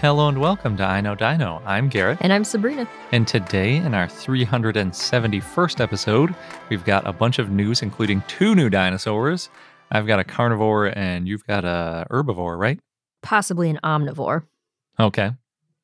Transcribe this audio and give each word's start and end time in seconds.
Hello 0.00 0.28
and 0.28 0.40
welcome 0.40 0.76
to 0.76 0.84
I 0.84 1.00
Know 1.00 1.16
Dino. 1.16 1.60
I'm 1.66 1.88
Garrett. 1.88 2.18
And 2.20 2.32
I'm 2.32 2.44
Sabrina. 2.44 2.88
And 3.10 3.26
today, 3.26 3.74
in 3.74 3.94
our 3.94 4.06
371st 4.06 5.80
episode, 5.80 6.36
we've 6.70 6.84
got 6.84 7.04
a 7.04 7.12
bunch 7.12 7.40
of 7.40 7.50
news, 7.50 7.82
including 7.82 8.22
two 8.28 8.54
new 8.54 8.70
dinosaurs. 8.70 9.50
I've 9.90 10.06
got 10.06 10.20
a 10.20 10.24
carnivore 10.24 10.96
and 10.96 11.26
you've 11.26 11.44
got 11.48 11.64
a 11.64 12.06
herbivore, 12.12 12.56
right? 12.56 12.78
Possibly 13.24 13.70
an 13.70 13.80
omnivore. 13.82 14.44
Okay. 15.00 15.32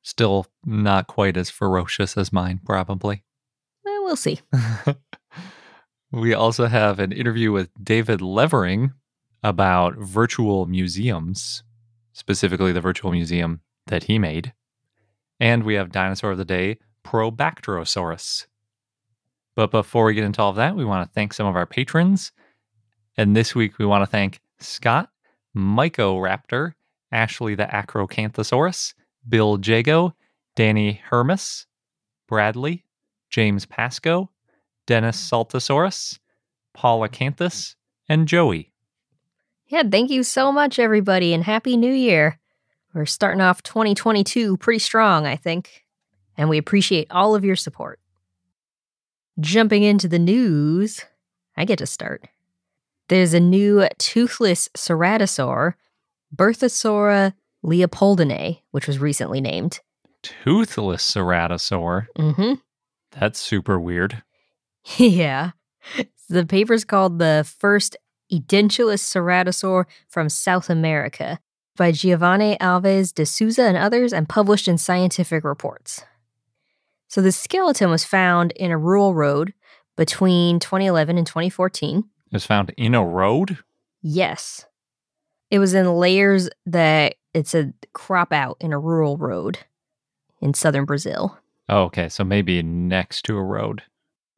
Still 0.03 0.47
not 0.65 1.09
quite 1.09 1.37
as 1.37 1.51
ferocious 1.51 2.17
as 2.17 2.33
mine, 2.33 2.61
probably. 2.65 3.25
Eh, 3.85 3.99
we'll 4.03 4.15
see. 4.15 4.39
we 6.13 6.33
also 6.33 6.67
have 6.67 7.01
an 7.01 7.11
interview 7.11 7.51
with 7.51 7.69
David 7.83 8.23
Levering 8.23 8.93
about 9.43 9.97
virtual 9.97 10.67
museums, 10.67 11.65
specifically 12.13 12.71
the 12.71 12.81
virtual 12.81 13.11
museum 13.11 13.61
that 13.87 14.05
he 14.05 14.19
made. 14.19 14.53
And 15.41 15.65
we 15.65 15.75
have 15.75 15.93
Dinosaur 15.93 16.33
of 16.33 16.39
the 16.39 16.45
Day, 16.45 16.79
Probactrosaurus. 17.05 18.47
But 19.55 19.71
before 19.71 20.07
we 20.07 20.15
get 20.15 20.25
into 20.25 20.43
all 20.43 20.51
of 20.51 20.57
that, 20.57 20.77
we 20.77 20.85
want 20.85 21.09
to 21.09 21.15
thank 21.15 21.33
some 21.33 21.47
of 21.47 21.57
our 21.57 21.67
patrons. 21.67 22.33
And 23.17 23.37
this 23.37 23.55
week 23.55 23.79
we 23.79 23.87
want 23.87 24.03
to 24.03 24.11
thank 24.11 24.41
Scott, 24.59 25.11
Mycoraptor, 25.57 26.73
Ashley 27.13 27.55
the 27.55 27.67
Acrocanthosaurus, 27.67 28.95
Bill 29.29 29.59
Jago, 29.63 30.15
Danny 30.57 31.01
Hermes, 31.05 31.67
Bradley, 32.27 32.85
James 33.31 33.67
Pasco, 33.67 34.31
Dennis 34.87 35.31
Saltosaurus, 35.31 36.19
Paul 36.73 37.01
Acanthus, 37.01 37.75
and 38.09 38.29
Joey. 38.29 38.73
Yeah, 39.69 39.83
thank 39.89 40.11
you 40.11 40.23
so 40.23 40.53
much, 40.53 40.79
everybody, 40.79 41.33
and 41.33 41.45
Happy 41.45 41.77
New 41.77 41.93
Year. 41.93 42.39
We're 42.95 43.07
starting 43.07 43.41
off 43.41 43.63
2022 43.65 44.57
pretty 44.59 44.79
strong, 44.79 45.27
I 45.27 45.35
think, 45.35 45.85
and 46.37 46.49
we 46.49 46.59
appreciate 46.59 47.09
all 47.11 47.35
of 47.35 47.45
your 47.45 47.57
support. 47.57 47.99
Jumping 49.41 49.83
into 49.83 50.07
the 50.07 50.21
news, 50.21 51.05
I 51.57 51.65
get 51.65 51.81
to 51.81 51.87
start. 51.87 52.29
There's 53.09 53.35
a 53.35 53.41
new 53.41 53.89
toothless 53.99 54.69
ceratosaur, 54.77 55.75
Berthasaura 56.35 57.35
leopoldinae, 57.65 58.61
which 58.71 58.87
was 58.87 59.01
recently 59.01 59.41
named. 59.41 59.81
Toothless 60.23 61.03
ceratosaur? 61.13 62.07
Mm-hmm. 62.17 62.55
That's 63.11 63.41
super 63.41 63.79
weird. 63.79 64.23
yeah. 64.97 65.51
The 66.29 66.47
paper's 66.47 66.85
called 66.85 67.19
the 67.19 67.45
first 67.59 67.97
edentulous 68.33 69.03
ceratosaur 69.03 69.85
from 70.09 70.29
South 70.29 70.71
America 70.71 71.41
by 71.77 71.93
Geovane 71.93 72.59
Alves 72.59 73.13
de 73.13 73.27
Souza 73.27 73.63
and 73.63 73.77
others 73.77 74.13
and 74.13 74.29
published 74.29 74.69
in 74.69 74.79
Scientific 74.79 75.45
Reports. 75.45 76.05
So 77.09 77.21
the 77.21 77.33
skeleton 77.33 77.91
was 77.91 78.05
found 78.05 78.53
in 78.53 78.71
a 78.71 78.79
rural 78.79 79.15
road 79.15 79.55
between 79.97 80.59
2011 80.59 81.19
and 81.19 81.27
2014. 81.27 81.99
It 81.99 82.05
was 82.33 82.47
found 82.47 82.73
in 82.77 82.95
a 82.95 83.05
road? 83.05 83.59
Yes. 84.03 84.67
It 85.51 85.59
was 85.59 85.75
in 85.75 85.87
layers 85.87 86.49
that 86.67 87.17
it's 87.33 87.55
a 87.55 87.73
crop 87.93 88.33
out 88.33 88.57
in 88.61 88.73
a 88.73 88.79
rural 88.79 89.17
road 89.17 89.59
in 90.41 90.55
southern 90.55 90.85
Brazil. 90.85 91.39
Oh, 91.69 91.85
okay. 91.85 92.09
So 92.09 92.25
maybe 92.25 92.63
next 92.63 93.23
to 93.27 93.37
a 93.37 93.43
road, 93.43 93.83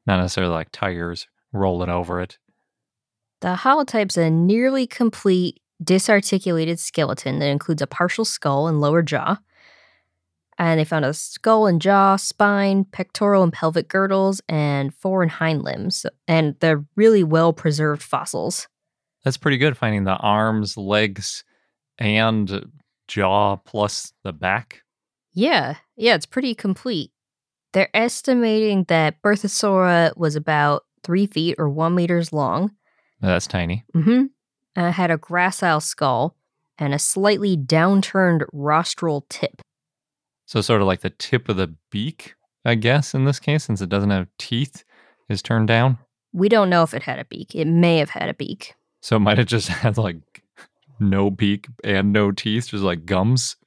not 0.05 0.17
necessarily 0.17 0.53
like 0.53 0.69
tires 0.71 1.27
rolling 1.51 1.89
over 1.89 2.21
it. 2.21 2.37
The 3.41 3.55
holotype's 3.55 4.17
a 4.17 4.29
nearly 4.29 4.87
complete 4.87 5.59
disarticulated 5.83 6.79
skeleton 6.79 7.39
that 7.39 7.49
includes 7.49 7.81
a 7.81 7.87
partial 7.87 8.25
skull 8.25 8.67
and 8.67 8.81
lower 8.81 9.01
jaw. 9.01 9.37
And 10.57 10.79
they 10.79 10.85
found 10.85 11.05
a 11.05 11.13
skull 11.13 11.67
and 11.67 11.79
jaw, 11.79 12.15
spine, 12.15 12.85
pectoral 12.85 13.43
and 13.43 13.53
pelvic 13.53 13.89
girdles, 13.89 14.41
and 14.49 14.93
fore 14.93 15.21
and 15.21 15.31
hind 15.31 15.63
limbs. 15.63 16.05
And 16.27 16.55
they're 16.59 16.83
really 16.95 17.23
well 17.23 17.53
preserved 17.53 18.01
fossils. 18.01 18.67
That's 19.23 19.37
pretty 19.37 19.57
good 19.57 19.77
finding 19.77 20.05
the 20.05 20.15
arms, 20.15 20.75
legs, 20.75 21.43
and 21.99 22.71
jaw 23.07 23.57
plus 23.57 24.13
the 24.23 24.33
back. 24.33 24.81
Yeah, 25.33 25.75
yeah, 25.95 26.15
it's 26.15 26.25
pretty 26.25 26.55
complete. 26.55 27.11
They're 27.73 27.95
estimating 27.95 28.85
that 28.85 29.21
Berthasaura 29.21 30.17
was 30.17 30.35
about 30.35 30.85
three 31.03 31.27
feet 31.27 31.55
or 31.59 31.69
one 31.69 31.93
meters 31.93 32.33
long. 32.33 32.71
That's 33.21 33.45
tiny. 33.45 33.83
Mm-hmm 33.93 34.25
uh, 34.77 34.91
had 34.91 35.11
a 35.11 35.17
gracile 35.17 35.81
skull 35.81 36.35
and 36.77 36.93
a 36.93 36.99
slightly 36.99 37.57
downturned 37.57 38.45
rostral 38.53 39.25
tip. 39.27 39.61
So, 40.45 40.61
sort 40.61 40.81
of 40.81 40.87
like 40.87 41.01
the 41.01 41.09
tip 41.09 41.49
of 41.49 41.57
the 41.57 41.75
beak, 41.91 42.35
I 42.63 42.75
guess, 42.75 43.13
in 43.13 43.25
this 43.25 43.39
case, 43.39 43.65
since 43.65 43.81
it 43.81 43.89
doesn't 43.89 44.11
have 44.11 44.27
teeth, 44.37 44.85
is 45.27 45.41
turned 45.41 45.67
down. 45.67 45.97
We 46.31 46.47
don't 46.47 46.69
know 46.69 46.83
if 46.83 46.93
it 46.93 47.03
had 47.03 47.19
a 47.19 47.25
beak. 47.25 47.55
It 47.55 47.65
may 47.65 47.97
have 47.97 48.11
had 48.11 48.29
a 48.29 48.33
beak. 48.33 48.75
So, 49.01 49.17
it 49.17 49.21
might 49.21 49.39
have 49.39 49.47
just 49.47 49.67
had 49.67 49.97
like 49.97 50.17
no 50.99 51.29
beak 51.29 51.67
and 51.83 52.13
no 52.13 52.31
teeth, 52.31 52.69
just 52.69 52.83
like 52.83 53.05
gums. 53.05 53.57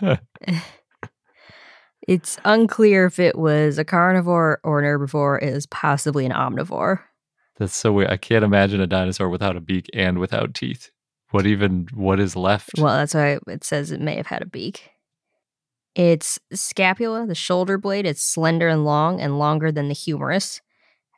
it's 2.08 2.38
unclear 2.44 3.06
if 3.06 3.18
it 3.18 3.38
was 3.38 3.78
a 3.78 3.84
carnivore 3.84 4.60
or 4.64 4.80
an 4.80 4.86
herbivore. 4.86 5.40
It 5.42 5.50
is 5.50 5.66
possibly 5.66 6.26
an 6.26 6.32
omnivore. 6.32 7.00
That's 7.60 7.76
so 7.76 7.92
weird. 7.92 8.10
I 8.10 8.16
can't 8.16 8.42
imagine 8.42 8.80
a 8.80 8.86
dinosaur 8.86 9.28
without 9.28 9.54
a 9.54 9.60
beak 9.60 9.90
and 9.92 10.18
without 10.18 10.54
teeth. 10.54 10.90
What 11.30 11.46
even 11.46 11.88
what 11.92 12.18
is 12.18 12.34
left? 12.34 12.70
Well, 12.78 12.96
that's 12.96 13.12
why 13.12 13.38
it 13.48 13.64
says 13.64 13.92
it 13.92 14.00
may 14.00 14.16
have 14.16 14.28
had 14.28 14.40
a 14.40 14.46
beak. 14.46 14.88
Its 15.94 16.38
scapula, 16.54 17.26
the 17.26 17.34
shoulder 17.34 17.76
blade, 17.76 18.06
it's 18.06 18.22
slender 18.22 18.66
and 18.66 18.86
long 18.86 19.20
and 19.20 19.38
longer 19.38 19.70
than 19.70 19.88
the 19.88 19.94
humerus. 19.94 20.62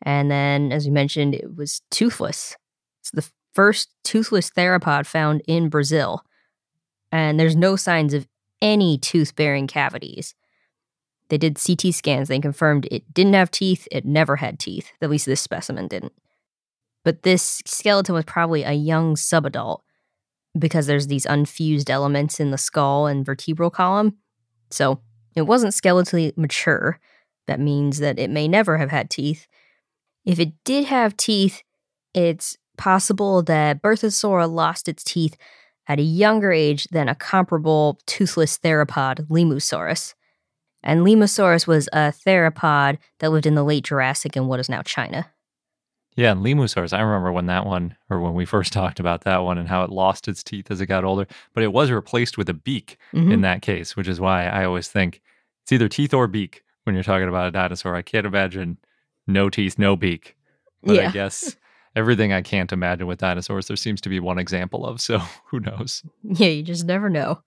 And 0.03 0.33
then, 0.33 0.73
as 0.73 0.85
you 0.85 0.91
mentioned, 0.91 1.37
it 1.37 1.57
was 1.57 1.81
toothless. 1.93 2.57
It's 3.03 3.13
the 3.13 3.31
first 3.55 3.91
toothless 4.03 4.51
theropod 4.51 5.07
found 5.07 5.43
in 5.47 5.69
Brazil. 5.69 6.25
And 7.13 7.39
there's 7.39 7.55
no 7.55 7.77
signs 7.77 8.15
of 8.15 8.27
any 8.61 8.99
tooth 8.99 9.37
bearing 9.37 9.69
cavities. 9.69 10.35
They 11.29 11.39
did 11.39 11.61
CT 11.65 11.95
scans. 11.95 12.27
They 12.27 12.41
confirmed 12.41 12.89
it 12.91 13.15
didn't 13.15 13.35
have 13.35 13.53
teeth. 13.53 13.87
It 13.93 14.05
never 14.05 14.37
had 14.37 14.59
teeth. 14.59 14.91
At 15.01 15.09
least 15.09 15.27
this 15.27 15.41
specimen 15.41 15.87
didn't. 15.87 16.13
But 17.05 17.23
this 17.23 17.63
skeleton 17.67 18.15
was 18.15 18.25
probably 18.25 18.63
a 18.63 18.73
young 18.73 19.17
subadult 19.17 19.81
because 20.59 20.87
there's 20.87 21.07
these 21.07 21.27
unfused 21.27 21.91
elements 21.91 22.39
in 22.39 22.51
the 22.51 22.59
skull 22.59 23.07
and 23.07 23.25
vertebral 23.25 23.71
column. 23.71 24.17
So 24.71 25.01
it 25.35 25.43
wasn't 25.43 25.75
skeletally 25.75 26.37
mature. 26.37 26.99
That 27.47 27.61
means 27.61 27.99
that 27.99 28.19
it 28.19 28.31
may 28.31 28.47
never 28.47 28.79
have 28.79 28.91
had 28.91 29.11
teeth. 29.11 29.47
If 30.25 30.39
it 30.39 30.53
did 30.65 30.85
have 30.87 31.17
teeth, 31.17 31.63
it's 32.15 32.57
possible 32.77 33.43
that 33.43 33.83
Berthasaura 33.83 34.51
lost 34.51 34.89
its 34.89 35.03
teeth 35.03 35.37
at 35.89 35.99
a 35.99 36.03
younger 36.03 36.53
age 36.53 36.85
than 36.93 37.09
a 37.09 37.15
comparable 37.15 37.99
toothless 38.07 38.59
theropod, 38.59 39.27
Limusaurus. 39.29 40.15
And 40.83 41.01
Limusaurus 41.01 41.67
was 41.67 41.89
a 41.93 42.13
theropod 42.13 42.99
that 43.19 43.31
lived 43.31 43.47
in 43.47 43.55
the 43.55 43.65
late 43.65 43.85
Jurassic 43.85 44.37
in 44.37 44.47
what 44.47 44.61
is 44.61 44.69
now 44.69 44.83
China. 44.83 45.31
Yeah, 46.15 46.33
and 46.33 46.43
Limusaurus, 46.45 46.93
I 46.93 47.01
remember 47.01 47.33
when 47.33 47.47
that 47.47 47.65
one, 47.65 47.97
or 48.11 48.21
when 48.21 48.35
we 48.35 48.45
first 48.45 48.73
talked 48.75 49.01
about 49.01 49.23
that 49.23 49.39
one 49.39 49.57
and 49.59 49.69
how 49.69 49.83
it 49.85 49.91
lost 49.91 50.29
its 50.29 50.43
teeth 50.43 50.71
as 50.71 50.81
it 50.81 50.87
got 50.87 51.05
older, 51.05 51.27
but 51.55 51.63
it 51.65 51.73
was 51.73 51.91
replaced 51.91 52.37
with 52.37 52.49
a 52.49 52.55
beak 52.55 52.99
Mhm. 53.15 53.33
in 53.33 53.41
that 53.43 53.63
case, 53.63 53.97
which 53.97 54.09
is 54.09 54.21
why 54.21 54.47
I 54.47 54.65
always 54.65 54.89
think 54.89 55.23
it's 55.63 55.73
either 55.73 55.89
teeth 55.89 56.13
or 56.13 56.27
beak 56.27 56.63
when 56.85 56.95
you're 56.95 57.03
talking 57.05 57.29
about 57.29 57.47
a 57.49 57.51
dinosaur. 57.51 57.95
I 57.97 58.03
can't 58.03 58.27
imagine 58.27 58.79
no 59.27 59.49
teeth, 59.49 59.79
no 59.79 59.97
beak. 59.97 60.37
But 60.83 60.99
I 60.99 61.11
guess 61.13 61.57
everything 61.95 62.33
I 62.33 62.43
can't 62.43 62.73
imagine 62.73 63.07
with 63.07 63.21
dinosaurs, 63.21 63.69
there 63.69 63.77
seems 63.77 64.01
to 64.03 64.09
be 64.09 64.19
one 64.21 64.39
example 64.39 64.85
of. 64.85 65.01
So 65.01 65.19
who 65.47 65.61
knows? 65.61 66.03
Yeah, 66.25 66.49
you 66.49 66.63
just 66.63 66.85
never 66.85 67.09
know. 67.09 67.41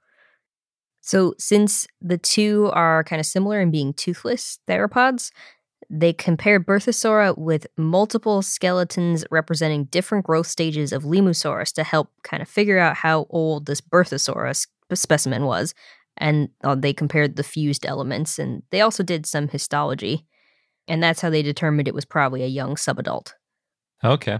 So, 1.01 1.35
since 1.38 1.85
the 2.01 2.17
two 2.17 2.71
are 2.73 3.03
kind 3.03 3.19
of 3.19 3.27
similar 3.27 3.62
in 3.62 3.69
being 3.69 3.94
toothless 3.94 4.57
theropods, 4.67 5.31
they 5.90 6.14
compared 6.14 6.66
Berthasaura 6.66 7.38
with 7.38 7.68
multiple 7.78 8.42
skeletons 8.42 9.26
representing 9.32 9.86
different 9.86 10.26
growth 10.26 10.48
stages 10.48 10.92
of 10.92 11.04
Limusaurus 11.04 11.72
to 11.74 11.84
help 11.84 12.10
kind 12.24 12.42
of 12.42 12.50
figure 12.50 12.80
out 12.80 12.98
how 12.98 13.28
old 13.30 13.66
this 13.66 13.82
Berthosaurus 13.82 14.68
specimen 14.94 15.46
was. 15.46 15.74
And 16.18 16.50
uh, 16.64 16.76
they 16.76 16.94
compared 16.94 17.36
the 17.36 17.44
fused 17.44 17.86
elements, 17.86 18.40
and 18.40 18.64
they 18.72 18.82
also 18.82 19.04
did 19.04 19.26
some 19.26 19.50
histology. 19.50 20.26
And 20.88 21.04
that's 21.04 21.20
how 21.20 21.30
they 21.30 21.42
determined 21.42 21.88
it 21.88 21.94
was 21.94 22.06
probably 22.06 22.44
a 22.44 22.48
young 22.48 22.76
subadult. 22.76 23.34
Okay. 24.04 24.40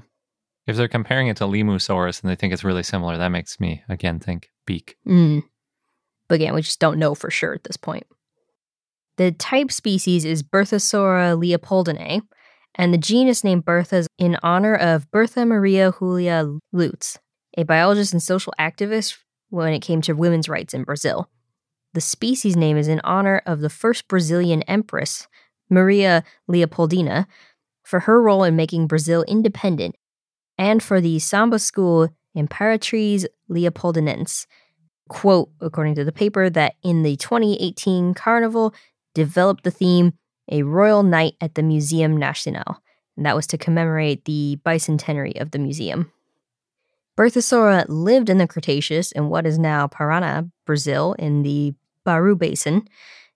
If 0.68 0.78
they're 0.78 0.88
comparing 0.88 1.28
it 1.28 1.38
to 1.38 1.44
Limusaurus 1.44 2.22
and 2.22 2.30
they 2.30 2.36
think 2.36 2.54
it's 2.54 2.64
really 2.64 2.84
similar, 2.84 3.18
that 3.18 3.30
makes 3.30 3.60
me 3.60 3.84
again 3.90 4.20
think 4.20 4.50
beak. 4.66 4.96
Mm. 5.08 5.44
But 6.28 6.36
again, 6.36 6.56
we 6.56 6.62
just 6.62 6.80
don't 6.80 6.98
know 6.98 7.14
for 7.14 7.30
sure 7.30 7.54
at 7.54 7.64
this 7.66 7.78
point. 7.78 8.06
The 9.18 9.32
type 9.32 9.72
species 9.72 10.26
is 10.26 10.44
Berthasaura 10.44 11.38
leopoldinae, 11.40 12.22
and 12.76 12.94
the 12.94 12.98
genus 12.98 13.44
name 13.44 13.62
Bertha 13.62 13.98
is 13.98 14.08
in 14.18 14.38
honor 14.44 14.76
of 14.76 15.10
Bertha 15.10 15.46
Maria 15.46 15.94
Julia 15.98 16.46
Lutz, 16.74 17.18
a 17.58 17.64
biologist 17.64 18.12
and 18.12 18.22
social 18.22 18.54
activist 18.60 19.18
when 19.50 19.74
it 19.74 19.80
came 19.80 20.02
to 20.02 20.14
women's 20.14 20.50
rights 20.50 20.74
in 20.74 20.84
Brazil. 20.84 21.30
The 21.94 22.02
species 22.02 22.58
name 22.58 22.76
is 22.76 22.90
in 22.90 23.00
honor 23.06 23.42
of 23.46 23.62
the 23.62 23.70
first 23.70 24.10
Brazilian 24.10 24.64
empress, 24.64 25.28
Maria 25.70 26.26
Leopoldina, 26.50 27.26
for 27.84 28.02
her 28.02 28.22
role 28.22 28.44
in 28.44 28.58
making 28.58 28.88
Brazil 28.88 29.24
independent, 29.30 29.96
and 30.58 30.84
for 30.84 31.00
the 31.00 31.20
samba 31.20 31.60
school 31.60 32.10
Imperatriz 32.36 33.26
Leopoldinense, 33.50 34.46
quote, 35.08 35.50
according 35.62 35.96
to 35.96 36.04
the 36.04 36.12
paper, 36.12 36.50
that 36.50 36.74
in 36.84 37.04
the 37.04 37.16
2018 37.16 38.14
carnival 38.14 38.74
developed 39.16 39.64
the 39.64 39.72
theme 39.72 40.14
A 40.52 40.62
Royal 40.62 41.02
Night 41.02 41.34
at 41.42 41.56
the 41.56 41.64
Museum 41.64 42.16
National, 42.16 42.84
And 43.18 43.26
that 43.26 43.36
was 43.36 43.48
to 43.48 43.58
commemorate 43.58 44.26
the 44.26 44.60
bicentenary 44.64 45.42
of 45.42 45.50
the 45.50 45.60
museum. 45.60 46.12
Berthasaura 47.18 47.86
lived 47.88 48.30
in 48.30 48.38
the 48.38 48.48
Cretaceous 48.48 49.12
in 49.14 49.30
what 49.30 49.48
is 49.48 49.58
now 49.58 49.88
Paraná, 49.88 50.52
Brazil, 50.66 51.16
in 51.18 51.42
the 51.42 51.74
Bauru 52.04 52.36
Basin. 52.36 52.88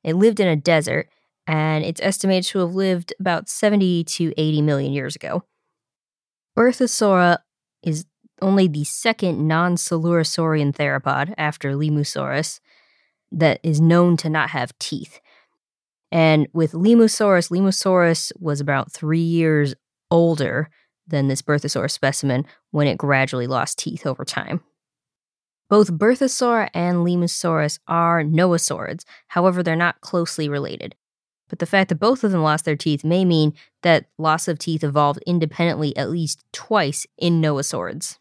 It 0.04 0.16
lived 0.16 0.40
in 0.40 0.48
a 0.48 0.56
desert, 0.56 1.10
and 1.48 1.84
it's 1.84 2.02
estimated 2.02 2.52
to 2.52 2.60
have 2.60 2.75
lived 2.75 3.14
about 3.20 3.50
70 3.50 4.04
to 4.04 4.34
80 4.38 4.62
million 4.62 4.92
years 4.92 5.16
ago. 5.16 5.44
Berthasaura 6.58 7.40
is 7.82 8.06
only 8.42 8.68
the 8.68 8.84
second 8.84 9.48
non 9.48 9.75
coelurosaurian 9.75 10.75
theropod 10.75 11.34
after 11.38 11.72
Limusaurus 11.72 12.60
that 13.32 13.60
is 13.64 13.80
known 13.80 14.18
to 14.18 14.30
not 14.30 14.50
have 14.50 14.78
teeth. 14.80 15.20
And 16.12 16.48
with 16.54 16.72
Limusaurus, 16.72 17.52
Limusaurus 17.52 18.32
was 18.40 18.60
about 18.60 18.92
three 18.92 19.20
years 19.20 19.76
older 20.10 20.70
than 21.08 21.28
this 21.28 21.42
Berthosaurus 21.42 21.92
specimen 21.92 22.46
when 22.72 22.88
it 22.88 22.98
gradually 22.98 23.48
lost 23.48 23.80
teeth 23.80 24.06
over 24.06 24.26
time. 24.26 24.62
Both 25.70 25.92
Berthosaur 25.92 26.70
and 26.74 26.98
Limusaurus 26.98 27.80
are 27.88 28.24
noasaurids, 28.24 29.04
however, 29.28 29.62
they're 29.62 29.76
not 29.76 30.02
closely 30.02 30.50
related. 30.50 30.96
But 31.48 31.60
the 31.60 31.68
fact 31.68 31.90
that 31.90 32.00
both 32.00 32.24
of 32.24 32.32
them 32.32 32.42
lost 32.42 32.66
their 32.66 32.76
teeth 32.76 33.04
may 33.04 33.26
mean 33.26 33.54
that 33.82 34.06
loss 34.18 34.48
of 34.48 34.60
teeth 34.60 34.84
evolved 34.84 35.22
independently 35.26 35.96
at 35.98 36.10
least 36.10 36.44
twice 36.54 37.06
in 37.18 37.42
noasaurids. 37.42 38.18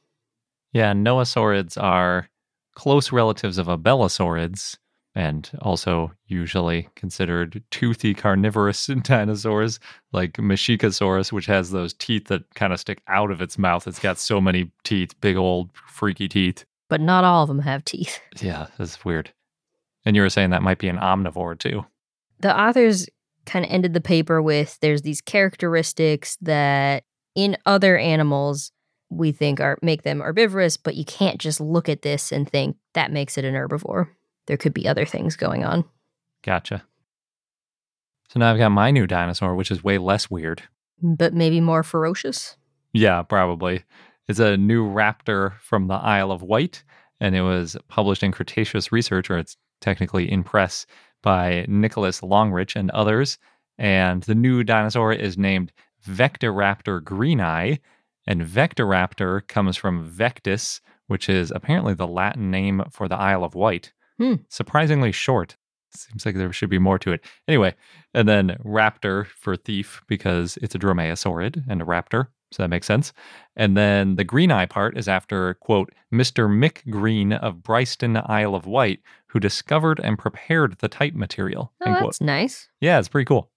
Yeah, 0.72 0.92
noasaurids 0.92 1.80
are 1.82 2.28
close 2.74 3.12
relatives 3.12 3.58
of 3.58 3.66
abelisaurids 3.66 4.76
and 5.18 5.50
also 5.62 6.12
usually 6.28 6.88
considered 6.94 7.60
toothy 7.72 8.14
carnivorous 8.14 8.86
dinosaurs 9.02 9.80
like 10.12 10.34
Masiakasaurus, 10.34 11.32
which 11.32 11.46
has 11.46 11.72
those 11.72 11.92
teeth 11.92 12.28
that 12.28 12.54
kind 12.54 12.72
of 12.72 12.78
stick 12.78 13.02
out 13.08 13.32
of 13.32 13.42
its 13.42 13.58
mouth. 13.58 13.88
It's 13.88 13.98
got 13.98 14.18
so 14.18 14.40
many 14.40 14.70
teeth, 14.84 15.20
big 15.20 15.36
old 15.36 15.70
freaky 15.88 16.28
teeth. 16.28 16.64
But 16.88 17.00
not 17.00 17.24
all 17.24 17.42
of 17.42 17.48
them 17.48 17.58
have 17.58 17.84
teeth. 17.84 18.20
Yeah, 18.40 18.68
that's 18.78 19.04
weird. 19.04 19.32
And 20.04 20.14
you 20.14 20.22
were 20.22 20.30
saying 20.30 20.50
that 20.50 20.62
might 20.62 20.78
be 20.78 20.86
an 20.86 20.98
omnivore 20.98 21.58
too. 21.58 21.84
The 22.38 22.56
authors 22.56 23.08
kind 23.44 23.64
of 23.64 23.72
ended 23.72 23.94
the 23.94 24.00
paper 24.00 24.40
with 24.40 24.78
there's 24.80 25.02
these 25.02 25.20
characteristics 25.20 26.38
that 26.42 27.02
in 27.34 27.56
other 27.66 27.98
animals 27.98 28.70
we 29.10 29.32
think 29.32 29.58
are 29.58 29.78
make 29.82 30.04
them 30.04 30.20
herbivorous, 30.20 30.76
but 30.76 30.94
you 30.94 31.04
can't 31.04 31.40
just 31.40 31.60
look 31.60 31.88
at 31.88 32.02
this 32.02 32.30
and 32.30 32.48
think 32.48 32.76
that 32.94 33.10
makes 33.10 33.36
it 33.36 33.44
an 33.44 33.54
herbivore. 33.54 34.10
There 34.48 34.56
could 34.56 34.74
be 34.74 34.88
other 34.88 35.06
things 35.06 35.36
going 35.36 35.64
on. 35.64 35.84
Gotcha. 36.42 36.82
So 38.30 38.40
now 38.40 38.50
I've 38.50 38.58
got 38.58 38.70
my 38.70 38.90
new 38.90 39.06
dinosaur, 39.06 39.54
which 39.54 39.70
is 39.70 39.84
way 39.84 39.98
less 39.98 40.28
weird. 40.30 40.62
But 41.00 41.32
maybe 41.32 41.60
more 41.60 41.82
ferocious. 41.82 42.56
Yeah, 42.92 43.22
probably. 43.22 43.84
It's 44.26 44.40
a 44.40 44.56
new 44.56 44.84
raptor 44.84 45.58
from 45.60 45.86
the 45.86 45.94
Isle 45.94 46.32
of 46.32 46.42
Wight, 46.42 46.82
and 47.20 47.36
it 47.36 47.42
was 47.42 47.76
published 47.88 48.22
in 48.22 48.32
Cretaceous 48.32 48.90
Research, 48.90 49.30
or 49.30 49.38
it's 49.38 49.56
technically 49.80 50.30
in 50.30 50.42
press, 50.42 50.86
by 51.22 51.64
Nicholas 51.68 52.20
Longrich 52.20 52.74
and 52.74 52.90
others. 52.90 53.38
And 53.78 54.22
the 54.24 54.34
new 54.34 54.64
dinosaur 54.64 55.12
is 55.12 55.38
named 55.38 55.72
Vectiraptor 56.06 57.02
greeneye. 57.02 57.78
And 58.26 58.42
Vectiraptor 58.42 59.46
comes 59.48 59.76
from 59.76 60.10
Vectis, 60.10 60.80
which 61.06 61.28
is 61.28 61.50
apparently 61.50 61.94
the 61.94 62.06
Latin 62.06 62.50
name 62.50 62.82
for 62.90 63.08
the 63.08 63.16
Isle 63.16 63.44
of 63.44 63.54
Wight. 63.54 63.92
Hmm. 64.18 64.34
Surprisingly 64.48 65.12
short. 65.12 65.56
Seems 65.94 66.26
like 66.26 66.34
there 66.34 66.52
should 66.52 66.68
be 66.70 66.78
more 66.78 66.98
to 66.98 67.12
it. 67.12 67.24
Anyway, 67.46 67.74
and 68.12 68.28
then 68.28 68.58
raptor 68.64 69.26
for 69.26 69.56
thief 69.56 70.02
because 70.06 70.58
it's 70.60 70.74
a 70.74 70.78
dromaeosaurid 70.78 71.64
and 71.68 71.80
a 71.80 71.84
raptor. 71.84 72.28
So 72.52 72.62
that 72.62 72.68
makes 72.68 72.86
sense. 72.86 73.12
And 73.56 73.76
then 73.76 74.16
the 74.16 74.24
green 74.24 74.50
eye 74.50 74.66
part 74.66 74.96
is 74.96 75.08
after, 75.08 75.54
quote, 75.54 75.92
Mr. 76.12 76.48
Mick 76.48 76.88
Green 76.90 77.32
of 77.32 77.56
Brighstone, 77.56 78.22
Isle 78.28 78.54
of 78.54 78.66
Wight, 78.66 79.00
who 79.26 79.40
discovered 79.40 80.00
and 80.02 80.18
prepared 80.18 80.78
the 80.78 80.88
type 80.88 81.14
material. 81.14 81.72
Oh, 81.80 81.86
end 81.86 81.98
quote. 81.98 82.08
that's 82.08 82.20
nice. 82.20 82.68
Yeah, 82.80 82.98
it's 82.98 83.08
pretty 83.08 83.26
cool. 83.26 83.50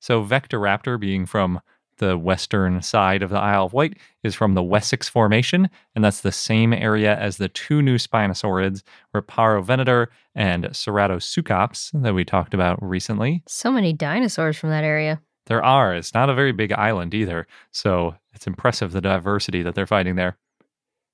So 0.00 0.24
Vectiraptor 0.24 0.98
being 0.98 1.26
from 1.26 1.60
the 2.02 2.18
western 2.18 2.82
side 2.82 3.22
of 3.22 3.30
the 3.30 3.38
Isle 3.38 3.66
of 3.66 3.72
Wight 3.72 3.96
is 4.24 4.34
from 4.34 4.54
the 4.54 4.62
Wessex 4.62 5.08
Formation, 5.08 5.70
and 5.94 6.04
that's 6.04 6.22
the 6.22 6.32
same 6.32 6.72
area 6.72 7.16
as 7.16 7.36
the 7.36 7.48
two 7.48 7.80
new 7.80 7.96
Spinosaurids, 7.96 8.82
Riparovenator 9.14 10.08
and 10.34 10.64
Ceratosuchops 10.64 12.02
that 12.02 12.12
we 12.12 12.24
talked 12.24 12.54
about 12.54 12.82
recently. 12.82 13.44
So 13.46 13.70
many 13.70 13.92
dinosaurs 13.92 14.58
from 14.58 14.70
that 14.70 14.82
area. 14.82 15.20
There 15.46 15.64
are. 15.64 15.94
It's 15.94 16.12
not 16.12 16.28
a 16.28 16.34
very 16.34 16.50
big 16.50 16.72
island 16.72 17.14
either, 17.14 17.46
so 17.70 18.16
it's 18.34 18.48
impressive 18.48 18.90
the 18.90 19.00
diversity 19.00 19.62
that 19.62 19.76
they're 19.76 19.86
finding 19.86 20.16
there. 20.16 20.36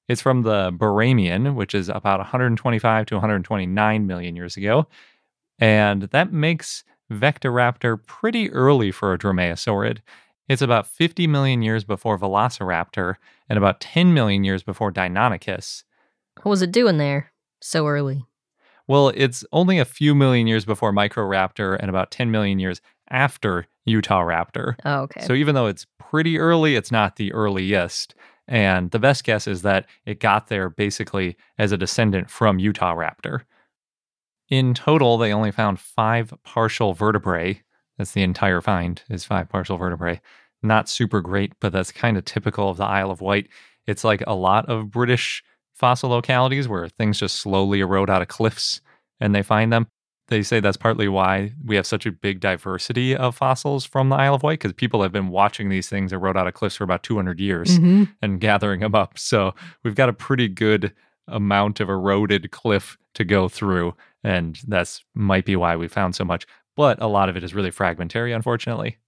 It's 0.09 0.23
from 0.23 0.40
the 0.40 0.73
Barremian, 0.73 1.54
which 1.54 1.75
is 1.75 1.90
about 1.90 2.18
125 2.18 3.04
to 3.04 3.14
129 3.14 4.07
million 4.07 4.37
years 4.37 4.57
ago, 4.57 4.87
and 5.59 6.04
that 6.04 6.33
makes 6.33 6.83
Vectiraptor 7.12 8.07
pretty 8.07 8.50
early 8.52 8.90
for 8.90 9.12
a 9.12 9.18
dromaeosaurid. 9.18 9.99
It's 10.49 10.62
about 10.62 10.87
50 10.87 11.26
million 11.26 11.62
years 11.62 11.85
before 11.85 12.19
Velociraptor 12.19 13.17
and 13.49 13.57
about 13.57 13.81
10 13.81 14.14
million 14.14 14.45
years 14.45 14.62
before 14.62 14.90
Deinonychus. 14.90 15.85
What 16.43 16.50
was 16.50 16.62
it 16.62 16.73
doing 16.73 16.99
there 16.99 17.33
so 17.61 17.87
early? 17.87 18.25
Well, 18.87 19.12
it's 19.14 19.45
only 19.52 19.78
a 19.78 19.85
few 19.85 20.14
million 20.14 20.47
years 20.47 20.64
before 20.64 20.93
Microraptor 20.93 21.76
and 21.78 21.90
about 21.90 22.11
10 22.11 22.31
million 22.31 22.59
years 22.59 22.81
after 23.11 23.67
Utah 23.85 24.23
Raptor. 24.23 24.76
Oh, 24.85 25.00
okay. 25.02 25.26
So 25.26 25.35
even 25.35 25.55
though 25.55 25.67
it's 25.67 25.87
pretty 25.99 26.38
early, 26.38 26.75
it's 26.75 26.90
not 26.90 27.17
the 27.17 27.33
earliest. 27.33 28.14
And 28.47 28.90
the 28.90 28.99
best 28.99 29.25
guess 29.25 29.47
is 29.47 29.61
that 29.62 29.87
it 30.07 30.21
got 30.21 30.47
there 30.47 30.71
basically 30.71 31.37
as 31.59 31.71
a 31.71 31.76
descendant 31.76 32.31
from 32.31 32.59
Utah 32.59 32.95
Raptor. 32.95 33.43
In 34.49 34.73
total, 34.73 35.19
they 35.19 35.35
only 35.35 35.50
found 35.50 35.78
five 35.78 36.33
partial 36.43 36.95
vertebrae. 36.95 37.62
That's 37.99 38.12
the 38.12 38.23
entire 38.23 38.61
find 38.61 39.02
is 39.11 39.25
five 39.25 39.49
partial 39.49 39.76
vertebrae. 39.76 40.21
Not 40.62 40.88
super 40.88 41.21
great, 41.21 41.52
but 41.61 41.73
that's 41.73 41.93
kind 41.93 42.17
of 42.17 42.25
typical 42.25 42.69
of 42.71 42.76
the 42.78 42.85
Isle 42.85 43.11
of 43.11 43.21
Wight. 43.21 43.49
It's 43.87 44.05
like 44.05 44.23
a 44.26 44.35
lot 44.35 44.67
of 44.69 44.90
British 44.90 45.43
fossil 45.75 46.11
localities 46.11 46.67
where 46.69 46.88
things 46.88 47.19
just 47.21 47.37
slowly 47.37 47.81
erode 47.81 48.11
out 48.11 48.23
of 48.23 48.28
cliffs 48.28 48.81
and 49.21 49.35
they 49.35 49.43
find 49.43 49.73
them. 49.73 49.87
they 50.28 50.43
say 50.43 50.61
that's 50.61 50.76
partly 50.76 51.09
why 51.09 51.50
we 51.64 51.75
have 51.75 51.87
such 51.87 52.05
a 52.05 52.12
big 52.12 52.38
diversity 52.38 53.17
of 53.17 53.35
fossils 53.35 53.87
from 53.87 54.11
the 54.11 54.17
Isle 54.17 54.35
of 54.35 54.43
Wight 54.43 54.59
because 54.59 54.75
people 54.75 55.00
have 55.02 55.11
been 55.12 55.28
watching 55.28 55.71
these 55.71 55.88
things 55.88 56.12
erode 56.12 56.37
out 56.37 56.47
of 56.47 56.52
cliffs 56.52 56.76
for 56.76 56.85
about 56.85 57.02
200 57.02 57.40
years 57.40 57.78
Mhm. 57.78 58.12
and 58.21 58.38
gathering 58.38 58.81
them 58.81 58.95
up. 58.95 59.19
So 59.19 59.55
we've 59.83 59.95
got 59.95 60.11
a 60.11 60.12
pretty 60.12 60.47
good 60.49 60.93
amount 61.28 61.81
of 61.81 61.88
eroded 61.88 62.50
cliff 62.50 62.99
to 63.14 63.25
go 63.25 63.49
through, 63.49 63.95
and 64.23 64.59
that's 64.69 65.02
might 65.14 65.47
be 65.47 65.57
why 65.57 65.76
we 65.76 65.88
found 65.88 66.14
so 66.14 66.26
much. 66.26 66.45
But 66.78 67.02
a 67.02 67.08
lot 67.08 67.28
of 67.28 67.37
it 67.37 67.42
is 67.42 67.56
really 67.56 67.73
fragmentary, 67.73 68.32
unfortunately. 68.32 68.99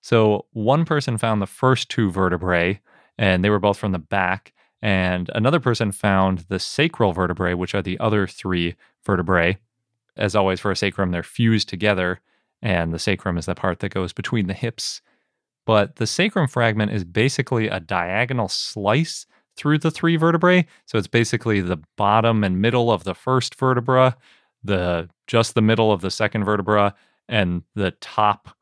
So 0.00 0.46
one 0.52 0.84
person 0.84 1.18
found 1.18 1.42
the 1.42 1.46
first 1.46 1.88
two 1.88 2.08
vertebrae, 2.08 2.80
and 3.18 3.44
they 3.44 3.50
were 3.50 3.58
both 3.58 3.78
from 3.78 3.90
the 3.90 3.98
back, 3.98 4.52
and 4.80 5.28
another 5.34 5.58
person 5.58 5.90
found 5.90 6.44
the 6.48 6.60
sacral 6.60 7.12
vertebrae, 7.12 7.54
which 7.54 7.74
are 7.74 7.82
the 7.82 7.98
other 7.98 8.28
three 8.28 8.76
vertebrae. 9.04 9.58
As 10.16 10.36
always, 10.36 10.60
for 10.60 10.70
a 10.70 10.76
sacrum, 10.76 11.10
they're 11.10 11.24
fused 11.24 11.68
together, 11.68 12.20
and 12.62 12.94
the 12.94 13.00
sacrum 13.00 13.38
is 13.38 13.46
the 13.46 13.56
part 13.56 13.80
that 13.80 13.92
goes 13.92 14.12
between 14.12 14.46
the 14.46 14.54
hips. 14.54 15.02
But 15.66 15.96
the 15.96 16.06
sacrum 16.06 16.46
fragment 16.46 16.92
is 16.92 17.02
basically 17.02 17.66
a 17.66 17.80
diagonal 17.80 18.46
slice 18.46 19.26
through 19.56 19.78
the 19.78 19.90
three 19.90 20.14
vertebrae. 20.14 20.64
So 20.86 20.96
it's 20.96 21.08
basically 21.08 21.60
the 21.60 21.82
bottom 21.96 22.44
and 22.44 22.62
middle 22.62 22.92
of 22.92 23.02
the 23.02 23.16
first 23.16 23.56
vertebra, 23.56 24.16
the 24.62 25.08
just 25.26 25.54
the 25.54 25.62
middle 25.62 25.92
of 25.92 26.00
the 26.00 26.10
second 26.10 26.44
vertebra, 26.44 26.94
and 27.28 27.62
the 27.74 27.92
top, 28.00 28.56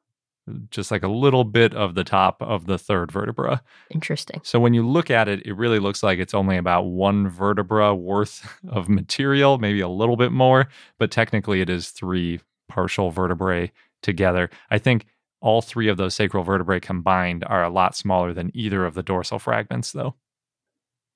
just 0.70 0.90
like 0.90 1.02
a 1.02 1.08
little 1.08 1.44
bit 1.44 1.74
of 1.74 1.94
the 1.94 2.04
top 2.04 2.42
of 2.42 2.66
the 2.66 2.78
third 2.78 3.10
vertebra. 3.12 3.62
Interesting. 3.90 4.40
So 4.44 4.58
when 4.60 4.74
you 4.74 4.86
look 4.86 5.10
at 5.10 5.28
it, 5.28 5.44
it 5.46 5.54
really 5.54 5.78
looks 5.78 6.02
like 6.02 6.18
it's 6.18 6.34
only 6.34 6.56
about 6.56 6.86
one 6.86 7.28
vertebra 7.28 7.94
worth 7.94 8.48
of 8.68 8.88
material, 8.88 9.58
maybe 9.58 9.80
a 9.80 9.88
little 9.88 10.16
bit 10.16 10.32
more, 10.32 10.68
but 10.98 11.10
technically 11.10 11.60
it 11.60 11.70
is 11.70 11.90
three 11.90 12.40
partial 12.68 13.10
vertebrae 13.10 13.72
together. 14.02 14.50
I 14.70 14.78
think 14.78 15.06
all 15.40 15.62
three 15.62 15.88
of 15.88 15.96
those 15.96 16.14
sacral 16.14 16.42
vertebrae 16.42 16.80
combined 16.80 17.44
are 17.46 17.62
a 17.62 17.70
lot 17.70 17.94
smaller 17.94 18.32
than 18.32 18.50
either 18.54 18.84
of 18.84 18.94
the 18.94 19.02
dorsal 19.02 19.38
fragments, 19.38 19.92
though. 19.92 20.14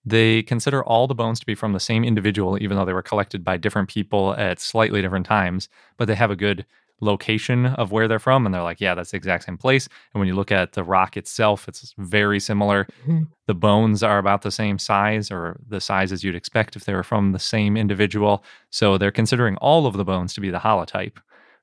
They 0.04 0.42
consider 0.42 0.82
all 0.84 1.06
the 1.06 1.14
bones 1.14 1.40
to 1.40 1.46
be 1.46 1.54
from 1.54 1.72
the 1.72 1.80
same 1.80 2.04
individual, 2.04 2.60
even 2.62 2.76
though 2.76 2.84
they 2.84 2.92
were 2.92 3.02
collected 3.02 3.44
by 3.44 3.56
different 3.58 3.88
people 3.88 4.34
at 4.34 4.58
slightly 4.60 5.02
different 5.02 5.26
times, 5.26 5.68
but 5.98 6.06
they 6.08 6.14
have 6.14 6.30
a 6.30 6.36
good 6.36 6.64
location 7.02 7.66
of 7.66 7.92
where 7.92 8.08
they're 8.08 8.18
from. 8.18 8.44
And 8.44 8.54
they're 8.54 8.62
like, 8.62 8.80
yeah, 8.80 8.94
that's 8.94 9.10
the 9.12 9.16
exact 9.16 9.44
same 9.44 9.56
place. 9.56 9.88
And 10.12 10.18
when 10.20 10.28
you 10.28 10.34
look 10.34 10.52
at 10.52 10.72
the 10.72 10.84
rock 10.84 11.16
itself, 11.16 11.66
it's 11.68 11.94
very 11.98 12.38
similar. 12.40 12.86
Mhm. 13.06 13.28
The 13.46 13.54
bones 13.54 14.02
are 14.02 14.18
about 14.18 14.42
the 14.42 14.50
same 14.50 14.78
size 14.78 15.30
or 15.30 15.58
the 15.66 15.80
size 15.80 16.12
as 16.12 16.22
you'd 16.22 16.34
expect 16.34 16.76
if 16.76 16.84
they 16.84 16.92
were 16.94 17.02
from 17.02 17.32
the 17.32 17.38
same 17.38 17.76
individual. 17.76 18.44
So 18.70 18.98
they're 18.98 19.10
considering 19.10 19.56
all 19.56 19.86
of 19.86 19.96
the 19.96 20.04
bones 20.04 20.34
to 20.34 20.40
be 20.40 20.50
the 20.50 20.58
holotype, 20.58 21.16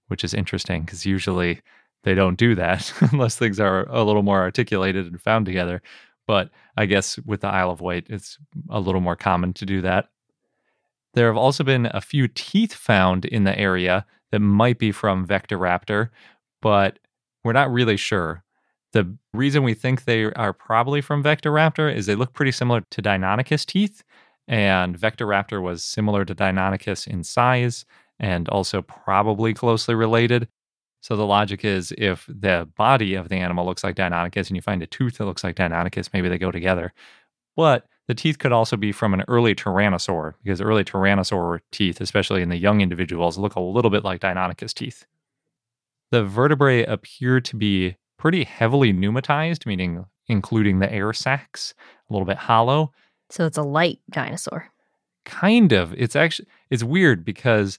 which 0.07 0.23
is 0.23 0.33
interesting 0.33 0.81
because 0.83 1.05
usually 1.05 1.61
they 2.03 2.15
don't 2.15 2.37
do 2.37 2.55
that 2.55 2.91
unless 3.11 3.35
things 3.37 3.59
are 3.59 3.85
a 3.89 4.03
little 4.03 4.23
more 4.23 4.41
articulated 4.41 5.05
and 5.05 5.21
found 5.21 5.45
together. 5.45 5.81
But 6.27 6.51
I 6.75 6.85
guess 6.85 7.17
with 7.19 7.41
the 7.41 7.47
Isle 7.47 7.71
of 7.71 7.81
Wight, 7.81 8.07
it's 8.09 8.37
a 8.69 8.79
little 8.79 9.01
more 9.01 9.15
common 9.15 9.53
to 9.53 9.65
do 9.65 9.81
that. 9.81 10.09
There 11.13 11.27
have 11.27 11.37
also 11.37 11.63
been 11.63 11.87
a 11.91 12.01
few 12.01 12.27
teeth 12.27 12.73
found 12.73 13.25
in 13.25 13.45
the 13.45 13.57
area 13.57 14.05
that 14.31 14.39
might 14.39 14.77
be 14.77 14.91
from 14.91 15.25
Vectiraptor, 15.25 16.09
but 16.61 16.99
we're 17.43 17.53
not 17.53 17.71
really 17.71 17.97
sure. 17.97 18.43
The 18.93 19.17
reason 19.33 19.63
we 19.63 19.73
think 19.73 20.03
they 20.03 20.25
are 20.25 20.53
probably 20.53 21.01
from 21.01 21.23
Vectiraptor 21.23 21.93
is 21.93 22.05
they 22.05 22.15
look 22.15 22.33
pretty 22.33 22.51
similar 22.51 22.81
to 22.81 23.01
Deinonychus 23.01 23.65
teeth, 23.65 24.03
and 24.47 24.99
Vectiraptor 24.99 25.61
was 25.61 25.83
similar 25.83 26.25
to 26.25 26.35
Deinonychus 26.35 27.07
in 27.07 27.23
size 27.23 27.85
and 28.19 28.49
also 28.49 28.81
probably 28.81 29.53
closely 29.53 29.95
related. 29.95 30.47
So 31.01 31.15
the 31.15 31.25
logic 31.25 31.63
is 31.63 31.93
if 31.97 32.25
the 32.27 32.67
body 32.75 33.15
of 33.15 33.29
the 33.29 33.35
animal 33.35 33.65
looks 33.65 33.83
like 33.83 33.95
Deinonychus 33.95 34.47
and 34.47 34.55
you 34.55 34.61
find 34.61 34.81
a 34.81 34.87
tooth 34.87 35.17
that 35.17 35.25
looks 35.25 35.43
like 35.43 35.55
Deinonychus, 35.55 36.09
maybe 36.13 36.27
they 36.27 36.37
go 36.37 36.51
together. 36.51 36.93
But 37.55 37.87
the 38.07 38.15
teeth 38.15 38.39
could 38.39 38.51
also 38.51 38.77
be 38.77 38.91
from 38.91 39.13
an 39.13 39.23
early 39.27 39.53
tyrannosaur 39.53 40.33
because 40.43 40.61
early 40.61 40.83
tyrannosaur 40.83 41.59
teeth, 41.71 42.01
especially 42.01 42.41
in 42.41 42.49
the 42.49 42.57
young 42.57 42.81
individuals, 42.81 43.37
look 43.37 43.55
a 43.55 43.61
little 43.61 43.91
bit 43.91 44.03
like 44.03 44.21
Deinonychus 44.21 44.73
teeth. 44.73 45.05
The 46.11 46.23
vertebrae 46.23 46.85
appear 46.85 47.41
to 47.41 47.55
be 47.55 47.97
pretty 48.17 48.45
heavily 48.45 48.93
pneumatized, 48.93 49.65
meaning 49.65 50.05
including 50.27 50.79
the 50.79 50.91
air 50.91 51.13
sacs, 51.13 51.73
a 52.09 52.13
little 52.13 52.25
bit 52.25 52.37
hollow. 52.37 52.91
So 53.29 53.45
it's 53.45 53.57
a 53.57 53.63
light 53.63 53.99
dinosaur. 54.09 54.69
Kind 55.25 55.73
of. 55.73 55.93
It's 55.93 56.15
actually 56.15 56.47
it's 56.69 56.83
weird 56.83 57.25
because 57.25 57.77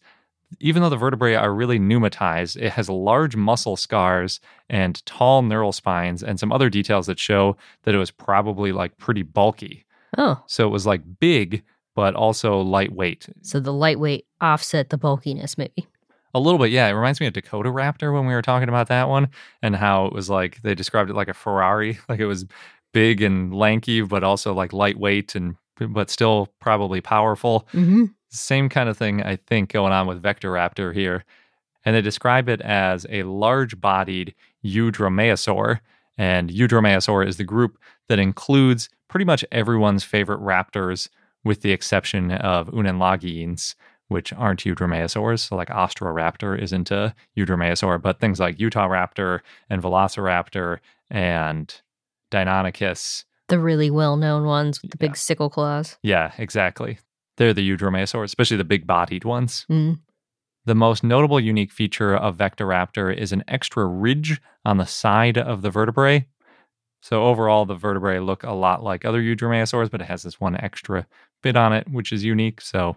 even 0.60 0.82
though 0.82 0.88
the 0.88 0.96
vertebrae 0.96 1.34
are 1.34 1.52
really 1.54 1.78
pneumatized, 1.78 2.56
it 2.56 2.70
has 2.72 2.88
large 2.88 3.36
muscle 3.36 3.76
scars 3.76 4.40
and 4.70 5.04
tall 5.06 5.42
neural 5.42 5.72
spines 5.72 6.22
and 6.22 6.40
some 6.40 6.52
other 6.52 6.70
details 6.70 7.06
that 7.06 7.18
show 7.18 7.56
that 7.82 7.94
it 7.94 7.98
was 7.98 8.10
probably 8.10 8.72
like 8.72 8.96
pretty 8.98 9.22
bulky. 9.22 9.84
Oh, 10.16 10.42
So 10.46 10.66
it 10.66 10.70
was 10.70 10.86
like 10.86 11.02
big, 11.20 11.62
but 11.94 12.14
also 12.14 12.60
lightweight. 12.60 13.28
so 13.42 13.60
the 13.60 13.72
lightweight 13.72 14.26
offset 14.40 14.88
the 14.90 14.96
bulkiness, 14.98 15.58
maybe. 15.58 15.86
A 16.34 16.40
little 16.40 16.58
bit, 16.58 16.70
yeah. 16.70 16.86
It 16.86 16.92
reminds 16.92 17.20
me 17.20 17.26
of 17.26 17.32
Dakota 17.32 17.70
Raptor 17.70 18.12
when 18.12 18.26
we 18.26 18.34
were 18.34 18.42
talking 18.42 18.68
about 18.68 18.88
that 18.88 19.08
one 19.08 19.28
and 19.62 19.74
how 19.76 20.06
it 20.06 20.12
was 20.12 20.28
like 20.30 20.60
they 20.62 20.74
described 20.74 21.10
it 21.10 21.16
like 21.16 21.28
a 21.28 21.34
Ferrari, 21.34 21.98
like 22.08 22.20
it 22.20 22.26
was 22.26 22.46
big 22.92 23.20
and 23.22 23.54
lanky, 23.54 24.00
but 24.02 24.22
also 24.24 24.54
like 24.54 24.72
lightweight 24.72 25.34
and 25.34 25.56
but 25.80 26.11
still 26.11 26.49
probably 26.61 27.00
powerful. 27.00 27.66
Mm-hmm. 27.73 28.06
Same 28.30 28.68
kind 28.68 28.88
of 28.88 28.97
thing, 28.97 29.23
I 29.23 29.37
think, 29.37 29.73
going 29.73 29.92
on 29.92 30.06
with 30.06 30.23
Vectiraptor 30.23 30.94
here. 30.94 31.25
And 31.85 31.94
they 31.94 32.02
describe 32.02 32.49
it 32.49 32.61
as 32.61 33.06
a 33.08 33.23
large 33.23 33.80
bodied 33.80 34.35
Eudromaeosaur. 34.64 35.80
And 36.18 36.50
Eudromaeosaur 36.50 37.26
is 37.26 37.37
the 37.37 37.44
group 37.44 37.78
that 38.08 38.18
includes 38.18 38.88
pretty 39.08 39.25
much 39.25 39.44
everyone's 39.50 40.04
favorite 40.04 40.40
raptors, 40.40 41.08
with 41.44 41.62
the 41.62 41.73
exception 41.73 42.32
of 42.32 42.68
Unenlagines, 42.68 43.75
which 44.08 44.32
aren't 44.32 44.64
Eudromaeosaurs. 44.64 45.49
So, 45.49 45.56
like 45.56 45.68
Austroraptor 45.68 46.61
isn't 46.61 46.90
a 46.90 47.14
Eudromaeosaur, 47.37 48.02
but 48.02 48.20
things 48.20 48.40
like 48.40 48.61
Utah 48.61 48.88
Raptor 48.88 49.40
and 49.70 49.82
Velociraptor 49.82 50.78
and 51.11 51.80
Deinonychus. 52.30 53.25
The 53.48 53.58
really 53.58 53.90
well 53.90 54.16
known 54.16 54.44
ones 54.44 54.82
with 54.82 54.90
the 54.90 54.96
big 54.98 55.10
Yeah. 55.10 55.14
sickle 55.16 55.50
claws. 55.50 55.96
Yeah, 56.02 56.32
exactly. 56.38 56.98
They're 57.36 57.54
the 57.54 57.68
Eudromaeosaurs, 57.68 58.24
especially 58.24 58.56
the 58.56 58.64
big 58.64 58.86
bodied 58.86 59.24
ones. 59.24 59.64
Mm. 59.70 60.00
The 60.66 60.74
most 60.74 61.02
notable 61.02 61.40
unique 61.40 61.72
feature 61.72 62.14
of 62.14 62.36
Vectiraptor 62.36 63.16
is 63.16 63.32
an 63.32 63.42
extra 63.48 63.86
ridge 63.86 64.40
on 64.64 64.76
the 64.76 64.84
side 64.86 65.38
of 65.38 65.62
the 65.62 65.70
vertebrae. 65.70 66.26
So 67.00 67.24
overall, 67.24 67.64
the 67.64 67.74
vertebrae 67.76 68.18
look 68.18 68.42
a 68.42 68.52
lot 68.52 68.82
like 68.82 69.04
other 69.04 69.22
Eudromaeosaurs, 69.22 69.90
but 69.90 70.00
it 70.02 70.08
has 70.08 70.24
this 70.24 70.40
one 70.40 70.56
extra 70.56 71.06
bit 71.42 71.56
on 71.56 71.72
it, 71.72 71.88
which 71.88 72.12
is 72.12 72.24
unique. 72.24 72.60
So 72.60 72.96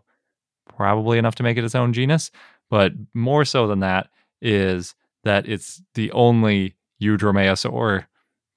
probably 0.75 1.17
enough 1.17 1.35
to 1.35 1.43
make 1.43 1.57
it 1.57 1.63
its 1.63 1.75
own 1.75 1.93
genus. 1.93 2.31
But 2.69 2.93
more 3.13 3.45
so 3.45 3.67
than 3.67 3.79
that 3.81 4.09
is 4.41 4.95
that 5.23 5.47
it's 5.47 5.81
the 5.93 6.11
only 6.13 6.75
Eudromaeosaur 7.01 8.05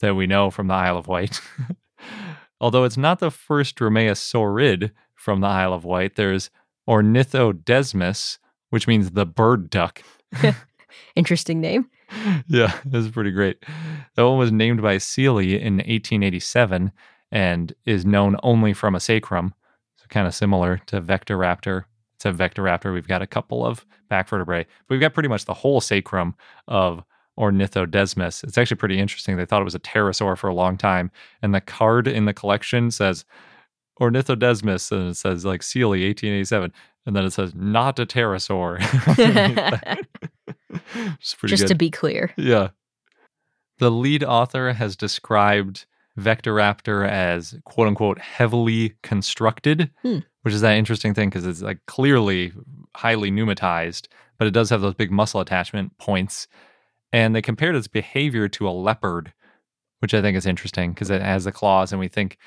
that 0.01 0.15
we 0.17 0.27
know 0.27 0.51
from 0.51 0.67
the 0.69 0.75
Isle 0.75 0.97
of 0.99 1.07
Wight. 1.09 1.41
Although 2.61 2.85
it's 2.85 2.97
not 2.97 3.19
the 3.19 3.31
first 3.31 3.77
dromaeosaurid 3.77 4.93
from 5.15 5.41
the 5.41 5.47
Isle 5.47 5.73
of 5.73 5.85
Wight, 5.85 6.17
there's 6.17 6.51
Ornithodesmus, 6.89 8.39
which 8.71 8.87
means 8.87 9.11
the 9.11 9.27
bird 9.27 9.71
duck. 9.71 10.03
Interesting 11.17 11.61
name. 11.61 11.91
yeah, 12.47 12.79
this 12.85 13.05
is 13.05 13.11
pretty 13.11 13.31
great. 13.31 13.65
That 14.15 14.27
one 14.27 14.39
was 14.39 14.53
named 14.53 14.83
by 14.83 14.99
Seeley 14.99 15.55
in 15.55 15.75
1887 15.75 16.93
and 17.33 17.75
is 17.85 18.07
known 18.07 18.37
only 18.43 18.73
from 18.73 18.95
a 18.95 19.01
sacrum. 19.01 19.55
So 19.97 20.07
kind 20.09 20.27
of 20.27 20.35
similar 20.35 20.79
to 20.87 21.01
Vectiraptor. 21.01 21.85
It's 22.15 22.25
a 22.25 22.33
Vectiraptor. 22.33 22.93
We've 22.93 23.09
got 23.09 23.23
a 23.23 23.27
couple 23.27 23.67
of 23.67 23.85
back 24.09 24.29
vertebrae. 24.29 24.65
But 24.65 24.95
we've 24.95 25.01
got 25.01 25.15
pretty 25.15 25.29
much 25.29 25.45
the 25.45 25.55
whole 25.55 25.81
sacrum 25.81 26.35
of 26.69 27.03
Ornithodesmus. 27.39 28.45
It's 28.45 28.57
actually 28.59 28.77
pretty 28.77 28.99
interesting. 28.99 29.37
They 29.37 29.45
thought 29.47 29.61
it 29.61 29.65
was 29.65 29.75
a 29.75 29.81
pterosaur 29.81 30.37
for 30.39 30.49
a 30.49 30.55
long 30.55 30.77
time. 30.77 31.11
And 31.43 31.55
the 31.55 31.61
card 31.61 32.07
in 32.07 32.25
the 32.27 32.33
collection 32.35 32.91
says 32.91 33.25
Ornithodesmus 34.01 34.93
and 34.93 35.11
it 35.11 35.15
says 35.17 35.45
like 35.45 35.63
Seeley 35.63 36.07
1887. 36.07 36.73
And 37.07 37.15
then 37.17 37.25
it 37.25 37.33
says 37.33 37.55
not 37.55 37.99
a 37.99 38.07
pterosaur. 38.07 38.79
It's 41.21 41.35
pretty 41.35 41.53
Just 41.53 41.65
good. 41.65 41.69
to 41.69 41.75
be 41.77 41.91
clear. 41.91 42.33
Yeah. 42.37 42.69
The 43.79 43.91
lead 43.91 44.25
author 44.25 44.73
has 44.73 44.97
described 44.97 45.87
Vectiraptor 46.19 47.09
as 47.09 47.55
quote 47.65 47.87
unquote 47.89 48.19
heavily 48.19 48.95
constructed, 49.03 49.91
Hmm. 50.03 50.19
which 50.43 50.55
is 50.55 50.61
that 50.63 50.77
interesting 50.77 51.15
thing 51.15 51.29
because 51.29 51.47
it's 51.47 51.63
like 51.63 51.79
clearly 51.87 52.53
highly 52.97 53.31
pneumatized, 53.31 54.09
but 54.39 54.47
it 54.47 54.53
does 54.53 54.71
have 54.71 54.81
those 54.81 54.95
big 54.95 55.11
muscle 55.11 55.41
attachment 55.41 55.97
points. 55.99 56.47
And 57.15 57.35
they 57.35 57.43
compared 57.43 57.77
its 57.77 57.87
behavior 57.87 58.49
to 58.49 58.69
a 58.69 58.71
leopard, 58.71 59.33
which 60.01 60.15
I 60.15 60.21
think 60.21 60.37
is 60.37 60.47
interesting 60.47 60.93
because 60.93 61.11
it 61.11 61.23
has 61.23 61.45
the 61.45 61.53
claws, 61.53 61.93
and 61.93 62.01
we 62.01 62.09
think 62.09 62.39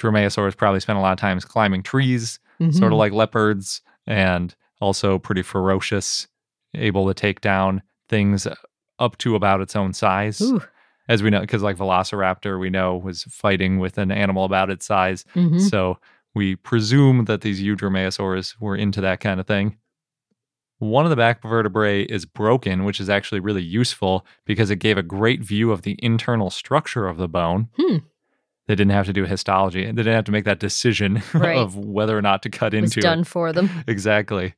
Dromaeosaurs 0.00 0.56
probably 0.56 0.80
spent 0.80 0.98
a 0.98 1.02
lot 1.02 1.12
of 1.12 1.18
times 1.18 1.44
climbing 1.44 1.82
trees, 1.82 2.40
sort 2.58 2.92
of 2.92 2.96
Mhm. 2.96 2.98
like 2.98 3.12
leopards, 3.12 3.82
and 4.06 4.54
also 4.80 5.18
pretty 5.18 5.42
ferocious 5.42 6.26
able 6.74 7.06
to 7.06 7.14
take 7.14 7.40
down 7.40 7.82
things 8.08 8.48
up 8.98 9.16
to 9.18 9.34
about 9.36 9.60
its 9.60 9.76
own 9.76 9.92
size. 9.92 10.40
Ooh. 10.40 10.62
As 11.06 11.22
we 11.22 11.28
know, 11.30 11.40
because 11.42 11.62
like 11.62 11.76
Velociraptor, 11.76 12.58
we 12.58 12.70
know 12.70 12.96
was 12.96 13.24
fighting 13.24 13.78
with 13.78 13.98
an 13.98 14.10
animal 14.10 14.44
about 14.44 14.70
its 14.70 14.86
size. 14.86 15.24
Mhm. 15.34 15.60
So 15.60 15.98
we 16.34 16.56
presume 16.56 17.26
that 17.26 17.42
these 17.42 17.62
Eudromaeosaurs 17.62 18.54
were 18.58 18.74
into 18.74 19.00
that 19.02 19.20
kind 19.20 19.38
of 19.38 19.46
thing. 19.46 19.76
One 20.78 21.04
of 21.06 21.10
the 21.10 21.16
back 21.16 21.42
vertebrae 21.42 22.02
is 22.02 22.24
broken, 22.26 22.84
which 22.84 23.00
is 23.00 23.08
actually 23.08 23.40
really 23.40 23.62
useful 23.62 24.26
because 24.44 24.70
it 24.70 24.76
gave 24.76 24.98
a 24.98 25.02
great 25.02 25.40
view 25.42 25.70
of 25.72 25.82
the 25.82 25.96
internal 26.02 26.50
structure 26.50 27.06
of 27.06 27.16
the 27.16 27.28
bone. 27.28 27.68
Hmm. 27.78 27.98
They 28.66 28.74
didn't 28.74 28.92
have 28.92 29.06
to 29.06 29.12
do 29.12 29.24
histology. 29.24 29.84
They 29.84 29.92
didn't 29.92 30.14
have 30.14 30.24
to 30.24 30.32
make 30.32 30.44
that 30.46 30.58
decision 30.58 31.22
Right. 31.34 31.56
of 31.58 31.76
whether 31.76 32.16
or 32.16 32.22
not 32.22 32.42
to 32.42 32.50
cut 32.50 32.72
into 32.74 32.84
It 32.84 32.96
into 32.96 33.00
done 33.00 33.20
it. 33.20 33.26
for 33.26 33.52
them. 33.52 33.70
Exactly. 33.86 34.54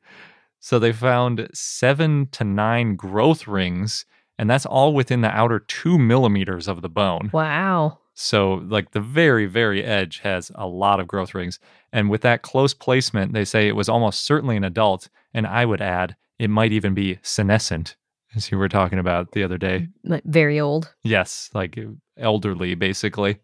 So 0.61 0.79
they 0.79 0.93
found 0.93 1.49
seven 1.53 2.29
to 2.33 2.45
nine 2.45 2.97
growth 2.97 3.47
rings, 3.47 4.07
and 4.39 4.49
that's 4.49 4.65
all 4.67 4.95
within 4.95 5.21
the 5.21 5.29
outer 5.31 5.59
two 5.61 5.99
millimeters 5.99 6.67
of 6.67 6.83
the 6.83 6.89
bone. 6.89 7.31
Wow. 7.33 7.99
So, 8.15 8.55
like 8.67 8.93
the 8.93 9.01
very, 9.01 9.45
very 9.47 9.85
edge 9.85 10.21
has 10.21 10.51
a 10.55 10.67
lot 10.67 10.99
of 11.01 11.07
growth 11.07 11.35
rings. 11.35 11.61
And 11.97 12.11
with 12.11 12.21
that 12.21 12.43
close 12.43 12.75
placement, 12.75 13.33
they 13.33 13.47
say 13.47 13.67
it 13.67 13.75
was 13.75 13.89
almost 13.89 14.27
certainly 14.27 14.55
an 14.55 14.65
adult. 14.65 15.09
And 15.33 15.47
I 15.47 15.65
would 15.65 15.81
add, 15.81 16.15
it 16.39 16.51
might 16.51 16.71
even 16.71 16.93
be 16.93 17.19
senescent, 17.23 17.97
as 18.35 18.51
you 18.51 18.59
were 18.59 18.69
talking 18.69 18.99
about 18.99 19.33
the 19.33 19.43
other 19.43 19.57
day. 19.57 19.89
Like, 20.05 20.23
Very 20.25 20.61
old. 20.61 20.95
Yes, 21.03 21.49
like 21.55 21.79
elderly, 22.19 22.75
basically. 22.75 23.39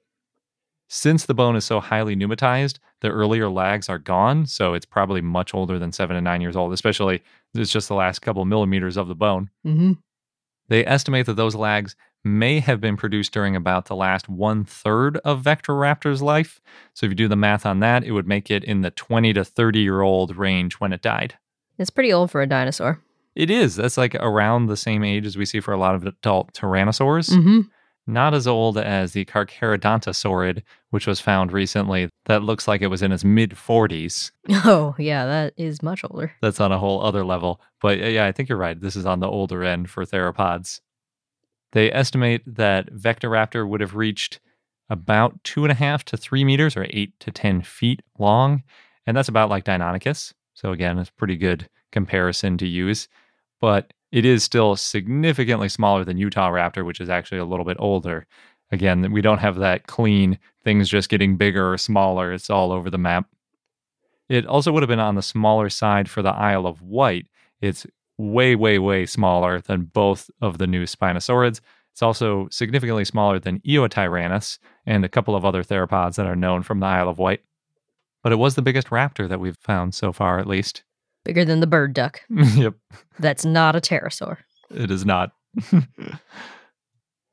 Since 0.87 1.25
the 1.25 1.33
bone 1.33 1.57
is 1.57 1.65
so 1.65 1.81
highly 1.81 2.15
pneumatized, 2.15 2.79
the 3.01 3.09
earlier 3.09 3.49
lags 3.49 3.89
are 3.89 3.99
gone. 3.99 4.45
So, 4.45 4.75
it's 4.75 4.85
probably 4.85 5.23
much 5.23 5.55
older 5.55 5.79
than 5.79 5.91
seven 5.91 6.15
to 6.17 6.21
nine 6.21 6.43
years 6.43 6.55
old, 6.55 6.75
especially 6.75 7.23
it's 7.55 7.73
just 7.73 7.89
the 7.89 7.95
last 7.95 8.19
couple 8.19 8.45
millimeters 8.45 8.99
of 8.99 9.09
the 9.09 9.15
bone. 9.15 9.49
Mm-hmm. 9.67 9.93
They 10.69 10.85
estimate 10.85 11.25
that 11.25 11.37
those 11.37 11.55
lags 11.55 11.97
may 12.25 12.61
have 12.61 12.81
been 12.81 12.97
produced 12.97 13.33
during 13.33 13.57
about 13.57 13.87
the 13.87 13.97
last 13.97 14.29
one 14.29 14.65
third 14.65 15.17
of 15.19 15.43
Vectiraptor's 15.43 16.23
life. 16.23 16.61
So 16.95 17.07
if 17.07 17.11
you 17.11 17.17
do 17.17 17.29
the 17.29 17.37
math 17.37 17.67
on 17.67 17.81
that, 17.81 18.05
it 18.05 18.13
would 18.13 18.29
make 18.29 18.51
it 18.51 18.65
in 18.65 18.83
the 18.83 18.91
20 18.91 19.33
to 19.33 19.45
30 19.45 19.81
year 19.81 20.01
old 20.01 20.37
range 20.37 20.75
when 20.75 20.93
it 20.93 21.03
died. 21.03 21.37
It's 21.79 21.91
pretty 21.91 22.13
old 22.13 22.31
for 22.31 22.43
a 22.43 22.47
dinosaur. 22.47 23.03
It 23.35 23.51
is. 23.51 23.77
That's 23.77 23.97
like 23.97 24.15
around 24.17 24.67
the 24.67 24.77
same 24.77 25.03
age 25.03 25.27
as 25.27 25.37
we 25.37 25.47
see 25.47 25.61
for 25.61 25.73
a 25.73 25.79
lot 25.79 25.95
of 25.95 26.05
adult 26.05 26.53
tyrannosaurs. 26.53 27.31
Mm-hmm. 27.31 27.61
Not 28.07 28.35
as 28.35 28.49
old 28.49 28.79
as 28.79 29.13
the 29.13 29.25
Carcharodontosaurid, 29.25 30.63
which 30.91 31.07
was 31.07 31.21
found 31.21 31.53
recently. 31.53 32.09
That 32.27 32.43
looks 32.43 32.67
like 32.67 32.83
it 32.83 32.89
was 32.89 33.01
in 33.01 33.13
its 33.13 33.25
mid 33.25 33.53
40s. 33.53 34.33
Oh, 34.65 34.95
yeah, 34.99 35.25
that 35.25 35.55
is 35.57 35.83
much 35.83 36.05
older. 36.05 36.33
That's 36.43 36.61
on 36.61 36.73
a 36.73 36.79
whole 36.79 37.03
other 37.03 37.25
level. 37.25 37.61
But 37.81 37.99
yeah, 37.99 38.27
I 38.27 38.33
think 38.33 38.49
you're 38.49 38.59
right. 38.59 38.79
This 38.79 38.97
is 38.97 39.07
on 39.07 39.21
the 39.21 39.29
older 39.29 39.63
end 39.65 39.89
for 39.89 40.05
theropods. 40.05 40.81
They 41.73 41.93
estimate 41.93 42.43
that 42.47 42.93
Vectiraptor 42.93 43.67
would 43.67 43.81
have 43.81 43.97
reached 43.97 44.41
about 44.89 45.43
two 45.43 45.65
and 45.65 45.73
a 45.73 45.77
half 45.77 46.05
to 46.05 46.17
three 46.17 46.45
meters 46.45 46.77
or 46.77 46.87
eight 46.91 47.19
to 47.21 47.31
10 47.31 47.63
feet 47.63 48.03
long. 48.19 48.63
And 49.07 49.17
that's 49.17 49.29
about 49.29 49.49
like 49.49 49.65
Deinonychus. 49.65 50.35
So 50.55 50.73
again, 50.73 50.99
it's 50.99 51.11
pretty 51.11 51.37
good 51.37 51.69
comparison 51.91 52.59
to 52.59 52.67
use. 52.67 53.09
But 53.61 53.93
it 54.11 54.27
is 54.27 54.45
still 54.45 54.77
significantly 54.77 55.71
smaller 55.71 56.05
than 56.05 56.19
Utah 56.19 56.51
Raptor, 56.51 56.85
which 56.85 57.01
is 57.01 57.09
actually 57.09 57.39
a 57.39 57.47
little 57.47 57.65
bit 57.65 57.79
older. 57.81 58.27
Again, 58.71 59.11
we 59.13 59.23
don't 59.23 59.39
have 59.39 59.57
that 59.57 59.87
clean 59.87 60.39
things 60.65 60.89
just 60.89 61.09
getting 61.09 61.37
bigger 61.37 61.73
or 61.73 61.79
smaller. 61.79 62.33
It's 62.33 62.51
all 62.51 62.73
over 62.73 62.91
the 62.91 62.99
map. 62.99 63.27
It 64.29 64.47
also 64.47 64.73
would 64.73 64.83
have 64.83 64.89
been 64.89 64.99
on 64.99 65.15
the 65.15 65.23
smaller 65.23 65.69
side 65.69 66.09
for 66.09 66.23
the 66.23 66.31
Isle 66.31 66.67
of 66.67 66.83
Wight. 66.83 67.27
It's 67.61 67.87
way, 68.19 68.55
way, 68.55 68.79
way 68.79 69.07
smaller 69.07 69.61
than 69.61 69.85
both 69.85 70.31
of 70.41 70.59
the 70.59 70.67
new 70.67 70.85
Spinosaurids. 70.85 71.61
It's 71.93 72.03
also 72.03 72.49
significantly 72.51 73.05
smaller 73.05 73.39
than 73.39 73.61
Eotyrannus 73.61 74.59
and 74.87 75.05
a 75.05 75.09
couple 75.09 75.35
of 75.37 75.45
other 75.45 75.63
theropods 75.63 76.15
that 76.17 76.27
are 76.27 76.37
known 76.37 76.63
from 76.63 76.81
the 76.81 76.87
Isle 76.87 77.09
of 77.09 77.19
Wight. 77.19 77.43
But 78.23 78.33
it 78.33 78.37
was 78.37 78.55
the 78.55 78.63
biggest 78.63 78.89
raptor 78.89 79.29
that 79.29 79.41
we've 79.41 79.59
found 79.61 79.95
so 79.95 80.13
far, 80.13 80.39
at 80.39 80.47
least. 80.47 80.85
Bigger 81.25 81.45
than 81.45 81.61
the 81.61 81.67
bird 81.67 81.93
duck. 81.93 82.21
yep, 82.31 82.75
That's 83.19 83.45
not 83.45 83.77
a 83.77 83.81
pterosaur. 83.81 84.39
it 84.71 84.91
is 84.91 85.05
not. 85.05 85.33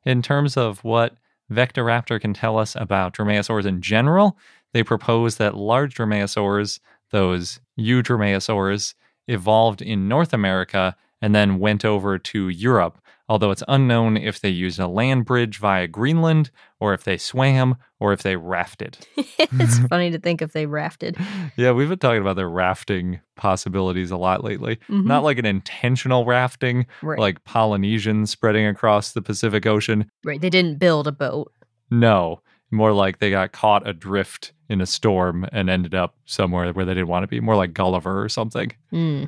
in 0.05 0.21
terms 0.21 0.57
of 0.57 0.83
what 0.83 1.15
Vectiraptor 1.51 2.19
can 2.21 2.33
tell 2.33 2.57
us 2.57 2.75
about 2.75 3.13
dromaeosaurs 3.13 3.65
in 3.65 3.81
general, 3.81 4.37
they 4.73 4.83
propose 4.83 5.37
that 5.37 5.55
large 5.55 5.95
dromaeosaurs, 5.95 6.79
those 7.11 7.59
eudromaeosaurs, 7.79 8.93
evolved 9.29 9.81
in 9.81 10.07
North 10.07 10.33
America 10.33 10.95
and 11.21 11.35
then 11.35 11.59
went 11.59 11.83
over 11.85 12.17
to 12.17 12.47
Europe, 12.49 12.97
although 13.27 13.51
it's 13.51 13.63
unknown 13.67 14.15
if 14.17 14.39
they 14.39 14.49
used 14.49 14.79
a 14.79 14.87
land 14.87 15.25
bridge 15.25 15.57
via 15.59 15.85
Greenland 15.87 16.49
or 16.79 16.93
if 16.93 17.03
they 17.03 17.17
swam 17.17 17.75
or 17.99 18.13
if 18.13 18.23
they 18.23 18.37
rafted. 18.37 18.97
it's 19.17 19.79
funny 19.87 20.09
to 20.11 20.17
think 20.19 20.41
if 20.41 20.53
they 20.53 20.65
rafted. 20.65 21.17
yeah, 21.57 21.71
we've 21.71 21.89
been 21.89 21.99
talking 21.99 22.21
about 22.21 22.37
their 22.37 22.49
rafting 22.49 23.19
possibilities 23.35 24.11
a 24.11 24.17
lot 24.17 24.43
lately. 24.45 24.77
Mhm. 24.89 25.05
Not 25.05 25.23
like 25.23 25.37
an 25.37 25.45
intentional 25.45 26.23
rafting, 26.25 26.85
Right. 27.01 27.19
like 27.19 27.43
Polynesians 27.43 28.29
spreading 28.31 28.65
across 28.65 29.11
the 29.11 29.21
Pacific 29.21 29.65
Ocean. 29.65 30.09
right. 30.23 30.39
They 30.39 30.49
didn't 30.49 30.79
build 30.79 31.05
a 31.07 31.11
boat. 31.11 31.51
No, 31.91 32.41
more 32.71 32.93
like 32.93 33.19
they 33.19 33.31
got 33.31 33.51
caught 33.51 33.85
adrift 33.87 34.53
in 34.69 34.81
a 34.81 34.85
storm 34.85 35.45
and 35.51 35.69
ended 35.69 35.95
up 35.95 36.15
somewhere 36.25 36.71
where 36.71 36.85
they 36.85 36.93
didn't 36.93 37.07
want 37.07 37.23
to 37.23 37.27
be. 37.27 37.39
More 37.39 37.55
like 37.55 37.73
Gulliver 37.73 38.23
or 38.23 38.29
something. 38.29 38.71
Hmm. 38.91 39.25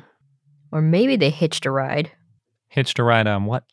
Or 0.70 0.80
maybe 0.80 1.16
they 1.16 1.30
hitched 1.30 1.66
a 1.66 1.70
ride. 1.70 2.10
Hitched 2.68 2.98
a 2.98 3.02
ride 3.02 3.26
on 3.26 3.44
what? 3.44 3.64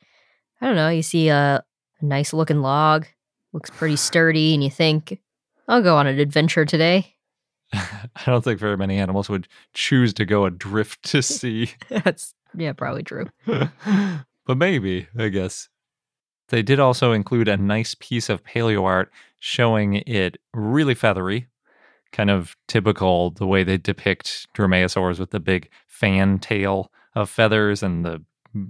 I 0.60 0.66
don't 0.66 0.76
know. 0.76 0.90
You 0.90 1.04
see 1.04 1.30
a, 1.30 1.64
a 2.02 2.06
nice 2.06 2.34
looking 2.34 2.62
log, 2.62 3.06
looks 3.54 3.70
pretty 3.70 3.96
sturdy, 3.96 4.54
and 4.54 4.64
you 4.64 4.70
think, 4.70 5.20
I'll 5.68 5.82
go 5.82 5.96
on 5.96 6.08
an 6.08 6.20
adventure 6.20 6.66
today. 6.66 7.16
I 7.74 8.02
don't 8.26 8.44
think 8.44 8.60
very 8.60 8.76
many 8.76 8.98
animals 8.98 9.30
would 9.30 9.48
choose 9.74 10.14
to 10.16 10.26
go 10.26 10.46
adrift 10.46 11.04
to 11.12 11.22
sea. 11.22 11.72
That's, 11.90 12.34
yeah, 12.54 12.74
probably 12.74 13.04
true. 13.04 13.28
but 13.46 14.58
maybe, 14.58 15.08
I 15.18 15.30
guess. 15.30 15.70
They 16.50 16.64
did 16.64 16.80
also 16.80 17.12
include 17.12 17.48
a 17.48 17.58
nice 17.58 17.96
piece 18.00 18.28
of 18.28 18.44
paleo 18.44 18.84
art 18.84 19.12
showing 19.40 19.96
it 19.96 20.38
really 20.54 20.96
feathery, 20.96 21.48
kind 22.12 22.30
of 22.30 22.56
typical 22.68 23.32
the 23.32 23.48
way 23.48 23.64
they 23.64 23.78
depict 23.78 24.48
dromaeosaurs 24.56 25.20
with 25.20 25.32
the 25.32 25.40
big 25.40 25.70
fan 25.88 26.40
tail 26.40 26.92
of 27.16 27.30
feathers 27.30 27.84
and 27.84 28.06
the 28.06 28.24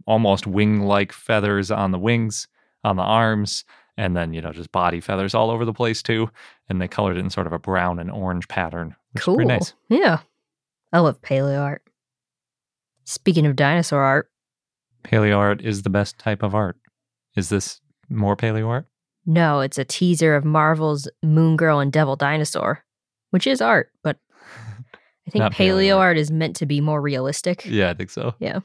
almost 0.05 0.45
wing 0.45 0.81
like 0.81 1.11
feathers 1.11 1.71
on 1.71 1.91
the 1.91 1.99
wings, 1.99 2.47
on 2.83 2.95
the 2.95 3.03
arms, 3.03 3.63
and 3.97 4.15
then, 4.15 4.33
you 4.33 4.41
know, 4.41 4.51
just 4.51 4.71
body 4.71 4.99
feathers 4.99 5.33
all 5.33 5.51
over 5.51 5.65
the 5.65 5.73
place 5.73 6.01
too. 6.01 6.29
And 6.69 6.81
they 6.81 6.87
colored 6.87 7.17
it 7.17 7.21
in 7.21 7.29
sort 7.29 7.47
of 7.47 7.53
a 7.53 7.59
brown 7.59 7.99
and 7.99 8.11
orange 8.11 8.47
pattern, 8.47 8.95
cool. 9.17 9.35
pretty 9.35 9.47
nice. 9.47 9.73
Yeah. 9.89 10.19
I 10.91 10.99
love 10.99 11.21
paleo 11.21 11.61
art. 11.61 11.83
Speaking 13.05 13.45
of 13.45 13.55
dinosaur 13.55 14.01
art, 14.01 14.29
Paleo 15.03 15.37
art 15.37 15.61
is 15.61 15.83
the 15.83 15.89
best 15.89 16.19
type 16.19 16.43
of 16.43 16.53
art. 16.53 16.77
Is 17.35 17.49
this 17.49 17.79
more 18.09 18.35
paleo 18.35 18.67
art? 18.67 18.85
no, 19.25 19.59
it's 19.59 19.77
a 19.77 19.85
teaser 19.85 20.35
of 20.35 20.43
Marvel's 20.43 21.07
Moon 21.21 21.55
Girl 21.55 21.79
and 21.79 21.91
Devil 21.91 22.15
Dinosaur, 22.15 22.83
which 23.31 23.47
is 23.47 23.61
art, 23.61 23.91
but 24.03 24.17
I 25.27 25.31
think 25.31 25.41
Not 25.43 25.53
paleo 25.53 25.97
art. 25.97 26.07
art 26.07 26.17
is 26.17 26.31
meant 26.31 26.55
to 26.57 26.65
be 26.65 26.81
more 26.81 27.01
realistic. 27.01 27.65
Yeah, 27.65 27.89
I 27.89 27.93
think 27.93 28.09
so. 28.09 28.33
Yeah. 28.39 28.59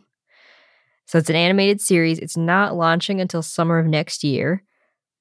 So 1.07 1.19
it's 1.19 1.31
an 1.31 1.37
animated 1.37 1.81
series. 1.81 2.19
It's 2.19 2.37
not 2.37 2.75
launching 2.75 3.21
until 3.21 3.43
summer 3.43 3.79
of 3.79 3.87
next 3.87 4.25
year. 4.25 4.63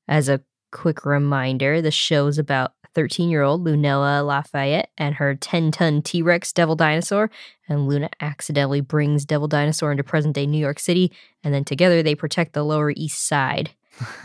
As 0.07 0.29
a 0.29 0.41
quick 0.71 1.05
reminder, 1.05 1.81
the 1.81 1.91
show's 1.91 2.37
about 2.37 2.71
13 2.95 3.29
year 3.29 3.41
old 3.41 3.65
Lunella 3.65 4.25
Lafayette 4.25 4.89
and 4.97 5.15
her 5.15 5.35
10 5.35 5.71
ton 5.71 6.01
T 6.01 6.21
Rex 6.21 6.53
Devil 6.53 6.75
Dinosaur. 6.75 7.29
And 7.67 7.87
Luna 7.87 8.09
accidentally 8.21 8.81
brings 8.81 9.25
Devil 9.25 9.47
Dinosaur 9.47 9.91
into 9.91 10.03
present 10.03 10.35
day 10.35 10.45
New 10.45 10.57
York 10.59 10.79
City. 10.79 11.11
And 11.43 11.53
then 11.53 11.65
together 11.65 12.03
they 12.03 12.15
protect 12.15 12.53
the 12.53 12.63
Lower 12.63 12.91
East 12.95 13.27
Side. 13.27 13.71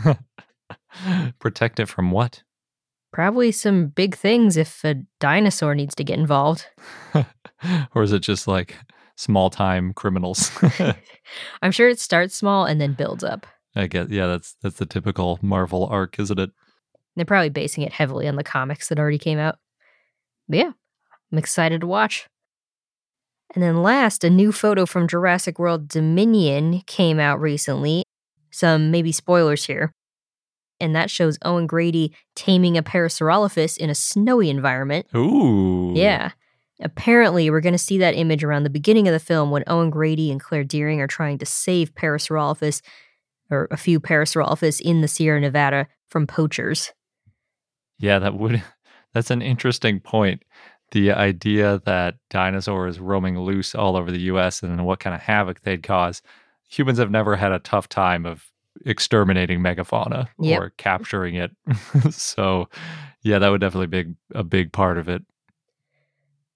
Protect 1.38 1.80
it 1.80 1.86
from 1.86 2.10
what? 2.10 2.42
Probably 3.18 3.50
some 3.50 3.88
big 3.88 4.14
things 4.14 4.56
if 4.56 4.84
a 4.84 4.94
dinosaur 5.18 5.74
needs 5.74 5.96
to 5.96 6.04
get 6.04 6.20
involved. 6.20 6.66
or 7.92 8.04
is 8.04 8.12
it 8.12 8.20
just 8.20 8.46
like 8.46 8.76
small 9.16 9.50
time 9.50 9.92
criminals? 9.92 10.52
I'm 11.62 11.72
sure 11.72 11.88
it 11.88 11.98
starts 11.98 12.36
small 12.36 12.64
and 12.64 12.80
then 12.80 12.92
builds 12.92 13.24
up. 13.24 13.44
I 13.74 13.88
guess 13.88 14.06
yeah, 14.08 14.28
that's 14.28 14.54
that's 14.62 14.76
the 14.76 14.86
typical 14.86 15.40
Marvel 15.42 15.86
arc, 15.86 16.20
isn't 16.20 16.38
it? 16.38 16.50
They're 17.16 17.24
probably 17.24 17.48
basing 17.48 17.82
it 17.82 17.92
heavily 17.92 18.28
on 18.28 18.36
the 18.36 18.44
comics 18.44 18.86
that 18.86 19.00
already 19.00 19.18
came 19.18 19.40
out. 19.40 19.56
But 20.48 20.58
yeah, 20.58 20.70
I'm 21.32 21.38
excited 21.38 21.80
to 21.80 21.88
watch. 21.88 22.28
And 23.52 23.64
then 23.64 23.82
last, 23.82 24.22
a 24.22 24.30
new 24.30 24.52
photo 24.52 24.86
from 24.86 25.08
Jurassic 25.08 25.58
World 25.58 25.88
Dominion 25.88 26.82
came 26.86 27.18
out 27.18 27.40
recently. 27.40 28.04
Some 28.52 28.92
maybe 28.92 29.10
spoilers 29.10 29.64
here. 29.64 29.90
And 30.80 30.94
that 30.94 31.10
shows 31.10 31.38
Owen 31.42 31.66
Grady 31.66 32.12
taming 32.36 32.76
a 32.78 32.82
Parasaurolophus 32.82 33.76
in 33.76 33.90
a 33.90 33.94
snowy 33.94 34.48
environment. 34.48 35.06
Ooh. 35.14 35.92
Yeah. 35.94 36.32
Apparently, 36.80 37.50
we're 37.50 37.60
going 37.60 37.72
to 37.74 37.78
see 37.78 37.98
that 37.98 38.14
image 38.14 38.44
around 38.44 38.62
the 38.62 38.70
beginning 38.70 39.08
of 39.08 39.12
the 39.12 39.18
film 39.18 39.50
when 39.50 39.64
Owen 39.66 39.90
Grady 39.90 40.30
and 40.30 40.40
Claire 40.40 40.62
Dearing 40.62 41.00
are 41.00 41.08
trying 41.08 41.38
to 41.38 41.46
save 41.46 41.94
Parasaurolophus, 41.94 42.82
or 43.50 43.66
a 43.70 43.76
few 43.76 43.98
Parasaurolophus 43.98 44.80
in 44.80 45.00
the 45.00 45.08
Sierra 45.08 45.40
Nevada 45.40 45.88
from 46.08 46.26
poachers. 46.26 46.92
Yeah, 47.98 48.20
that 48.20 48.34
would 48.34 48.62
that's 49.14 49.30
an 49.30 49.42
interesting 49.42 50.00
point. 50.00 50.42
The 50.92 51.12
idea 51.12 51.82
that 51.84 52.14
dinosaurs 52.30 52.98
roaming 52.98 53.38
loose 53.38 53.74
all 53.74 53.96
over 53.96 54.10
the 54.10 54.20
US 54.20 54.62
and 54.62 54.86
what 54.86 55.00
kind 55.00 55.14
of 55.14 55.20
havoc 55.20 55.62
they'd 55.62 55.82
cause. 55.82 56.22
Humans 56.70 56.98
have 56.98 57.10
never 57.10 57.36
had 57.36 57.52
a 57.52 57.58
tough 57.58 57.88
time 57.88 58.24
of 58.24 58.47
exterminating 58.86 59.60
megafauna 59.60 60.28
Yep. 60.38 60.60
or 60.60 60.70
capturing 60.76 61.34
it. 61.36 61.50
so, 62.10 62.68
yeah, 63.22 63.38
that 63.38 63.48
would 63.48 63.60
definitely 63.60 64.02
be 64.02 64.14
a 64.34 64.42
big 64.44 64.72
part 64.72 64.98
of 64.98 65.08
it. 65.08 65.22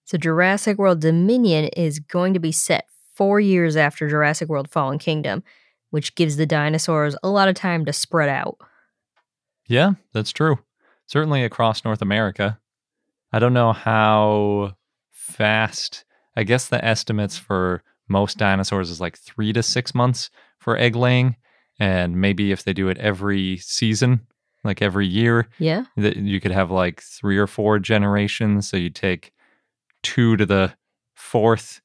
So, 0.04 0.18
Jurassic 0.18 0.78
World 0.78 1.00
Dominion 1.00 1.66
is 1.76 1.98
going 1.98 2.34
to 2.34 2.40
be 2.40 2.52
set 2.52 2.86
four 3.14 3.40
years 3.40 3.76
after 3.76 4.08
Jurassic 4.08 4.48
World 4.48 4.70
Fallen 4.70 4.98
Kingdom, 4.98 5.42
which 5.90 6.14
gives 6.14 6.36
the 6.36 6.46
dinosaurs 6.46 7.16
a 7.22 7.28
lot 7.28 7.48
of 7.48 7.54
time 7.54 7.84
to 7.84 7.92
spread 7.92 8.28
out. 8.28 8.58
Yeah, 9.68 9.92
that's 10.12 10.32
true. 10.32 10.58
Certainly 11.06 11.44
across 11.44 11.84
North 11.84 12.02
America. 12.02 12.58
I 13.32 13.38
don't 13.38 13.54
know 13.54 13.72
how 13.72 14.76
fast. 15.10 16.04
I 16.36 16.42
guess 16.44 16.68
the 16.68 16.84
estimates 16.84 17.36
for 17.38 17.82
most 18.08 18.38
dinosaurs 18.38 18.90
is 18.90 19.00
like 19.00 19.16
three 19.18 19.52
to 19.52 19.62
six 19.62 19.94
months 19.94 20.30
for 20.58 20.76
egg 20.76 20.96
laying. 20.96 21.36
And 21.78 22.16
maybe 22.20 22.52
if 22.52 22.64
they 22.64 22.72
do 22.72 22.88
it 22.88 22.98
every 22.98 23.56
season, 23.58 24.20
like 24.64 24.82
every 24.82 25.06
year, 25.06 25.48
Yeah. 25.58 25.84
that 25.96 26.16
you 26.16 26.40
could 26.40 26.52
have 26.52 26.70
like 26.70 27.00
three 27.00 27.38
or 27.38 27.46
four 27.46 27.78
generations. 27.78 28.68
So 28.68 28.76
you 28.76 28.90
take 28.90 29.32
two 30.02 30.36
to 30.36 30.46
the 30.46 30.74
fourth, 31.14 31.80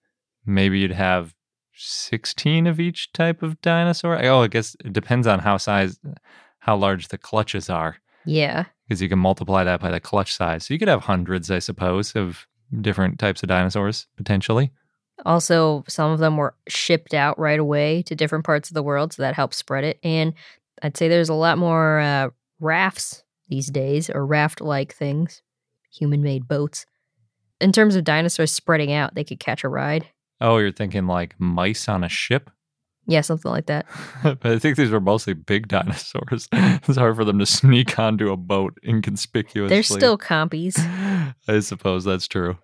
maybe 0.46 0.80
you'd 0.80 0.92
have 0.92 1.34
16 1.74 2.68
of 2.68 2.80
each 2.80 3.12
type 3.14 3.42
of 3.44 3.60
dinosaur. 3.62 4.24
Oh, 4.26 4.42
I 4.44 4.48
guess 4.48 4.76
it 4.84 4.94
depends 4.94 5.28
on 5.28 5.40
how 5.40 5.58
size, 5.58 6.00
how 6.60 6.76
large 6.76 7.08
the 7.10 7.18
clutches 7.18 7.70
are, 7.70 7.98
Yeah. 8.26 8.66
because 8.88 9.02
you 9.02 9.10
can 9.10 9.20
multiply 9.20 9.64
that 9.64 9.80
by 9.80 9.92
the 9.92 10.00
clutch 10.00 10.34
size. 10.34 10.66
So 10.66 10.74
you 10.74 10.80
could 10.80 10.88
have 10.88 11.04
hundreds, 11.04 11.50
I 11.52 11.60
suppose, 11.60 12.16
of 12.16 12.48
different 12.82 13.20
types 13.20 13.44
of 13.44 13.50
dinosaurs 13.50 14.08
potentially. 14.18 14.72
Also, 15.26 15.84
some 15.88 16.12
of 16.12 16.20
them 16.20 16.38
were 16.38 16.56
shipped 16.68 17.14
out 17.14 17.40
right 17.40 17.60
away 17.60 18.02
to 18.04 18.16
different 18.16 18.46
parts 18.46 18.70
of 18.70 18.76
the 18.76 18.84
world, 18.84 19.14
so 19.14 19.22
that 19.22 19.34
helps 19.34 19.58
spread 19.58 19.84
it. 19.84 20.00
And 20.04 20.34
I'd 20.82 20.96
say 20.98 21.08
there's 21.08 21.30
a 21.30 21.34
lot 21.34 21.58
more 21.58 22.00
uh, 22.00 22.30
rafts 22.60 23.24
these 23.50 23.68
days, 23.68 24.10
or 24.10 24.26
raft 24.26 24.62
like 24.62 24.94
things, 24.94 25.42
human 25.92 26.22
made 26.22 26.48
boats. 26.48 26.86
In 27.60 27.72
terms 27.72 27.96
of 27.96 28.04
dinosaurs 28.04 28.52
spreading 28.52 28.92
out, 28.92 29.16
they 29.16 29.24
could 29.24 29.40
catch 29.40 29.64
a 29.64 29.70
ride. 29.70 30.08
Oh, 30.40 30.58
you're 30.58 30.72
thinking 30.72 31.08
like 31.08 31.36
mice 31.40 31.90
on 31.90 32.04
a 32.04 32.10
ship? 32.10 32.52
Yeah, 33.08 33.22
something 33.22 33.50
like 33.50 33.68
that. 33.68 33.86
but 34.22 34.38
I 34.46 34.60
think 34.60 34.76
these 34.76 34.92
were 34.92 35.00
mostly 35.00 35.34
big 35.34 35.68
dinosaurs. 35.70 36.48
it's 36.52 36.98
hard 36.98 37.16
for 37.16 37.26
them 37.26 37.40
to 37.40 37.46
sneak 37.46 37.98
onto 37.98 38.32
a 38.32 38.38
boat 38.38 38.78
inconspicuously. 38.86 39.70
They're 39.70 39.84
still 39.84 40.18
compies. 40.18 40.78
I 41.48 41.60
suppose 41.62 42.04
that's 42.04 42.28
true. 42.28 42.58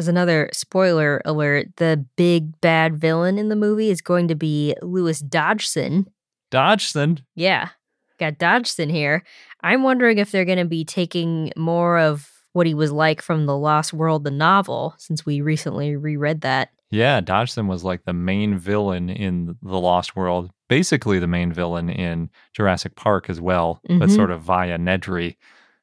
As 0.00 0.08
another 0.08 0.48
spoiler 0.54 1.20
alert, 1.26 1.76
the 1.76 2.06
big 2.16 2.58
bad 2.62 2.96
villain 2.98 3.36
in 3.36 3.50
the 3.50 3.54
movie 3.54 3.90
is 3.90 4.00
going 4.00 4.28
to 4.28 4.34
be 4.34 4.74
Lewis 4.80 5.20
Dodgson. 5.20 6.06
Dodgson. 6.50 7.18
Yeah, 7.34 7.68
got 8.18 8.38
Dodgson 8.38 8.88
here. 8.88 9.22
I'm 9.62 9.82
wondering 9.82 10.16
if 10.16 10.30
they're 10.32 10.46
going 10.46 10.56
to 10.56 10.64
be 10.64 10.86
taking 10.86 11.52
more 11.54 11.98
of 11.98 12.30
what 12.54 12.66
he 12.66 12.72
was 12.72 12.90
like 12.92 13.20
from 13.20 13.44
The 13.44 13.54
Lost 13.58 13.92
World, 13.92 14.24
the 14.24 14.30
novel, 14.30 14.94
since 14.96 15.26
we 15.26 15.42
recently 15.42 15.94
reread 15.96 16.40
that. 16.40 16.70
Yeah, 16.90 17.20
Dodgson 17.20 17.66
was 17.66 17.84
like 17.84 18.06
the 18.06 18.14
main 18.14 18.56
villain 18.56 19.10
in 19.10 19.54
The 19.60 19.78
Lost 19.78 20.16
World, 20.16 20.50
basically 20.70 21.18
the 21.18 21.26
main 21.26 21.52
villain 21.52 21.90
in 21.90 22.30
Jurassic 22.54 22.96
Park 22.96 23.28
as 23.28 23.38
well, 23.38 23.82
but 23.86 24.08
Mhm. 24.08 24.16
sort 24.16 24.30
of 24.30 24.40
via 24.40 24.78
Nedry. 24.78 25.36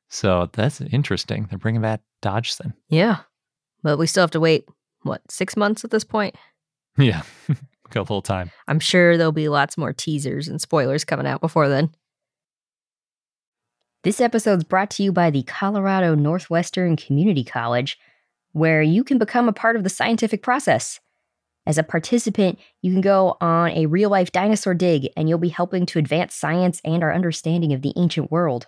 So 0.09 0.49
that's 0.53 0.81
interesting. 0.81 1.45
They're 1.51 1.59
bringing 1.59 1.83
back 1.83 2.01
Dodgson. 2.23 2.73
Yeah. 2.89 3.17
But 3.87 3.97
we 3.97 4.05
still 4.05 4.23
have 4.23 4.31
to 4.31 4.41
wait, 4.41 4.67
what, 5.03 5.21
six 5.31 5.55
months 5.55 5.85
at 5.85 5.91
this 5.91 6.03
point? 6.03 6.35
Yeah, 6.97 7.21
got 7.89 8.01
a 8.01 8.01
little 8.01 8.21
time. 8.21 8.51
I'm 8.67 8.81
sure 8.81 9.15
there'll 9.15 9.31
be 9.31 9.47
lots 9.47 9.77
more 9.77 9.93
teasers 9.93 10.49
and 10.49 10.59
spoilers 10.59 11.05
coming 11.05 11.25
out 11.25 11.39
before 11.39 11.69
then. 11.69 11.91
This 14.03 14.19
episode's 14.19 14.65
brought 14.65 14.89
to 14.89 15.03
you 15.03 15.13
by 15.13 15.29
the 15.29 15.43
Colorado 15.43 16.15
Northwestern 16.15 16.97
Community 16.97 17.45
College, 17.45 17.97
where 18.51 18.81
you 18.81 19.05
can 19.05 19.19
become 19.19 19.47
a 19.47 19.53
part 19.53 19.77
of 19.77 19.85
the 19.85 19.89
scientific 19.89 20.43
process. 20.43 20.99
As 21.65 21.77
a 21.77 21.83
participant, 21.83 22.59
you 22.81 22.91
can 22.91 22.99
go 22.99 23.37
on 23.39 23.69
a 23.69 23.85
real 23.85 24.09
life 24.09 24.33
dinosaur 24.33 24.73
dig, 24.73 25.07
and 25.15 25.29
you'll 25.29 25.37
be 25.37 25.47
helping 25.47 25.85
to 25.85 25.99
advance 25.99 26.35
science 26.35 26.81
and 26.83 27.03
our 27.03 27.13
understanding 27.13 27.71
of 27.71 27.83
the 27.83 27.93
ancient 27.95 28.33
world. 28.33 28.67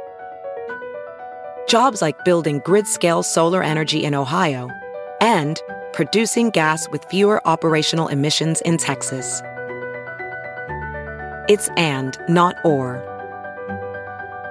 Jobs 1.71 2.01
like 2.01 2.25
building 2.25 2.59
grid 2.65 2.85
scale 2.85 3.23
solar 3.23 3.63
energy 3.63 4.03
in 4.03 4.13
Ohio 4.13 4.69
and 5.21 5.61
producing 5.93 6.49
gas 6.49 6.89
with 6.89 7.05
fewer 7.05 7.41
operational 7.47 8.09
emissions 8.09 8.59
in 8.65 8.75
Texas. 8.75 9.41
It's 11.47 11.69
and, 11.77 12.17
not 12.27 12.57
or. 12.65 12.99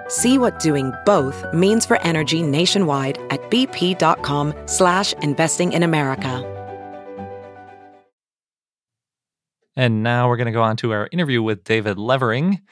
See 0.09 0.39
what 0.39 0.61
doing 0.61 0.95
both 1.05 1.45
means 1.53 1.85
for 1.85 2.01
energy 2.01 2.43
nationwide 2.43 3.19
at 3.29 3.51
bp.com 3.51 4.55
slash 4.65 5.13
investing 5.21 5.75
in 5.75 5.83
America. 5.83 6.47
And 9.77 10.03
now 10.03 10.27
we're 10.27 10.39
going 10.39 10.47
to 10.47 10.53
go 10.53 10.63
on 10.63 10.79
to 10.79 10.93
our 10.93 11.07
interview 11.13 11.43
with 11.43 11.65
David 11.65 11.99
Levering. 11.99 12.63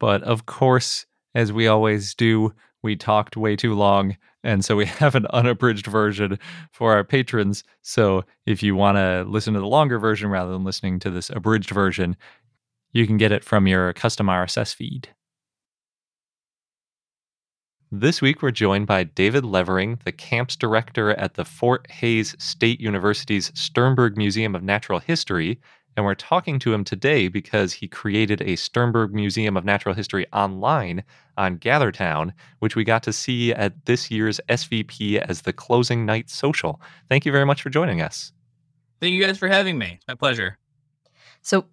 But 0.00 0.22
of 0.22 0.46
course, 0.46 1.04
as 1.34 1.52
we 1.52 1.66
always 1.66 2.14
do, 2.14 2.54
we 2.88 2.96
talked 2.96 3.36
way 3.36 3.54
too 3.54 3.74
long. 3.74 4.16
And 4.42 4.64
so 4.64 4.74
we 4.74 4.86
have 5.02 5.14
an 5.14 5.26
unabridged 5.26 5.86
version 5.86 6.38
for 6.72 6.94
our 6.94 7.04
patrons. 7.04 7.64
So 7.82 8.24
if 8.46 8.62
you 8.62 8.74
want 8.74 8.96
to 8.96 9.26
listen 9.28 9.52
to 9.52 9.60
the 9.60 9.66
longer 9.66 9.98
version 9.98 10.30
rather 10.30 10.52
than 10.52 10.64
listening 10.64 10.98
to 11.00 11.10
this 11.10 11.28
abridged 11.28 11.68
version, 11.68 12.16
you 12.92 13.06
can 13.06 13.18
get 13.18 13.30
it 13.30 13.44
from 13.44 13.66
your 13.66 13.92
custom 13.92 14.28
RSS 14.28 14.74
feed. 14.74 15.10
This 17.92 18.22
week, 18.22 18.40
we're 18.40 18.50
joined 18.50 18.86
by 18.86 19.04
David 19.04 19.44
Levering, 19.44 20.00
the 20.04 20.12
camp's 20.12 20.56
director 20.56 21.10
at 21.10 21.34
the 21.34 21.44
Fort 21.44 21.90
Hays 21.90 22.34
State 22.38 22.80
University's 22.80 23.52
Sternberg 23.54 24.16
Museum 24.16 24.54
of 24.54 24.62
Natural 24.62 24.98
History, 24.98 25.60
and 25.98 26.04
we're 26.04 26.14
talking 26.14 26.60
to 26.60 26.72
him 26.72 26.84
today 26.84 27.26
because 27.26 27.72
he 27.72 27.88
created 27.88 28.40
a 28.42 28.54
Sternberg 28.54 29.12
Museum 29.12 29.56
of 29.56 29.64
Natural 29.64 29.96
History 29.96 30.28
online 30.32 31.02
on 31.36 31.58
GatherTown, 31.58 32.32
which 32.60 32.76
we 32.76 32.84
got 32.84 33.02
to 33.02 33.12
see 33.12 33.52
at 33.52 33.84
this 33.86 34.08
year's 34.08 34.40
SVP 34.48 35.16
as 35.16 35.42
the 35.42 35.52
closing 35.52 36.06
night 36.06 36.30
social. 36.30 36.80
Thank 37.08 37.26
you 37.26 37.32
very 37.32 37.44
much 37.44 37.62
for 37.62 37.68
joining 37.68 38.00
us. 38.00 38.30
Thank 39.00 39.14
you 39.14 39.26
guys 39.26 39.38
for 39.38 39.48
having 39.48 39.76
me. 39.76 39.98
My 40.06 40.14
pleasure. 40.14 40.56
So, 41.42 41.64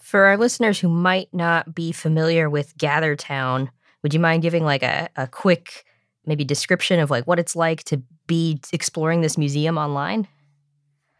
for 0.00 0.24
our 0.24 0.38
listeners 0.38 0.80
who 0.80 0.88
might 0.88 1.28
not 1.34 1.74
be 1.74 1.92
familiar 1.92 2.48
with 2.48 2.74
GatherTown, 2.78 3.68
would 4.02 4.14
you 4.14 4.20
mind 4.20 4.40
giving 4.40 4.64
like 4.64 4.82
a, 4.82 5.10
a 5.16 5.26
quick 5.26 5.84
maybe 6.24 6.42
description 6.42 7.00
of 7.00 7.10
like 7.10 7.26
what 7.26 7.38
it's 7.38 7.54
like 7.54 7.84
to 7.84 8.00
be 8.26 8.62
exploring 8.72 9.20
this 9.20 9.36
museum 9.36 9.76
online? 9.76 10.26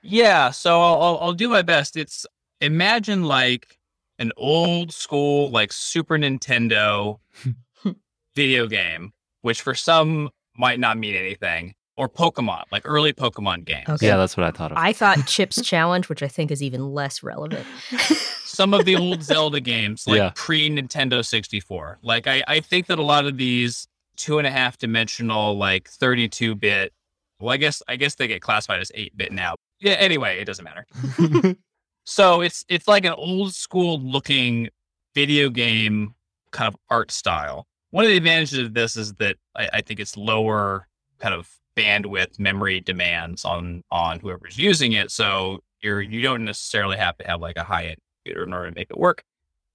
Yeah, 0.07 0.51
so 0.51 0.83
I'll, 0.83 1.03
I'll, 1.03 1.19
I'll 1.19 1.33
do 1.33 1.49
my 1.49 1.63
best. 1.63 1.97
It's 1.97 2.27
imagine 2.65 3.25
like 3.25 3.79
an 4.19 4.33
old 4.37 4.93
school 4.93 5.51
like 5.51 5.73
Super 5.73 6.17
Nintendo 6.19 7.19
video 8.35 8.67
game, 8.67 9.13
which 9.43 9.61
for 9.63 9.75
some 9.75 10.31
might 10.57 10.79
not 10.79 10.97
mean 10.99 11.15
anything, 11.17 11.75
or 11.97 12.09
Pokemon, 12.09 12.63
like 12.73 12.83
early 12.85 13.13
Pokemon 13.13 13.65
games. 13.65 13.89
Okay. 13.89 14.07
Yeah, 14.07 14.17
that's 14.17 14.37
what 14.37 14.45
I 14.47 14.51
thought 14.51 14.73
of. 14.73 14.79
I 14.79 14.93
thought 14.93 15.27
Chips 15.27 15.61
Challenge, 15.63 16.09
which 16.09 16.23
I 16.23 16.29
think 16.29 16.51
is 16.51 16.63
even 16.63 16.93
less 16.93 17.23
relevant. 17.23 17.67
Some 18.45 18.73
of 18.73 18.85
the 18.85 18.97
old 18.97 19.23
Zelda 19.23 19.61
games, 19.61 20.07
like 20.07 20.19
Yeah. 20.19 20.33
pre 20.35 20.71
Nintendo 20.71 21.25
64. 21.25 21.99
Like 22.03 22.27
I, 22.27 22.43
I 22.47 22.61
think 22.61 22.87
that 22.87 22.99
a 22.99 23.03
lot 23.03 23.27
of 23.27 23.37
these 23.37 23.89
two 24.17 24.39
and 24.39 24.47
a 24.47 24.51
half 24.51 24.79
dimensional, 24.79 25.57
like 25.59 25.89
32 25.89 26.55
bit, 26.55 26.93
well, 27.41 27.53
I 27.53 27.57
guess 27.57 27.83
I 27.89 27.97
guess 27.97 28.15
they 28.15 28.29
get 28.29 28.41
classified 28.43 28.81
as 28.81 28.93
8 28.95 29.17
bit 29.17 29.33
now. 29.33 29.57
Yeah, 29.81 29.95
anyway, 29.95 30.39
it 30.39 30.45
doesn't 30.45 30.65
matter. 30.65 30.87
So 32.05 32.41
it's 32.41 32.65
it's 32.69 32.87
like 32.87 33.05
an 33.05 33.15
old 33.15 33.55
school 33.55 33.99
looking 34.01 34.69
video 35.15 35.49
game 35.49 36.15
kind 36.51 36.69
of 36.69 36.77
art 36.91 37.11
style. 37.11 37.67
One 37.91 38.05
of 38.05 38.11
the 38.11 38.17
advantages 38.17 38.59
of 38.59 38.75
this 38.75 38.97
is 38.97 39.15
that 39.15 39.37
I, 39.57 39.69
I 39.75 39.81
think 39.81 40.01
it's 40.01 40.17
lower 40.17 40.89
kind 41.19 41.35
of 41.35 41.49
bandwidth 41.77 42.39
memory 42.39 42.81
demands 42.81 43.45
on 43.45 43.83
on 43.91 44.21
whoever's 44.21 44.59
using 44.59 44.93
it. 44.93 45.11
So 45.11 45.61
you're 45.81 46.01
you 46.01 46.23
don't 46.23 46.45
necessarily 46.45 46.97
have 46.97 47.17
to 47.19 47.27
have 47.27 47.41
like 47.41 47.57
a 47.57 47.65
high 47.65 47.87
end 47.87 47.97
computer 48.25 48.45
in 48.45 48.53
order 48.53 48.71
to 48.71 48.75
make 48.75 48.91
it 48.91 48.99
work, 48.99 49.23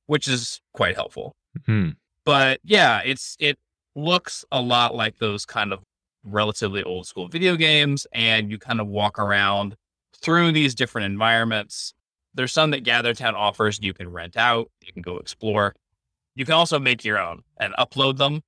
which 0.05 0.27
is 0.27 0.61
quite 0.73 0.95
helpful. 0.95 1.35
Hmm. 1.65 1.89
But 2.25 2.59
yeah, 2.63 3.01
it's 3.03 3.35
it 3.39 3.57
looks 3.95 4.45
a 4.51 4.61
lot 4.61 4.95
like 4.95 5.17
those 5.17 5.45
kind 5.45 5.73
of 5.73 5.79
relatively 6.23 6.83
old 6.83 7.07
school 7.07 7.27
video 7.27 7.55
games, 7.55 8.05
and 8.13 8.51
you 8.51 8.59
kind 8.59 8.79
of 8.79 8.87
walk 8.87 9.17
around 9.19 9.75
through 10.21 10.51
these 10.51 10.75
different 10.75 11.05
environments. 11.05 11.93
There's 12.39 12.53
some 12.53 12.71
that 12.71 12.85
GatherTown 12.85 13.33
offers 13.33 13.79
you 13.81 13.93
can 13.93 14.09
rent 14.09 14.37
out, 14.37 14.71
you 14.79 14.93
can 14.93 15.01
go 15.01 15.17
explore. 15.17 15.75
You 16.35 16.45
can 16.45 16.53
also 16.53 16.79
make 16.79 17.03
your 17.03 17.19
own 17.19 17.43
and 17.59 17.73
upload 17.73 18.15
them 18.15 18.43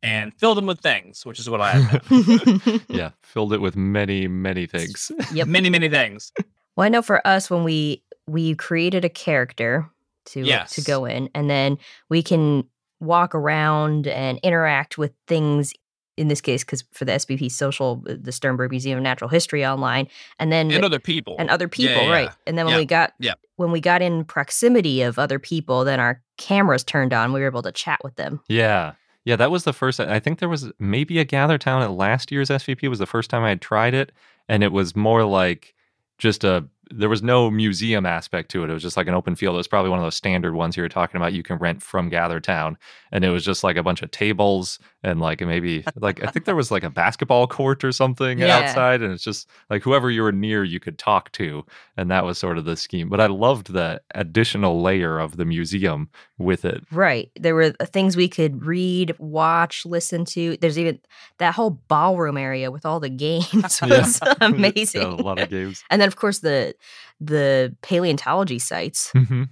and 0.00 0.32
fill 0.38 0.54
them 0.54 0.64
with 0.66 0.78
things, 0.78 1.26
which 1.26 1.40
is 1.40 1.50
what 1.50 1.60
I 1.60 1.72
have 1.72 2.84
yeah, 2.88 3.10
filled 3.24 3.52
it 3.52 3.60
with 3.60 3.74
many, 3.74 4.28
many 4.28 4.66
things. 4.66 5.10
Yep. 5.32 5.48
many, 5.48 5.70
many 5.70 5.88
things. 5.88 6.30
Well, 6.76 6.84
I 6.86 6.88
know 6.88 7.02
for 7.02 7.26
us 7.26 7.50
when 7.50 7.64
we 7.64 8.04
we 8.28 8.54
created 8.54 9.04
a 9.04 9.08
character 9.08 9.90
to 10.26 10.44
Yes. 10.44 10.76
to 10.76 10.82
go 10.82 11.04
in, 11.04 11.28
and 11.34 11.50
then 11.50 11.78
we 12.08 12.22
can 12.22 12.62
walk 13.00 13.34
around 13.34 14.06
and 14.06 14.38
interact 14.44 14.98
with 14.98 15.10
things. 15.26 15.72
In 16.16 16.28
this 16.28 16.40
case, 16.40 16.64
because 16.64 16.82
for 16.92 17.04
the 17.04 17.12
SVP 17.12 17.50
Social, 17.50 18.02
uh, 18.08 18.14
the 18.18 18.32
Sternberg 18.32 18.70
Museum 18.70 18.96
of 18.96 19.02
Natural 19.02 19.28
History 19.28 19.66
online, 19.66 20.08
and 20.38 20.50
then 20.50 20.70
And 20.70 20.84
other 20.84 20.98
people. 20.98 21.36
and 21.38 21.50
other 21.50 21.68
people, 21.68 22.02
yeah, 22.04 22.10
right? 22.10 22.24
yeah. 22.24 22.34
And 22.46 22.56
then 22.56 22.64
when 22.64 22.72
Yeah, 22.74 22.78
we 22.80 22.86
got 22.86 23.12
yeah. 23.18 23.34
when 23.56 23.70
we 23.70 23.80
got 23.80 24.00
in 24.00 24.24
proximity 24.24 25.02
of 25.02 25.18
other 25.18 25.38
people, 25.38 25.84
then 25.84 26.00
our 26.00 26.22
cameras 26.38 26.84
turned 26.84 27.12
on. 27.12 27.32
We 27.32 27.40
were 27.40 27.46
able 27.46 27.62
to 27.62 27.72
chat 27.72 27.98
with 28.02 28.16
them. 28.16 28.40
Yeah. 28.48 28.92
Yeah, 29.24 29.36
that 29.36 29.50
was 29.50 29.64
the 29.64 29.72
first. 29.72 29.98
I 29.98 30.20
think 30.20 30.38
there 30.38 30.48
was 30.48 30.70
maybe 30.78 31.18
a 31.18 31.24
Gather 31.24 31.58
Town 31.58 31.82
at 31.82 31.90
last 31.90 32.30
year's 32.30 32.48
SVP 32.48 32.88
was 32.88 33.00
the 33.00 33.06
first 33.06 33.28
time 33.28 33.42
I 33.42 33.48
had 33.48 33.60
tried 33.60 33.92
it. 33.92 34.12
And 34.48 34.62
it 34.62 34.70
was 34.70 34.94
more 34.94 35.24
like 35.24 35.74
just 36.18 36.44
a, 36.44 36.64
there 36.92 37.08
was 37.08 37.24
no 37.24 37.50
museum 37.50 38.06
aspect 38.06 38.52
to 38.52 38.62
it. 38.62 38.70
It 38.70 38.72
was 38.72 38.84
just 38.84 38.96
like 38.96 39.08
an 39.08 39.14
open 39.14 39.34
field. 39.34 39.56
It 39.56 39.58
was 39.58 39.66
probably 39.66 39.90
one 39.90 39.98
of 39.98 40.04
those 40.04 40.14
standard 40.16 40.54
ones 40.54 40.76
you 40.76 40.84
were 40.84 40.88
talking 40.88 41.16
about 41.16 41.32
you 41.32 41.42
can 41.42 41.58
rent 41.58 41.82
from 41.82 42.08
Gather 42.08 42.38
Town. 42.38 42.78
And 43.10 43.24
it 43.24 43.30
was 43.30 43.44
just 43.44 43.64
like 43.64 43.76
a 43.76 43.82
bunch 43.82 44.00
of 44.02 44.12
tables 44.12 44.78
and 45.06 45.20
like 45.20 45.40
maybe, 45.40 45.84
like, 45.96 46.22
I 46.22 46.30
think 46.30 46.44
there 46.46 46.56
was 46.56 46.70
like 46.70 46.82
a 46.82 46.90
basketball 46.90 47.46
court 47.46 47.84
or 47.84 47.92
something 47.92 48.38
Yeah. 48.38 48.58
outside. 48.58 49.00
And 49.02 49.12
it's 49.12 49.22
just 49.22 49.48
like 49.70 49.82
whoever 49.82 50.10
you 50.10 50.22
were 50.22 50.32
near, 50.32 50.64
you 50.64 50.80
could 50.80 50.98
talk 50.98 51.30
to. 51.32 51.64
And 51.96 52.10
that 52.10 52.24
was 52.24 52.38
sort 52.38 52.58
of 52.58 52.64
the 52.64 52.76
scheme. 52.76 53.08
But 53.08 53.20
I 53.20 53.26
loved 53.26 53.72
the 53.72 54.00
additional 54.14 54.82
layer 54.82 55.18
of 55.18 55.36
the 55.36 55.44
museum 55.44 56.08
with 56.38 56.64
it. 56.64 56.82
Right. 56.90 57.30
There 57.38 57.54
were 57.54 57.70
things 57.86 58.16
we 58.16 58.28
could 58.28 58.64
read, 58.66 59.14
watch, 59.18 59.86
listen 59.86 60.24
to. 60.26 60.56
There's 60.60 60.78
even 60.78 60.98
that 61.38 61.54
whole 61.54 61.70
ballroom 61.88 62.36
area 62.36 62.70
with 62.70 62.84
all 62.84 62.98
the 63.00 63.08
games 63.28 63.80
was 63.82 64.20
amazing. 64.40 65.02
Yeah, 65.02 65.08
a 65.08 65.22
lot 65.22 65.38
of 65.38 65.48
games. 65.50 65.82
and 65.90 66.00
then 66.00 66.08
of 66.08 66.16
course 66.16 66.40
the 66.40 66.74
the 67.20 67.74
paleontology 67.82 68.58
sites. 68.58 69.10
hmm 69.12 69.44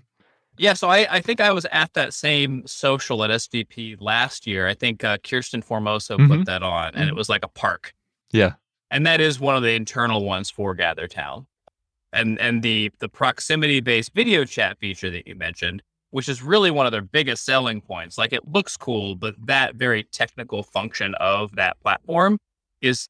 Yeah, 0.57 0.75
so 0.75 0.88
I, 0.88 1.07
I 1.11 1.21
think 1.21 1.40
I 1.40 1.51
was 1.53 1.67
at 1.73 1.93
that 1.95 2.14
same 2.14 2.62
social 2.67 3.25
at 3.25 3.31
SVP 3.31 3.97
last 4.01 4.47
year. 4.47 4.69
I 4.69 4.75
think 4.75 5.03
uh, 5.03 5.19
Kiersten 5.19 5.64
Formoso 5.64 6.17
Mhm. 6.19 6.29
put 6.29 6.47
that 6.47 6.62
on, 6.62 6.95
and 6.95 7.09
it 7.09 7.14
was 7.14 7.29
like 7.29 7.45
a 7.45 7.49
park. 7.49 7.93
Yeah. 8.33 8.55
and 8.90 9.07
that 9.07 9.21
is 9.21 9.40
one 9.40 9.57
of 9.57 9.62
the 9.62 9.73
internal 9.75 10.25
ones 10.25 10.51
for 10.51 10.77
GatherTown. 10.77 11.47
And 12.12 12.38
and 12.40 12.62
the 12.62 12.93
the 13.01 13.09
proximity 13.09 13.81
based 13.81 14.14
video 14.14 14.45
chat 14.45 14.79
feature 14.79 15.11
that 15.11 15.27
you 15.27 15.35
mentioned, 15.35 15.83
which 16.11 16.29
is 16.29 16.43
really 16.43 16.71
one 16.71 16.87
of 16.87 16.93
their 16.93 17.03
biggest 17.03 17.45
selling 17.45 17.81
points. 17.81 18.17
Like 18.19 18.33
it 18.33 18.47
looks 18.53 18.77
cool, 18.77 19.17
but 19.17 19.35
that 19.47 19.75
very 19.75 20.05
technical 20.05 20.62
function 20.62 21.14
of 21.17 21.57
that 21.57 21.81
platform 21.81 22.38
is 22.81 23.09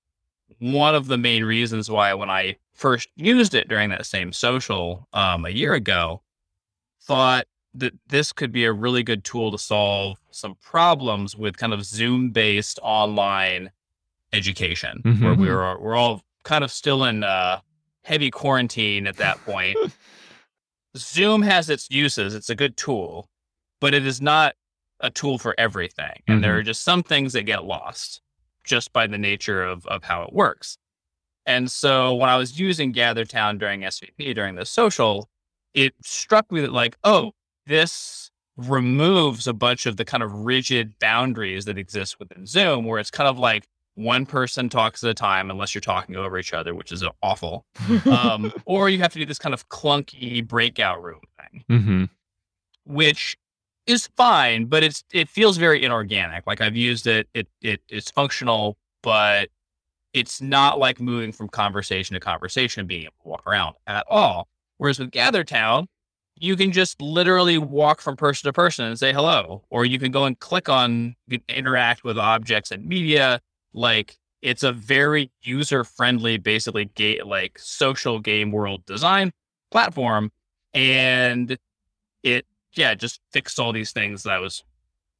one 0.59 0.95
of 0.95 1.07
the 1.09 1.19
main 1.19 1.45
reasons 1.45 1.91
why 1.91 2.15
when 2.15 2.31
I 2.31 2.57
first 2.73 3.09
used 3.17 3.55
it 3.55 3.69
during 3.69 3.91
that 3.91 4.07
same 4.07 4.33
social 4.33 5.07
um, 5.13 5.45
a 5.45 5.51
year 5.51 5.75
ago, 5.75 6.23
thought 7.07 7.47
that 7.75 7.93
this 8.09 8.33
could 8.33 8.53
be 8.53 8.64
a 8.64 8.73
really 8.73 9.03
good 9.03 9.25
tool 9.25 9.51
to 9.51 9.59
solve 9.59 10.19
some 10.31 10.55
problems 10.62 11.37
with 11.37 11.57
kind 11.57 11.73
of 11.73 11.85
Zoom 11.85 12.31
based 12.31 12.79
online 12.83 13.71
education, 14.33 15.01
where 15.05 15.35
Mhm. 15.35 15.38
we 15.38 15.49
were 15.49 15.79
we're 15.81 15.97
all 15.97 16.23
kind 16.45 16.62
of 16.64 16.71
still 16.71 17.05
in 17.05 17.25
uh, 17.25 17.61
heavy 18.05 18.31
quarantine 18.31 19.07
at 19.07 19.17
that 19.17 19.40
point. 19.45 19.77
Zoom 20.97 21.43
has 21.43 21.69
its 21.71 21.88
uses; 21.90 22.35
it's 22.35 22.51
a 22.51 22.55
good 22.55 22.77
tool, 22.77 23.29
but 23.81 23.95
it 23.95 24.07
is 24.07 24.21
not 24.21 24.55
a 25.01 25.11
tool 25.11 25.38
for 25.38 25.55
everything, 25.59 26.23
and 26.29 26.43
there 26.43 26.55
Mhm. 26.55 26.59
are 26.61 26.62
just 26.62 26.83
some 26.83 27.03
things 27.03 27.33
that 27.33 27.43
get 27.43 27.64
lost 27.64 28.21
just 28.64 28.93
by 28.93 29.07
the 29.07 29.19
nature 29.19 29.62
of 29.64 29.85
of 29.87 30.05
how 30.05 30.23
it 30.23 30.33
works. 30.33 30.79
And 31.47 31.71
so 31.71 32.14
when 32.14 32.31
I 32.31 32.37
was 32.37 32.59
using 32.59 32.93
GatherTown 32.93 33.59
during 33.59 33.85
SVP 33.85 34.33
during 34.35 34.55
the 34.55 34.64
social, 34.64 35.29
it 35.75 35.95
struck 36.03 36.51
me 36.51 36.61
that 36.63 36.73
like, 36.73 36.97
oh, 37.05 37.33
this 37.67 38.31
removes 38.57 39.47
a 39.47 39.53
bunch 39.53 39.87
of 39.87 39.97
the 39.97 40.05
kind 40.05 40.23
of 40.23 40.33
rigid 40.33 40.99
boundaries 41.01 41.65
that 41.65 41.77
exist 41.77 42.19
within 42.19 42.47
Zoom, 42.47 42.85
where 42.85 43.01
it's 43.01 43.11
kind 43.11 43.29
of 43.29 43.39
like 43.39 43.67
one 43.97 44.27
person 44.27 44.69
talks 44.69 45.03
at 45.05 45.11
a 45.11 45.15
time, 45.15 45.51
unless 45.51 45.75
you're 45.75 45.81
talking 45.81 46.17
over 46.17 46.39
each 46.39 46.53
other, 46.53 46.75
which 46.75 46.93
is 46.93 47.05
awful. 47.23 47.65
Um, 48.11 48.53
or 48.65 48.89
you 48.89 48.99
have 48.99 49.13
to 49.13 49.19
do 49.19 49.27
this 49.27 49.39
kind 49.39 49.55
of 49.55 49.69
clunky 49.69 50.47
breakout 50.47 51.03
room 51.03 51.21
thing, 51.41 51.65
hmm 51.69 52.05
which 52.87 53.37
is 53.87 54.09
fine, 54.17 54.67
but 54.67 54.83
it's 54.83 55.05
it 55.13 55.29
feels 55.29 55.57
very 55.57 55.83
inorganic. 55.83 56.47
Like 56.47 56.61
I've 56.61 56.77
used 56.77 57.07
it, 57.07 57.29
it 57.35 57.49
it 57.63 57.81
it's 57.89 58.11
functional, 58.11 58.77
but 59.03 59.49
it's 60.13 60.41
not 60.41 60.79
like 60.79 61.01
moving 61.01 61.33
from 61.33 61.49
conversation 61.49 62.15
to 62.15 62.21
conversation 62.21 62.81
and 62.81 62.89
being 62.89 63.03
able 63.03 63.15
to 63.23 63.29
walk 63.29 63.47
around 63.47 63.75
at 63.87 64.05
all. 64.09 64.49
Whereas 64.79 64.99
with 64.99 65.11
GatherTown, 65.11 65.87
you 66.37 66.57
can 66.57 66.73
just 66.73 67.01
literally 67.01 67.59
walk 67.59 68.01
from 68.01 68.17
person 68.17 68.49
to 68.49 68.53
person 68.53 68.87
and 68.87 68.99
say 68.99 69.13
hello, 69.13 69.65
or 69.71 69.85
you 69.85 69.99
can 69.99 70.11
go 70.11 70.25
and 70.25 70.39
click 70.39 70.69
on 70.69 71.15
interact 71.49 72.05
with 72.05 72.19
objects 72.19 72.71
and 72.71 72.87
media. 72.87 73.41
Like 73.73 74.19
it's 74.43 74.63
a 74.63 74.73
very 74.73 75.31
user 75.43 75.85
friendly, 75.85 76.39
basically 76.39 76.91
like 77.25 77.59
social 77.59 78.19
game 78.19 78.51
world 78.51 78.85
design 78.87 79.33
platform, 79.71 80.33
and 80.73 81.57
it 82.23 82.47
yeah 82.75 82.95
just 82.95 83.21
fixed 83.33 83.61
all 83.61 83.73
these 83.73 83.93
things 83.93 84.25
that 84.25 84.33
I 84.33 84.39
was 84.39 84.65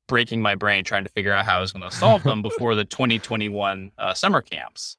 breaking 0.07 0.43
my 0.43 0.55
brain 0.55 0.85
trying 0.85 1.05
to 1.05 1.11
figure 1.11 1.33
out 1.33 1.47
how 1.47 1.59
I 1.59 1.61
was 1.61 1.73
going 1.73 1.89
to 1.89 1.97
solve 1.97 2.23
them 2.23 2.43
before 2.43 2.75
the 2.75 2.85
2021 2.85 3.93
uh, 3.97 4.15
summer 4.15 4.43
camps. 4.43 4.97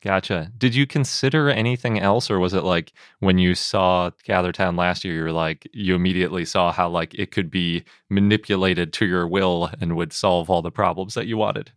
Gotcha. 0.00 0.52
Did 0.56 0.76
you 0.76 0.86
consider 0.86 1.50
anything 1.50 1.98
else, 1.98 2.30
or 2.30 2.38
was 2.38 2.54
it 2.54 2.62
like 2.62 2.92
when 3.18 3.38
you 3.38 3.56
saw 3.56 4.10
GatherTown 4.24 4.78
last 4.78 5.04
year, 5.04 5.14
you 5.14 5.22
were 5.24 5.32
like 5.32 5.68
you 5.72 5.96
immediately 5.96 6.44
saw 6.44 6.70
how 6.70 6.88
like 6.88 7.14
it 7.14 7.32
could 7.32 7.50
be 7.50 7.84
manipulated 8.08 8.92
to 8.92 9.06
your 9.06 9.26
will 9.26 9.70
and 9.80 9.96
would 9.96 10.12
solve 10.12 10.50
all 10.50 10.62
the 10.62 10.70
problems 10.70 11.14
that 11.14 11.26
you 11.26 11.36
wanted? 11.36 11.72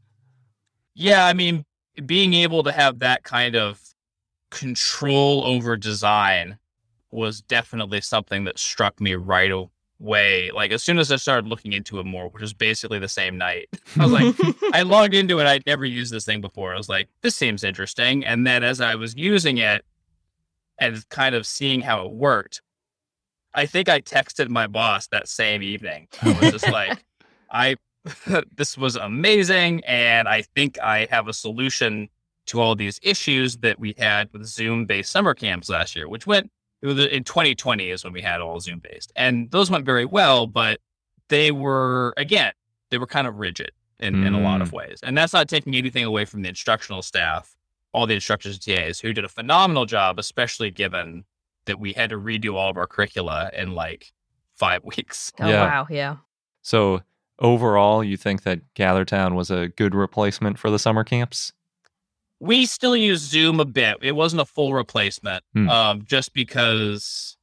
Yeah, 0.93 1.25
I 1.25 1.33
mean, 1.33 1.65
being 2.05 2.35
able 2.35 2.61
to 2.63 2.71
have 2.71 2.99
that 2.99 3.23
kind 3.23 3.55
of 3.55 3.81
control 4.51 5.43
over 5.43 5.75
design 5.75 6.59
was 7.09 7.41
definitely 7.41 8.01
something 8.01 8.43
that 8.43 8.59
struck 8.59 9.01
me 9.01 9.15
right 9.15 9.51
away. 10.01 10.51
Like 10.51 10.71
as 10.71 10.83
soon 10.83 10.99
as 10.99 11.11
I 11.11 11.15
started 11.15 11.47
looking 11.47 11.73
into 11.73 11.99
it 11.99 12.05
more, 12.05 12.29
which 12.29 12.41
was 12.41 12.53
basically 12.53 12.99
the 12.99 13.07
same 13.07 13.37
night, 13.37 13.69
I 13.99 14.05
was 14.05 14.11
like, 14.11 14.35
I 14.73 14.81
logged 14.81 15.13
into 15.13 15.39
it. 15.39 15.47
I'd 15.47 15.65
never 15.65 15.85
used 15.85 16.11
this 16.11 16.25
thing 16.25 16.41
before. 16.41 16.73
I 16.73 16.77
was 16.77 16.89
like, 16.89 17.09
this 17.21 17.35
seems 17.35 17.63
interesting. 17.63 18.25
And 18.25 18.45
then 18.45 18.63
as 18.63 18.81
I 18.81 18.95
was 18.95 19.15
using 19.15 19.57
it 19.57 19.85
and 20.79 21.07
kind 21.09 21.35
of 21.35 21.45
seeing 21.45 21.81
how 21.81 22.05
it 22.05 22.11
worked, 22.11 22.61
I 23.53 23.65
think 23.65 23.89
I 23.89 23.99
texted 24.01 24.49
my 24.49 24.67
boss 24.67 25.07
that 25.07 25.27
same 25.27 25.61
evening. 25.61 26.07
Oh, 26.23 26.31
I 26.31 26.39
was 26.39 26.51
just 26.51 26.69
like, 26.69 27.03
I 27.51 27.75
this 28.55 28.77
was 28.77 28.95
amazing. 28.95 29.83
And 29.85 30.27
I 30.27 30.43
think 30.55 30.79
I 30.79 31.07
have 31.11 31.27
a 31.27 31.33
solution 31.33 32.09
to 32.47 32.59
all 32.59 32.75
these 32.75 32.99
issues 33.03 33.57
that 33.57 33.79
we 33.79 33.93
had 33.97 34.29
with 34.33 34.45
Zoom 34.45 34.85
based 34.85 35.11
summer 35.11 35.35
camps 35.35 35.69
last 35.69 35.95
year, 35.95 36.09
which 36.09 36.25
went 36.25 36.49
in 36.81 37.23
2020 37.23 37.89
is 37.89 38.03
when 38.03 38.13
we 38.13 38.21
had 38.21 38.41
all 38.41 38.59
Zoom 38.59 38.79
based. 38.79 39.11
And 39.15 39.49
those 39.51 39.69
went 39.69 39.85
very 39.85 40.05
well, 40.05 40.47
but 40.47 40.79
they 41.29 41.51
were, 41.51 42.13
again, 42.17 42.53
they 42.89 42.97
were 42.97 43.07
kind 43.07 43.27
of 43.27 43.37
rigid 43.37 43.71
in, 43.99 44.15
mm. 44.15 44.27
in 44.27 44.33
a 44.33 44.41
lot 44.41 44.61
of 44.61 44.73
ways. 44.73 44.99
And 45.03 45.17
that's 45.17 45.33
not 45.33 45.47
taking 45.47 45.75
anything 45.75 46.03
away 46.03 46.25
from 46.25 46.41
the 46.41 46.49
instructional 46.49 47.01
staff, 47.01 47.55
all 47.93 48.07
the 48.07 48.15
instructors 48.15 48.55
and 48.55 48.77
TAs 48.77 48.99
who 48.99 49.13
did 49.13 49.23
a 49.23 49.29
phenomenal 49.29 49.85
job, 49.85 50.19
especially 50.19 50.71
given 50.71 51.23
that 51.65 51.79
we 51.79 51.93
had 51.93 52.09
to 52.09 52.17
redo 52.17 52.55
all 52.55 52.69
of 52.69 52.77
our 52.77 52.87
curricula 52.87 53.51
in 53.55 53.73
like 53.73 54.11
five 54.55 54.83
weeks. 54.97 55.31
Oh, 55.39 55.47
yeah. 55.47 55.65
wow. 55.65 55.87
Yeah. 55.89 56.17
So 56.61 57.01
overall, 57.39 58.03
you 58.03 58.17
think 58.17 58.43
that 58.43 58.61
GatherTown 58.75 59.35
was 59.35 59.51
a 59.51 59.69
good 59.69 59.95
replacement 59.95 60.59
for 60.59 60.69
the 60.69 60.79
summer 60.79 61.03
camps? 61.03 61.53
We 62.41 62.65
still 62.65 62.95
use 62.95 63.19
Zoom 63.19 63.59
a 63.59 63.65
bit. 63.65 63.97
It 64.01 64.13
wasn't 64.13 64.41
a 64.41 64.45
full 64.45 64.73
replacement, 64.73 65.43
hmm. 65.53 65.69
um, 65.69 66.01
just 66.03 66.33
because 66.33 67.37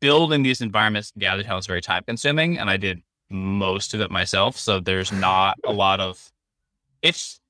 building 0.00 0.42
these 0.42 0.60
environments 0.60 1.10
in 1.16 1.22
GatherTown 1.22 1.58
is 1.58 1.66
very 1.66 1.80
time 1.80 2.04
consuming, 2.04 2.58
and 2.58 2.68
I 2.68 2.76
did 2.76 3.02
most 3.30 3.94
of 3.94 4.00
it 4.00 4.10
myself. 4.10 4.58
So 4.58 4.78
there's 4.78 5.10
not 5.10 5.56
a 5.64 5.72
lot 5.72 6.00
of 6.00 6.32
it's 7.02 7.40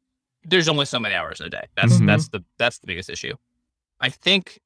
there's 0.44 0.68
only 0.68 0.87
so 0.87 1.01
many 1.01 1.14
hours 1.14 1.40
in 1.40 1.46
a 1.46 1.51
day. 1.51 1.66
That's 1.77 1.94
mm-hmm. 1.94 2.07
that's 2.07 2.29
the 2.29 2.44
that's 2.59 2.79
the 2.79 2.87
biggest 2.87 3.11
issue. 3.11 3.35
I 4.01 4.09
think 4.09 4.61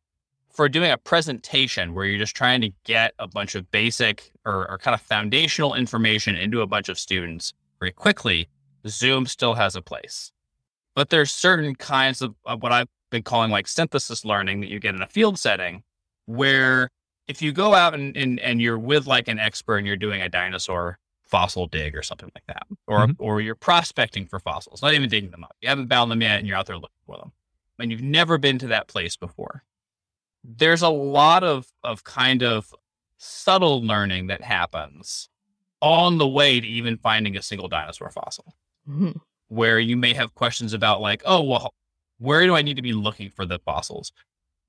for 0.51 0.69
doing 0.69 0.91
a 0.91 0.99
presentation 0.99 1.95
where 1.95 2.05
you're 2.05 2.19
just 2.19 2.37
trying 2.37 2.61
to 2.61 2.71
get 2.85 3.15
a 3.19 3.29
bunch 3.29 3.55
of 3.55 3.71
basic 3.71 4.33
or, 4.45 4.69
or 4.69 4.79
kind 4.79 4.95
of 4.95 5.01
foundational 5.01 5.75
information 5.75 6.35
into 6.35 6.61
a 6.61 6.67
bunch 6.67 6.89
of 6.89 6.99
students 6.99 7.55
very 7.79 7.93
quickly, 7.93 8.49
Zoom 8.87 9.27
still 9.27 9.55
has 9.55 9.77
a 9.77 9.83
place. 9.83 10.33
But 10.95 11.11
there's 11.11 11.31
certain 11.31 11.75
kinds 11.75 12.23
of, 12.23 12.35
of 12.45 12.63
what 12.63 12.73
I've 12.73 12.89
been 13.11 13.23
calling 13.23 13.51
like 13.51 13.69
synthesis 13.69 14.25
learning 14.25 14.61
that 14.61 14.69
you 14.69 14.81
get 14.81 14.95
in 14.95 15.03
a 15.03 15.07
field 15.07 15.39
setting 15.39 15.83
where 16.27 16.89
if 17.27 17.41
you 17.41 17.53
go 17.53 17.75
out 17.75 17.95
and, 17.95 18.17
and, 18.17 18.41
and 18.41 18.61
you're 18.61 18.79
with 18.79 19.07
like 19.07 19.29
an 19.29 19.39
expert 19.39 19.79
and 19.79 19.87
you're 19.87 19.97
doing 19.97 20.21
a 20.21 20.29
dinosaur 20.29 20.99
fossil 21.25 21.67
dig 21.67 21.97
or 21.97 22.03
something 22.03 22.31
like 22.35 22.45
that, 22.49 22.67
or 22.89 23.07
mm-hmm. 23.07 23.13
or 23.23 23.41
you're 23.41 23.55
prospecting 23.55 24.27
for 24.27 24.41
fossils, 24.41 24.83
not 24.83 24.95
even 24.95 25.09
digging 25.09 25.31
them 25.31 25.45
up. 25.45 25.57
You 25.61 25.69
haven't 25.69 25.89
found 25.89 26.11
them 26.11 26.23
yet 26.23 26.39
and 26.39 26.49
you're 26.49 26.57
out 26.57 26.67
there 26.67 26.77
looking 26.77 26.91
for 27.07 27.17
them. 27.17 27.33
And 27.79 27.91
you've 27.91 28.03
never 28.03 28.37
been 28.37 28.59
to 28.59 28.67
that 28.69 28.89
place 28.89 29.17
before 29.17 29.65
there's 30.45 30.83
a 30.83 30.89
lot 30.89 31.45
of 31.45 31.67
of 31.85 32.05
kind 32.05 32.43
of 32.43 32.75
subtle 33.19 33.83
learning 33.83 34.29
that 34.29 34.43
happens 34.43 35.29
on 35.83 36.19
the 36.19 36.29
way 36.29 36.61
to 36.61 36.67
even 36.67 36.97
finding 36.97 37.37
a 37.37 37.43
single 37.43 37.69
dinosaur 37.69 38.11
fossil 38.11 38.55
mm-hmm. 38.89 39.13
Where 39.51 39.79
you 39.79 39.97
may 39.97 40.15
have 40.15 40.35
questions 40.35 40.73
about 40.73 41.01
like 41.01 41.23
oh 41.25 41.43
well 41.43 41.75
where 42.19 42.45
do 42.47 42.55
i 42.55 42.63
need 42.63 42.77
to 42.77 42.83
be 42.83 42.93
looking 42.93 43.31
for 43.31 43.47
the 43.47 43.59
fossils? 43.59 44.13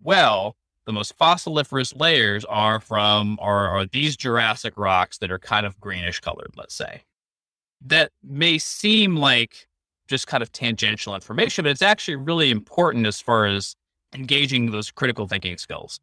Well 0.01 0.55
the 0.85 0.93
most 0.93 1.17
fossiliferous 1.17 1.97
layers 1.99 2.43
are 2.45 2.79
from 2.79 3.37
are, 3.41 3.69
are 3.69 3.85
these 3.85 4.17
jurassic 4.17 4.73
rocks 4.77 5.19
that 5.19 5.31
are 5.31 5.39
kind 5.39 5.65
of 5.65 5.79
greenish 5.79 6.19
colored 6.19 6.51
let's 6.57 6.75
say. 6.75 7.03
That 7.85 8.11
may 8.23 8.57
seem 8.57 9.15
like 9.15 9.67
just 10.07 10.27
kind 10.27 10.43
of 10.43 10.51
tangential 10.51 11.15
information 11.15 11.63
but 11.63 11.71
it's 11.71 11.81
actually 11.81 12.17
really 12.17 12.51
important 12.51 13.05
as 13.05 13.21
far 13.21 13.45
as 13.45 13.75
engaging 14.13 14.71
those 14.71 14.91
critical 14.91 15.27
thinking 15.27 15.57
skills. 15.57 15.99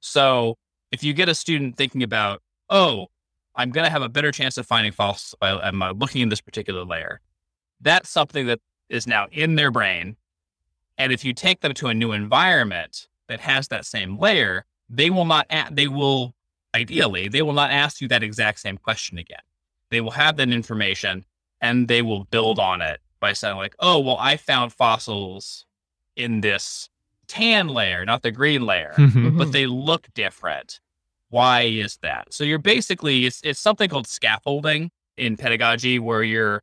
So 0.00 0.56
if 0.92 1.02
you 1.02 1.12
get 1.12 1.28
a 1.28 1.34
student 1.34 1.76
thinking 1.76 2.02
about, 2.02 2.42
oh, 2.70 3.06
I'm 3.54 3.70
going 3.70 3.84
to 3.84 3.90
have 3.90 4.02
a 4.02 4.08
better 4.08 4.32
chance 4.32 4.58
of 4.58 4.66
finding 4.66 4.92
fossils 4.92 5.34
by 5.40 5.50
am 5.66 5.82
looking 5.98 6.20
in 6.22 6.28
this 6.28 6.40
particular 6.40 6.84
layer, 6.84 7.20
that's 7.80 8.10
something 8.10 8.46
that 8.46 8.60
is 8.88 9.06
now 9.06 9.26
in 9.32 9.56
their 9.56 9.70
brain. 9.70 10.16
And 10.98 11.12
if 11.12 11.24
you 11.24 11.32
take 11.32 11.60
them 11.60 11.74
to 11.74 11.88
a 11.88 11.94
new 11.94 12.12
environment 12.12 13.08
that 13.28 13.40
has 13.40 13.68
that 13.68 13.84
same 13.84 14.18
layer, 14.18 14.64
they 14.88 15.10
will 15.10 15.24
not, 15.24 15.46
a- 15.50 15.68
they 15.70 15.88
will 15.88 16.34
ideally, 16.74 17.28
they 17.28 17.42
will 17.42 17.52
not 17.52 17.70
ask 17.70 18.00
you 18.00 18.08
that 18.08 18.22
exact 18.22 18.60
same 18.60 18.78
question 18.78 19.18
again. 19.18 19.40
They 19.90 20.00
will 20.00 20.12
have 20.12 20.36
that 20.36 20.50
information 20.50 21.24
and 21.60 21.88
they 21.88 22.02
will 22.02 22.24
build 22.24 22.58
on 22.58 22.80
it 22.80 23.00
by 23.20 23.32
saying 23.32 23.56
like, 23.56 23.74
oh, 23.80 23.98
well, 23.98 24.16
I 24.18 24.36
found 24.36 24.72
fossils 24.72 25.64
in 26.16 26.40
this 26.40 26.88
tan 27.26 27.68
layer, 27.68 28.04
not 28.04 28.22
the 28.22 28.30
green 28.30 28.64
layer, 28.64 28.94
mm-hmm. 28.96 29.38
but 29.38 29.52
they 29.52 29.66
look 29.66 30.08
different. 30.14 30.80
Why 31.28 31.62
is 31.62 31.98
that? 32.02 32.32
So 32.32 32.44
you're 32.44 32.58
basically 32.58 33.26
it's, 33.26 33.40
it's 33.42 33.60
something 33.60 33.88
called 33.88 34.06
scaffolding 34.06 34.90
in 35.16 35.36
pedagogy 35.36 35.98
where 35.98 36.22
you're 36.22 36.62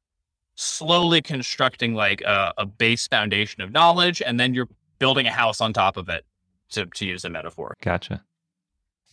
slowly 0.56 1.22
constructing 1.22 1.94
like 1.94 2.22
a, 2.22 2.54
a, 2.58 2.66
base 2.66 3.08
foundation 3.08 3.62
of 3.62 3.72
knowledge 3.72 4.22
and 4.22 4.40
then 4.40 4.54
you're 4.54 4.70
building 5.00 5.26
a 5.26 5.32
house 5.32 5.60
on 5.60 5.74
top 5.74 5.98
of 5.98 6.10
it 6.10 6.26
to, 6.70 6.86
to 6.86 7.06
use 7.06 7.26
a 7.26 7.30
metaphor. 7.30 7.76
Gotcha. 7.82 8.24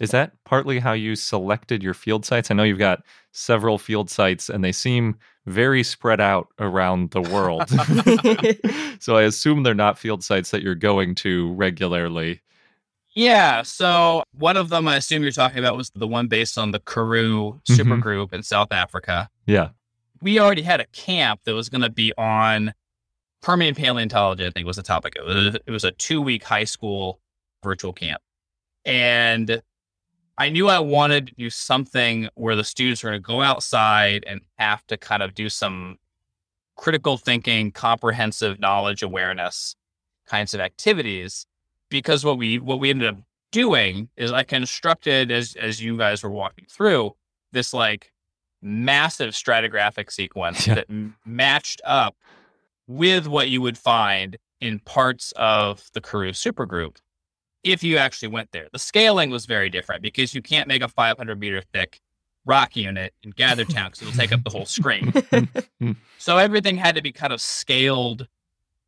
Is 0.01 0.11
that 0.13 0.33
partly 0.45 0.79
how 0.79 0.93
you 0.93 1.15
selected 1.15 1.83
your 1.83 1.95
field 1.95 2.25
sites? 2.25 2.51
I 2.51 2.55
know 2.55 2.63
you've 2.63 2.79
got 2.79 3.03
several 3.33 3.77
field 3.77 4.11
sites 4.11 4.49
and 4.49 4.65
they 4.65 4.73
seem 4.73 5.17
very 5.47 5.83
spread 5.83 6.21
out 6.21 6.49
around 6.59 7.11
the 7.11 7.21
world. 7.21 7.69
so 9.01 9.17
I 9.17 9.23
assume 9.23 9.63
they're 9.63 9.75
not 9.75 9.99
field 9.99 10.25
sites 10.25 10.51
that 10.51 10.63
you're 10.63 10.75
going 10.75 11.15
to 11.17 11.53
regularly. 11.53 12.41
Yeah. 13.15 13.63
So 13.63 14.23
one 14.33 14.57
of 14.57 14.71
them 14.71 14.89
I 14.89 14.97
assume 14.97 15.23
you're 15.23 15.33
talking 15.33 15.59
about 15.59 15.77
was 15.77 15.91
the 15.91 16.07
one 16.07 16.29
based 16.29 16.57
on 16.57 16.71
the 16.71 16.81
Karoo 16.81 17.61
mm-hmm. 17.69 17.75
supergroup 17.75 18.27
mm-hmm. 18.27 18.37
in 18.37 18.43
South 18.43 18.73
Africa. 18.73 19.29
Yeah. 19.47 19.71
We 20.23 20.39
already 20.39 20.63
had 20.63 20.81
a 20.81 20.87
camp 20.87 21.41
that 21.45 21.55
was 21.55 21.69
going 21.69 21.83
to 21.83 21.91
be 21.91 22.13
on 22.19 22.75
Permian 23.43 23.75
paleontology, 23.75 24.47
I 24.47 24.51
think 24.51 24.67
was 24.67 24.77
the 24.77 24.83
topic. 24.83 25.15
It 25.17 25.25
was, 25.25 25.55
it 25.67 25.71
was 25.71 25.85
a 25.85 25.93
two 25.93 26.21
week 26.21 26.45
high 26.45 26.65
school 26.65 27.21
virtual 27.63 27.93
camp. 27.93 28.21
And 28.85 29.63
I 30.39 30.49
knew 30.49 30.69
I 30.69 30.79
wanted 30.79 31.29
to 31.29 31.35
do 31.35 31.51
something 31.51 32.29
where 32.35 32.57
the 32.57 32.65
students 32.65 33.03
were 33.03 33.11
going 33.11 33.23
to 33.23 33.27
go 33.27 33.43
outside 33.43 34.25
and 34.27 34.41
have 34.59 34.87
to 34.87 34.97
kind 34.97 35.23
of 35.23 35.35
do 35.35 35.49
some 35.49 35.99
critical 36.77 37.19
thinking, 37.19 37.73
comprehensive 37.73 38.59
knowledge 38.59 39.03
awareness 39.03 39.77
kinds 40.27 40.55
of 40.55 40.61
activities. 40.61 41.47
Because 41.91 42.25
what 42.25 42.39
we 42.39 42.59
what 42.59 42.81
we 42.81 42.89
ended 42.89 43.09
up 43.09 43.19
doing 43.51 44.09
is 44.17 44.33
I 44.33 44.45
constructed 44.45 45.31
as 45.31 45.57
as 45.57 45.83
you 45.83 45.99
guys 45.99 46.23
were 46.23 46.31
walking 46.31 46.67
through 46.71 47.17
this 47.53 47.75
like 47.75 48.13
massive 48.63 49.31
stratigraphic 49.31 50.11
sequence 50.11 50.67
yeah. 50.67 50.75
that 50.77 50.87
m- 50.91 51.17
matched 51.25 51.81
up 51.85 52.17
with 52.87 53.27
what 53.27 53.49
you 53.49 53.61
would 53.61 53.79
find 53.79 54.37
in 54.61 54.79
parts 54.81 55.33
of 55.37 55.89
the 55.95 56.01
Karoo 56.01 56.31
supergroup 56.31 56.97
if 57.63 57.83
you 57.83 57.97
actually 57.97 58.29
went 58.29 58.53
there. 58.53 58.69
The 58.73 58.79
scaling 58.79 59.31
was 59.31 59.47
very 59.47 59.71
different 59.71 60.03
because 60.03 60.35
you 60.35 60.43
can't 60.43 60.69
make 60.69 60.83
a 60.83 60.89
500 60.89 61.39
meter 61.39 61.63
thick 61.73 62.01
rock 62.47 62.75
unit 62.77 63.13
in 63.23 63.33
GatherTown 63.33 63.87
because 63.87 64.03
it'll 64.03 64.15
take 64.15 64.33
up 64.33 64.45
the 64.45 64.51
whole 64.51 64.67
screen. 64.67 65.13
so 66.19 66.39
everything 66.39 66.77
had 66.77 66.95
to 66.95 67.03
be 67.03 67.13
kind 67.13 67.33
of 67.33 67.41
scaled 67.41 68.27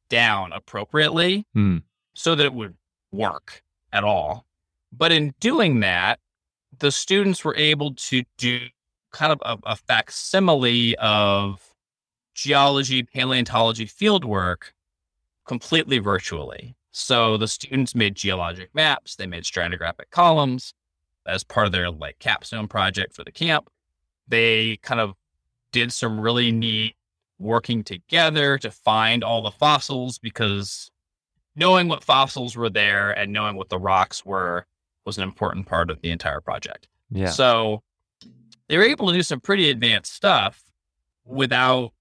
down 0.09 0.53
appropriately 0.53 1.47
mm. 1.57 1.83
so 2.15 2.35
that 2.35 2.45
it 2.45 2.55
would 2.55 2.75
work 3.11 3.63
at 3.93 4.05
all. 4.05 4.47
But 4.93 5.13
in 5.13 5.35
doing 5.41 5.81
that, 5.81 6.19
the 6.79 6.91
students 6.91 7.45
were 7.45 7.57
able 7.57 7.95
to 7.95 8.23
do 8.37 8.61
kind 9.13 9.33
of 9.33 9.41
a, 9.43 9.71
a 9.71 9.77
facsimile 9.77 10.97
of 10.97 11.63
geology, 12.35 13.03
paleontology 13.03 13.87
fieldwork 13.87 14.73
completely 15.47 15.99
virtually. 15.99 16.75
So 16.93 17.37
the 17.37 17.49
students 17.49 17.95
made 17.95 18.15
geologic 18.15 18.75
maps, 18.75 19.17
they 19.17 19.27
made 19.27 19.45
stratigraphic 19.45 20.11
columns 20.11 20.75
as 21.27 21.45
part 21.45 21.67
of 21.67 21.73
their 21.73 21.91
like 21.91 22.19
capstone 22.19 22.69
project 22.69 23.15
for 23.15 23.25
the 23.25 23.33
camp. 23.33 23.69
They 24.29 24.77
kind 24.79 25.01
of 25.01 25.15
did 25.73 25.93
some 25.93 26.21
really 26.21 26.53
neat 26.53 26.97
working 27.39 27.83
together 27.83 28.59
to 28.59 28.71
find 28.71 29.25
all 29.25 29.43
the 29.43 29.51
fossils 29.51 30.19
because 30.19 30.91
knowing 31.57 31.89
what 31.89 32.05
fossils 32.05 32.57
were 32.57 32.71
there 32.71 33.11
and 33.11 33.33
knowing 33.33 33.57
what 33.57 33.69
the 33.69 33.79
rocks 33.79 34.25
were 34.25 34.67
was 35.05 35.19
an 35.19 35.25
important 35.25 35.67
part 35.67 35.91
of 35.91 36.01
the 36.01 36.11
entire 36.11 36.41
project. 36.41 36.89
Yeah. 37.11 37.31
So 37.31 37.83
they 38.73 38.79
were 38.79 38.85
able 38.85 39.09
to 39.09 39.13
do 39.13 39.23
some 39.23 39.39
pretty 39.39 39.69
advanced 39.69 40.15
stuff 40.15 40.63
without 41.27 41.93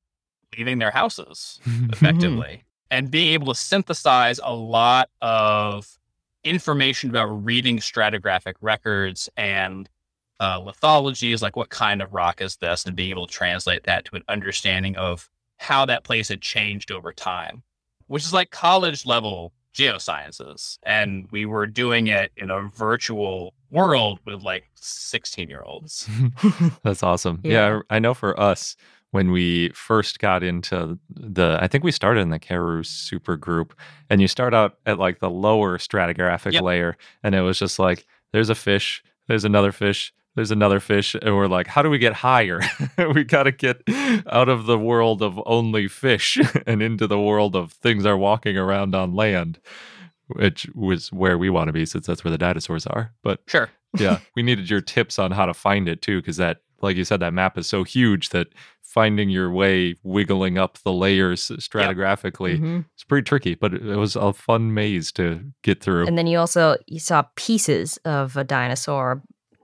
leaving 0.57 0.79
their 0.79 0.91
houses 0.91 1.59
effectively. 1.89 2.63
and 2.89 3.11
being 3.11 3.33
able 3.33 3.47
to 3.47 3.59
synthesize 3.59 4.39
a 4.41 4.55
lot 4.55 5.09
of 5.21 5.99
information 6.45 7.09
about 7.09 7.25
reading 7.25 7.77
stratigraphic 7.79 8.53
records 8.61 9.29
and 9.35 9.89
uh, 10.39 10.61
lithologies, 10.61 11.41
like 11.41 11.57
what 11.57 11.69
kind 11.69 12.01
of 12.01 12.13
rock 12.13 12.39
is 12.39 12.55
this, 12.55 12.85
and 12.85 12.95
being 12.95 13.09
able 13.09 13.27
to 13.27 13.33
translate 13.33 13.83
that 13.83 14.05
to 14.05 14.15
an 14.15 14.23
understanding 14.29 14.95
of 14.95 15.29
how 15.57 15.85
that 15.85 16.05
place 16.05 16.29
had 16.29 16.39
changed 16.39 16.89
over 16.89 17.11
time, 17.11 17.63
which 18.07 18.23
is 18.23 18.31
like 18.31 18.49
college 18.49 19.05
level 19.05 19.51
geosciences. 19.75 20.77
And 20.83 21.27
we 21.31 21.45
were 21.45 21.67
doing 21.67 22.07
it 22.07 22.31
in 22.37 22.49
a 22.49 22.61
virtual 22.61 23.53
world 23.71 24.19
with 24.25 24.43
like 24.43 24.65
16 24.75 25.49
year 25.49 25.63
olds. 25.63 26.07
That's 26.83 27.03
awesome. 27.03 27.39
Yeah. 27.43 27.51
Yeah. 27.51 27.79
I 27.89 27.99
know 27.99 28.13
for 28.13 28.39
us, 28.39 28.75
when 29.11 29.31
we 29.31 29.69
first 29.69 30.19
got 30.19 30.41
into 30.41 30.97
the, 31.09 31.57
I 31.61 31.67
think 31.67 31.83
we 31.83 31.91
started 31.91 32.21
in 32.21 32.29
the 32.29 32.39
Karoo 32.39 32.83
super 32.83 33.35
group, 33.35 33.73
and 34.09 34.21
you 34.21 34.27
start 34.27 34.53
out 34.53 34.77
at 34.85 34.99
like 34.99 35.19
the 35.19 35.29
lower 35.29 35.77
stratigraphic 35.77 36.53
Yep. 36.53 36.63
layer, 36.63 36.97
and 37.23 37.35
it 37.35 37.41
was 37.41 37.59
just 37.59 37.77
like, 37.77 38.05
there's 38.31 38.49
a 38.49 38.55
fish, 38.55 39.03
there's 39.27 39.43
another 39.43 39.73
fish, 39.73 40.13
there's 40.35 40.51
another 40.51 40.79
fish, 40.79 41.13
and 41.21 41.35
we're 41.35 41.47
like, 41.47 41.67
how 41.67 41.81
do 41.81 41.89
we 41.89 41.97
get 41.97 42.13
higher? 42.13 42.61
we 43.13 43.25
got 43.25 43.43
to 43.43 43.51
get 43.51 43.81
out 44.31 44.47
of 44.47 44.65
the 44.65 44.79
world 44.79 45.21
of 45.21 45.37
only 45.45 45.89
fish 45.89 46.39
and 46.65 46.81
into 46.81 47.05
the 47.05 47.19
world 47.19 47.53
of 47.53 47.73
things 47.73 48.05
are 48.05 48.17
walking 48.17 48.57
around 48.57 48.95
on 48.95 49.13
land, 49.13 49.59
which 50.35 50.67
was 50.75 51.11
where 51.11 51.37
we 51.37 51.49
want 51.49 51.67
to 51.67 51.73
be 51.73 51.85
since 51.85 52.05
that's 52.07 52.23
where 52.23 52.31
the 52.31 52.37
dinosaurs 52.37 52.85
are. 52.87 53.13
But 53.23 53.41
Sure. 53.47 53.69
yeah, 53.97 54.19
we 54.35 54.43
needed 54.43 54.69
your 54.69 54.81
tips 54.81 55.19
on 55.19 55.31
how 55.31 55.45
to 55.45 55.53
find 55.53 55.87
it 55.89 56.01
too, 56.01 56.21
because 56.21 56.37
that, 56.37 56.57
like 56.81 56.95
you 56.97 57.03
said, 57.03 57.19
that 57.19 57.33
map 57.33 57.57
is 57.57 57.67
so 57.67 57.83
huge 57.83 58.29
that 58.29 58.47
finding 58.81 59.29
your 59.29 59.51
way, 59.51 59.95
wiggling 60.03 60.57
up 60.57 60.77
the 60.79 60.91
layers 60.93 61.49
stratigraphically, 61.59 62.57
Mhm. 62.59 62.85
it's 62.93 63.03
pretty 63.03 63.23
tricky. 63.23 63.55
But 63.55 63.73
it 63.73 63.85
it 63.85 63.95
was 63.95 64.15
a 64.15 64.33
fun 64.33 64.73
maze 64.73 65.11
to 65.13 65.41
get 65.63 65.81
through. 65.81 66.07
And 66.07 66.17
then 66.17 66.27
you 66.27 66.37
also 66.37 66.75
you 66.87 66.99
saw 66.99 67.23
pieces 67.35 67.97
of 68.05 68.35
a 68.37 68.43
dinosaur, 68.43 69.21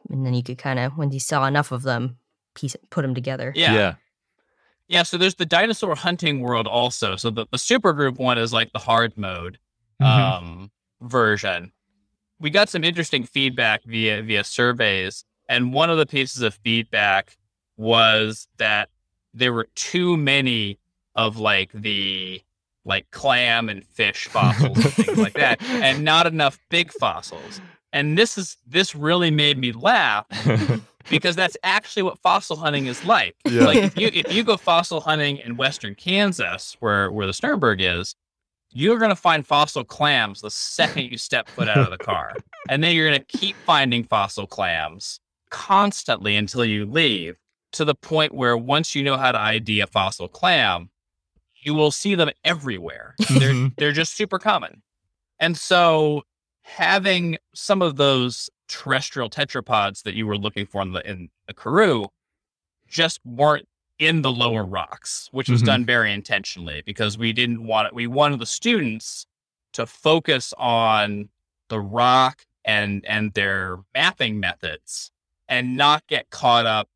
and 0.09 0.25
then 0.25 0.33
you 0.33 0.43
could 0.43 0.57
kind 0.57 0.79
of 0.79 0.93
when 0.97 1.11
you 1.11 1.19
saw 1.19 1.45
enough 1.45 1.71
of 1.71 1.83
them, 1.83 2.17
piece 2.55 2.75
put 2.89 3.01
them 3.03 3.13
together. 3.15 3.51
Yeah. 3.55 3.73
yeah, 3.73 3.93
Yeah, 4.87 5.03
so 5.03 5.17
there's 5.17 5.35
the 5.35 5.45
dinosaur 5.45 5.95
hunting 5.95 6.39
world 6.41 6.65
also. 6.67 7.15
So 7.17 7.29
the, 7.29 7.45
the 7.51 7.57
super 7.57 7.93
group 7.93 8.17
one 8.19 8.37
is 8.37 8.53
like 8.53 8.71
the 8.73 8.79
hard 8.79 9.17
mode 9.17 9.59
Mhm. 10.01 10.05
um, 10.05 10.71
version. 11.01 11.71
We 12.39 12.49
got 12.49 12.69
some 12.69 12.83
interesting 12.83 13.23
feedback 13.23 13.83
via 13.83 14.21
via 14.21 14.43
surveys, 14.43 15.25
and 15.49 15.73
one 15.73 15.89
of 15.89 15.97
the 15.97 16.05
pieces 16.05 16.41
of 16.41 16.53
feedback 16.55 17.35
was 17.77 18.47
that 18.57 18.89
there 19.33 19.53
were 19.53 19.67
too 19.75 20.17
many 20.17 20.79
of 21.15 21.37
like 21.37 21.71
the 21.73 22.41
like 22.85 23.09
clam 23.11 23.69
and 23.69 23.83
fish 23.85 24.27
fossils 24.27 24.77
and 24.77 24.93
things 24.93 25.17
like 25.17 25.33
that, 25.33 25.61
and 25.67 26.03
not 26.05 26.27
enough 26.27 26.59
big 26.69 26.91
fossils. 26.91 27.59
And 27.91 28.17
this 28.17 28.37
is 28.37 28.57
this 28.67 28.95
really 28.95 29.31
made 29.31 29.57
me 29.57 29.71
laugh 29.71 30.25
because 31.09 31.35
that's 31.35 31.57
actually 31.63 32.03
what 32.03 32.19
fossil 32.19 32.55
hunting 32.55 32.85
is 32.85 33.03
like. 33.03 33.35
Yeah. 33.45 33.63
Like 33.65 33.77
if 33.77 33.97
you 33.97 34.09
if 34.13 34.31
you 34.31 34.43
go 34.43 34.57
fossil 34.57 35.01
hunting 35.01 35.37
in 35.37 35.57
western 35.57 35.95
Kansas, 35.95 36.77
where 36.81 37.11
where 37.11 37.25
the 37.25 37.33
Sternberg 37.33 37.81
is, 37.81 38.15
you're 38.71 38.97
gonna 38.99 39.15
find 39.15 39.45
fossil 39.45 39.83
clams 39.83 40.41
the 40.41 40.51
second 40.51 41.05
you 41.11 41.17
step 41.17 41.47
foot 41.55 41.67
out 41.67 41.83
of 41.85 41.91
the 41.91 41.97
car, 41.97 42.33
and 42.69 42.83
then 42.83 42.95
you're 42.95 43.07
gonna 43.09 43.23
keep 43.27 43.57
finding 43.65 44.03
fossil 44.03 44.45
clams 44.47 45.19
constantly 45.49 46.35
until 46.35 46.65
you 46.65 46.85
leave. 46.85 47.35
To 47.73 47.85
the 47.85 47.95
point 47.95 48.33
where 48.33 48.57
once 48.57 48.95
you 48.95 49.03
know 49.03 49.17
how 49.17 49.31
to 49.31 49.39
ID 49.39 49.81
a 49.81 49.87
fossil 49.87 50.27
clam, 50.27 50.89
you 51.61 51.73
will 51.73 51.91
see 51.91 52.15
them 52.15 52.29
everywhere. 52.45 53.15
They're 53.29 53.53
Mhm. 53.53 53.73
they're 53.77 53.91
just 53.91 54.15
super 54.15 54.39
common, 54.39 54.81
and 55.39 55.57
so 55.57 56.23
having 56.61 57.37
some 57.53 57.81
of 57.81 57.95
those 57.97 58.49
terrestrial 58.67 59.29
tetrapods 59.29 60.03
that 60.03 60.13
you 60.15 60.27
were 60.27 60.37
looking 60.37 60.65
for 60.65 60.81
in 60.81 60.91
the 60.93 61.09
in 61.09 61.29
the 61.47 61.53
Karoo 61.53 62.07
just 62.87 63.19
weren't 63.25 63.67
in 63.99 64.21
the 64.21 64.31
lower 64.31 64.63
rocks, 64.63 65.27
which 65.31 65.49
was 65.49 65.61
Mhm. 65.61 65.65
done 65.65 65.85
very 65.85 66.13
intentionally 66.13 66.83
because 66.85 67.17
we 67.17 67.33
didn't 67.33 67.63
want 67.65 67.87
it. 67.87 67.93
We 67.95 68.05
wanted 68.07 68.39
the 68.39 68.45
students 68.45 69.25
to 69.73 69.85
focus 69.85 70.53
on 70.57 71.29
the 71.69 71.79
rock 71.79 72.45
and 72.63 73.05
and 73.05 73.33
their 73.33 73.77
mapping 73.93 74.39
methods 74.39 75.11
and 75.47 75.75
not 75.77 76.05
get 76.07 76.29
caught 76.29 76.65
up 76.65 76.89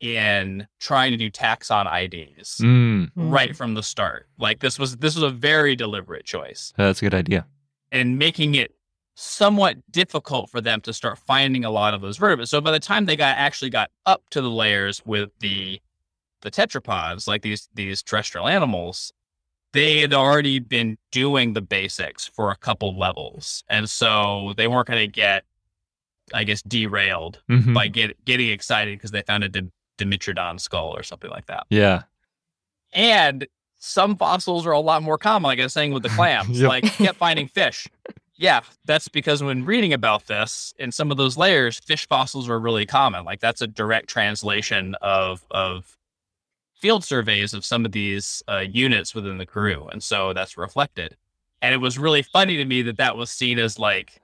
in 0.00 0.66
trying 0.80 1.10
to 1.12 1.16
do 1.16 1.30
taxon 1.30 1.86
IDs 1.86 2.58
Mm, 2.60 3.10
right 3.16 3.56
from 3.56 3.74
the 3.74 3.82
start. 3.82 4.28
Like 4.38 4.60
this 4.60 4.78
was 4.78 4.96
this 4.98 5.14
was 5.14 5.22
a 5.22 5.30
very 5.30 5.74
deliberate 5.76 6.24
choice 6.26 6.72
that's 6.76 7.00
a 7.00 7.04
good 7.06 7.14
idea. 7.14 7.46
and 7.90 8.18
making 8.18 8.54
it 8.54 8.72
somewhat 9.16 9.76
difficult 9.92 10.50
for 10.50 10.60
them 10.60 10.80
to 10.82 10.92
start 10.92 11.16
finding 11.18 11.64
a 11.64 11.70
lot 11.70 11.94
of 11.94 12.00
those 12.00 12.16
vertebrates. 12.16 12.50
So 12.50 12.60
by 12.60 12.72
the 12.72 12.80
time 12.80 13.06
they 13.06 13.14
got 13.16 13.36
actually 13.36 13.70
got 13.70 13.90
up 14.04 14.28
to 14.30 14.40
the 14.42 14.50
layers 14.50 15.00
with 15.06 15.30
the 15.38 15.80
the 16.44 16.50
tetrapods, 16.52 17.26
like 17.26 17.42
these 17.42 17.68
these 17.74 18.02
terrestrial 18.02 18.46
animals, 18.46 19.12
they 19.72 19.98
had 20.00 20.14
already 20.14 20.60
been 20.60 20.96
doing 21.10 21.54
the 21.54 21.60
basics 21.60 22.26
for 22.26 22.52
a 22.52 22.56
couple 22.56 22.96
levels, 22.96 23.64
and 23.68 23.90
so 23.90 24.52
they 24.56 24.68
weren't 24.68 24.86
going 24.86 25.00
to 25.00 25.08
get, 25.12 25.42
I 26.32 26.44
guess, 26.44 26.62
derailed 26.62 27.40
Mhm. 27.50 27.74
by 27.74 27.88
get, 27.88 28.24
getting 28.24 28.50
excited 28.50 28.96
because 28.96 29.10
they 29.10 29.22
found 29.22 29.42
a 29.42 29.48
Dim- 29.48 29.72
Dimetrodon 29.98 30.60
skull 30.60 30.96
or 30.96 31.02
something 31.02 31.30
like 31.30 31.46
that. 31.46 31.66
yeah, 31.70 32.02
And 32.92 33.46
some 33.78 34.16
fossils 34.16 34.66
are 34.66 34.72
a 34.72 34.80
lot 34.80 35.02
more 35.02 35.18
common, 35.18 35.48
like 35.48 35.58
I 35.60 35.64
was 35.64 35.72
saying 35.72 35.92
with 35.92 36.02
the 36.04 36.08
clams. 36.20 36.60
Yep. 36.60 36.68
Like 36.68 36.84
kept 36.84 37.18
finding 37.18 37.48
fish. 37.48 37.86
Yeah, 38.36 38.60
that's 38.84 39.08
because 39.08 39.42
when 39.42 39.64
reading 39.64 39.92
about 39.92 40.26
this 40.26 40.72
in 40.78 40.90
some 40.90 41.10
of 41.10 41.16
those 41.16 41.36
layers, 41.36 41.78
fish 41.78 42.06
fossils 42.08 42.48
are 42.48 42.58
really 42.58 42.86
common. 42.86 43.24
Like 43.24 43.40
that's 43.40 43.60
a 43.60 43.66
direct 43.66 44.08
translation 44.08 44.94
of 45.02 45.44
of 45.50 45.96
field 46.80 47.04
surveys 47.04 47.54
of 47.54 47.64
some 47.64 47.84
of 47.84 47.92
these 47.92 48.42
uh, 48.48 48.64
units 48.70 49.14
within 49.14 49.38
the 49.38 49.46
Karoo, 49.46 49.88
and 49.88 50.02
so 50.02 50.32
that's 50.32 50.56
reflected. 50.56 51.16
And 51.62 51.72
it 51.72 51.78
was 51.78 51.98
really 51.98 52.22
funny 52.22 52.56
to 52.58 52.64
me 52.64 52.82
that 52.82 52.98
that 52.98 53.16
was 53.16 53.30
seen 53.30 53.58
as 53.58 53.78
like 53.78 54.20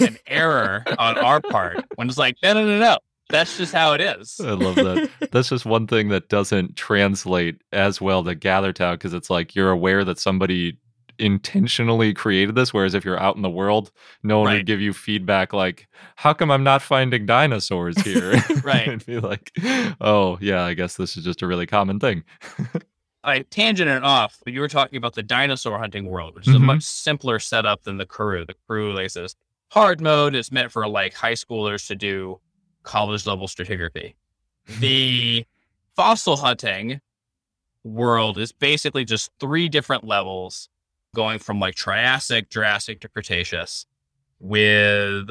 an 0.00 0.16
error 0.26 0.82
on 0.98 1.16
our 1.16 1.40
part 1.40 1.84
when 1.94 2.08
it's 2.08 2.18
like, 2.18 2.36
no, 2.42 2.54
no, 2.54 2.66
no, 2.66 2.78
no, 2.80 2.98
that's 3.28 3.56
just 3.56 3.72
how 3.72 3.92
it 3.92 4.00
is. 4.00 4.40
I 4.40 4.50
love 4.50 4.76
that. 4.76 5.10
That's 5.32 5.48
just 5.48 5.66
one 5.66 5.86
thing 5.86 6.08
that 6.10 6.28
doesn't 6.28 6.76
translate 6.76 7.60
as 7.72 8.00
well 8.00 8.22
to 8.24 8.36
Gathertown 8.36 8.94
because 8.94 9.14
it's 9.14 9.30
like 9.30 9.54
you're 9.54 9.70
aware 9.70 10.04
that 10.04 10.18
somebody 10.18 10.78
intentionally 11.18 12.12
created 12.14 12.54
this, 12.54 12.72
whereas 12.74 12.94
if 12.94 13.04
you're 13.04 13.18
out 13.20 13.36
in 13.36 13.42
the 13.42 13.50
world, 13.50 13.90
no 14.22 14.38
one 14.38 14.46
Right. 14.46 14.56
would 14.58 14.66
give 14.66 14.80
you 14.80 14.92
feedback 14.92 15.52
like, 15.52 15.88
"How 16.16 16.32
come 16.32 16.50
I'm 16.50 16.64
not 16.64 16.82
finding 16.82 17.26
dinosaurs 17.26 18.00
here?" 18.00 18.32
Right. 18.62 18.88
It'd 18.88 19.06
be 19.06 19.18
like, 19.20 19.52
"Oh 20.00 20.38
yeah, 20.40 20.62
I 20.64 20.74
guess 20.74 20.96
this 20.96 21.16
is 21.16 21.24
just 21.24 21.42
a 21.42 21.46
really 21.46 21.66
common 21.66 21.98
thing." 22.00 22.24
I 23.24 23.40
tangent 23.40 23.90
it 23.90 24.04
off, 24.04 24.38
but 24.44 24.52
you 24.52 24.60
were 24.60 24.68
talking 24.68 24.96
about 24.98 25.14
the 25.14 25.22
dinosaur 25.22 25.78
hunting 25.78 26.06
world, 26.06 26.36
which 26.36 26.46
is 26.46 26.54
a 26.54 26.58
Mhm. 26.58 26.64
much 26.66 26.82
simpler 26.84 27.38
setup 27.40 27.82
than 27.82 27.96
the 27.96 28.06
Karoo. 28.06 28.44
The 28.46 28.54
Karoo, 28.68 28.92
like 28.94 29.12
this 29.12 29.34
hard 29.72 30.00
mode 30.00 30.34
is 30.36 30.52
meant 30.52 30.70
for 30.70 30.86
like 30.86 31.12
high 31.14 31.32
schoolers 31.32 31.86
to 31.88 31.96
do 31.96 32.40
college 32.84 33.26
level 33.26 33.46
stratigraphy. 33.48 34.14
the 34.68 35.44
fossil 35.96 36.36
hunting 36.36 37.00
world 37.84 38.36
is 38.38 38.52
basically 38.52 39.04
just 39.04 39.30
three 39.40 39.68
different 39.68 40.04
levels 40.04 40.68
going 41.16 41.38
from 41.38 41.58
like 41.58 41.74
Triassic, 41.74 42.50
Jurassic 42.50 43.00
to 43.00 43.08
Cretaceous 43.08 43.86
with 44.38 45.30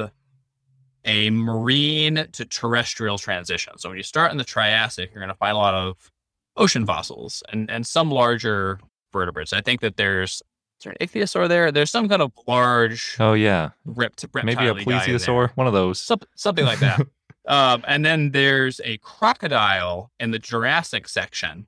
a 1.04 1.30
marine 1.30 2.26
to 2.32 2.44
terrestrial 2.44 3.16
transition. 3.16 3.78
So 3.78 3.88
when 3.88 3.96
you 3.96 4.02
start 4.02 4.32
in 4.32 4.36
the 4.36 4.44
Triassic, 4.44 5.10
you're 5.14 5.22
going 5.22 5.32
to 5.32 5.38
find 5.38 5.54
a 5.54 5.58
lot 5.58 5.74
of 5.74 6.10
ocean 6.56 6.84
fossils 6.84 7.44
and, 7.52 7.70
and 7.70 7.86
some 7.86 8.10
larger 8.10 8.80
vertebrates. 9.12 9.52
I 9.52 9.60
think 9.60 9.80
that 9.80 9.96
there's 9.96 10.42
is 10.78 10.84
there 10.84 10.94
an 10.98 11.06
ichthyosaur 11.06 11.48
there? 11.48 11.70
There's 11.72 11.90
some 11.90 12.08
kind 12.08 12.20
of 12.20 12.32
large 12.46 13.16
Oh 13.20 13.32
yeah, 13.32 13.70
rept- 13.86 14.26
maybe 14.44 14.66
a 14.66 14.74
reptile-y 14.74 14.84
guy 14.84 15.04
in 15.06 15.16
there. 15.16 15.18
plesiosaur, 15.18 15.50
one 15.54 15.68
of 15.68 15.72
those. 15.72 16.00
Some, 16.00 16.18
something 16.34 16.66
like 16.66 16.80
that. 16.80 17.00
um, 17.46 17.84
and 17.86 18.04
then 18.04 18.32
there's 18.32 18.80
a 18.84 18.98
crocodile 18.98 20.10
in 20.18 20.32
the 20.32 20.38
Jurassic 20.40 21.08
section, 21.08 21.66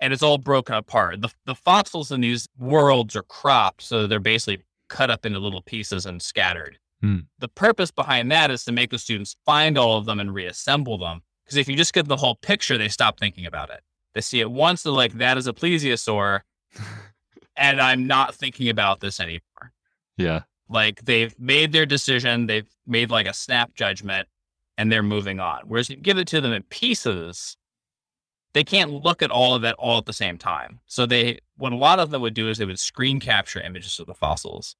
and 0.00 0.12
it's 0.12 0.22
all 0.22 0.38
broken 0.38 0.74
apart. 0.74 1.20
The, 1.20 1.30
the 1.44 1.54
fossils 1.54 2.12
in 2.12 2.20
these 2.20 2.48
worlds 2.58 3.16
are 3.16 3.22
cropped, 3.22 3.82
so 3.82 4.06
they're 4.06 4.20
basically 4.20 4.64
cut 4.88 5.10
up 5.10 5.26
into 5.26 5.38
little 5.38 5.62
pieces 5.62 6.06
and 6.06 6.22
scattered. 6.22 6.78
Hmm. 7.00 7.20
The 7.38 7.48
purpose 7.48 7.90
behind 7.90 8.30
that 8.32 8.50
is 8.50 8.64
to 8.64 8.72
make 8.72 8.90
the 8.90 8.98
students 8.98 9.36
find 9.44 9.78
all 9.78 9.98
of 9.98 10.06
them 10.06 10.20
and 10.20 10.34
reassemble 10.34 10.98
them. 10.98 11.22
Because 11.44 11.56
if 11.56 11.68
you 11.68 11.76
just 11.76 11.94
get 11.94 12.08
the 12.08 12.16
whole 12.16 12.36
picture, 12.36 12.76
they 12.76 12.88
stop 12.88 13.18
thinking 13.18 13.46
about 13.46 13.70
it. 13.70 13.80
They 14.14 14.20
see 14.20 14.40
it 14.40 14.50
once, 14.50 14.82
they're 14.82 14.92
like, 14.92 15.14
that 15.14 15.38
is 15.38 15.46
a 15.46 15.52
plesiosaur, 15.52 16.40
and 17.56 17.80
I'm 17.80 18.06
not 18.06 18.34
thinking 18.34 18.68
about 18.68 19.00
this 19.00 19.20
anymore 19.20 19.72
yeah, 20.18 20.42
like 20.68 21.04
they've 21.04 21.34
made 21.38 21.72
their 21.72 21.86
decision 21.86 22.46
they've 22.46 22.68
made 22.86 23.10
like 23.10 23.26
a 23.26 23.32
snap 23.32 23.74
judgment 23.74 24.28
and 24.76 24.92
they're 24.92 25.02
moving 25.02 25.40
on 25.40 25.62
whereas 25.64 25.88
you 25.88 25.96
give 25.96 26.18
it 26.18 26.26
to 26.28 26.40
them 26.42 26.52
in 26.52 26.62
pieces 26.64 27.56
they 28.54 28.64
can't 28.64 28.90
look 28.90 29.22
at 29.22 29.30
all 29.30 29.54
of 29.54 29.64
it 29.64 29.74
all 29.78 29.98
at 29.98 30.06
the 30.06 30.12
same 30.12 30.38
time. 30.38 30.80
So 30.86 31.06
they, 31.06 31.38
what 31.56 31.72
a 31.72 31.76
lot 31.76 31.98
of 31.98 32.10
them 32.10 32.22
would 32.22 32.34
do 32.34 32.48
is 32.48 32.58
they 32.58 32.64
would 32.64 32.78
screen 32.80 33.20
capture 33.20 33.60
images 33.60 33.98
of 34.00 34.06
the 34.06 34.14
fossils, 34.14 34.74